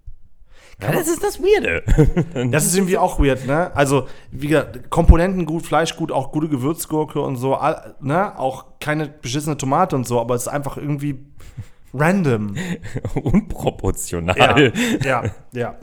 Ja, 0.83 0.93
das 0.93 1.09
ist 1.09 1.23
das 1.23 1.41
Weirde. 1.43 1.83
Das 2.51 2.65
ist 2.65 2.75
irgendwie 2.75 2.97
auch 2.97 3.19
weird, 3.21 3.47
ne? 3.47 3.71
Also, 3.77 4.07
wie 4.31 4.49
gesagt, 4.49 4.89
Komponenten 4.91 5.45
gut, 5.45 5.67
Fleisch 5.67 5.95
gut, 5.95 6.11
auch 6.11 6.33
gute 6.33 6.49
Gewürzgurke 6.49 7.21
und 7.21 7.37
so, 7.37 7.55
all- 7.57 7.95
ne? 8.01 8.39
Auch 8.39 8.65
keine 8.81 9.07
beschissene 9.09 9.59
Tomate 9.59 9.95
und 9.95 10.07
so, 10.07 10.19
aber 10.21 10.35
es 10.37 10.43
ist 10.43 10.49
einfach 10.49 10.79
irgendwie 10.79 11.19
Random. 11.93 12.55
Unproportional. 13.15 14.37
Ja, 15.05 15.23
ja, 15.23 15.31
ja. 15.53 15.75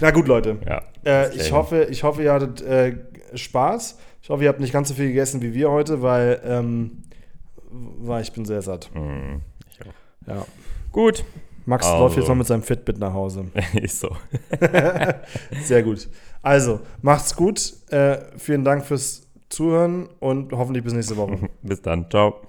Na 0.00 0.10
gut, 0.10 0.28
Leute. 0.28 0.58
Ja, 0.66 0.82
Äh, 1.04 1.34
ich, 1.34 1.52
hoffe, 1.52 1.84
ich 1.90 2.02
hoffe, 2.04 2.22
ihr 2.22 2.32
hattet 2.32 2.60
äh, 2.62 2.96
Spaß. 3.34 3.98
Ich 4.22 4.30
hoffe, 4.30 4.42
ihr 4.44 4.48
habt 4.48 4.60
nicht 4.60 4.72
ganz 4.72 4.88
so 4.88 4.94
viel 4.94 5.08
gegessen 5.08 5.42
wie 5.42 5.52
wir 5.54 5.70
heute, 5.70 6.02
weil, 6.02 6.40
ähm, 6.44 7.02
weil 7.70 8.22
ich 8.22 8.32
bin 8.32 8.44
sehr 8.44 8.62
satt. 8.62 8.90
Mm, 8.94 9.38
ich 9.70 9.80
auch. 9.80 10.28
Ja. 10.36 10.46
Gut. 10.92 11.24
Max 11.64 11.86
Also. 11.86 12.02
läuft 12.02 12.16
jetzt 12.16 12.28
noch 12.28 12.34
mit 12.34 12.46
seinem 12.46 12.62
Fitbit 12.62 12.98
nach 12.98 13.12
Hause. 13.12 13.46
Ist 13.80 14.00
so. 14.00 14.10
Sehr 15.64 15.82
gut. 15.84 16.08
Also, 16.42 16.80
macht's 17.02 17.36
gut. 17.36 17.72
Äh, 17.90 18.18
vielen 18.36 18.64
Dank 18.64 18.84
fürs 18.84 19.28
Zuhören 19.48 20.08
und 20.18 20.52
hoffentlich 20.52 20.82
bis 20.82 20.92
nächste 20.92 21.16
Woche. 21.16 21.38
Bis 21.62 21.80
dann. 21.80 22.10
Ciao. 22.10 22.40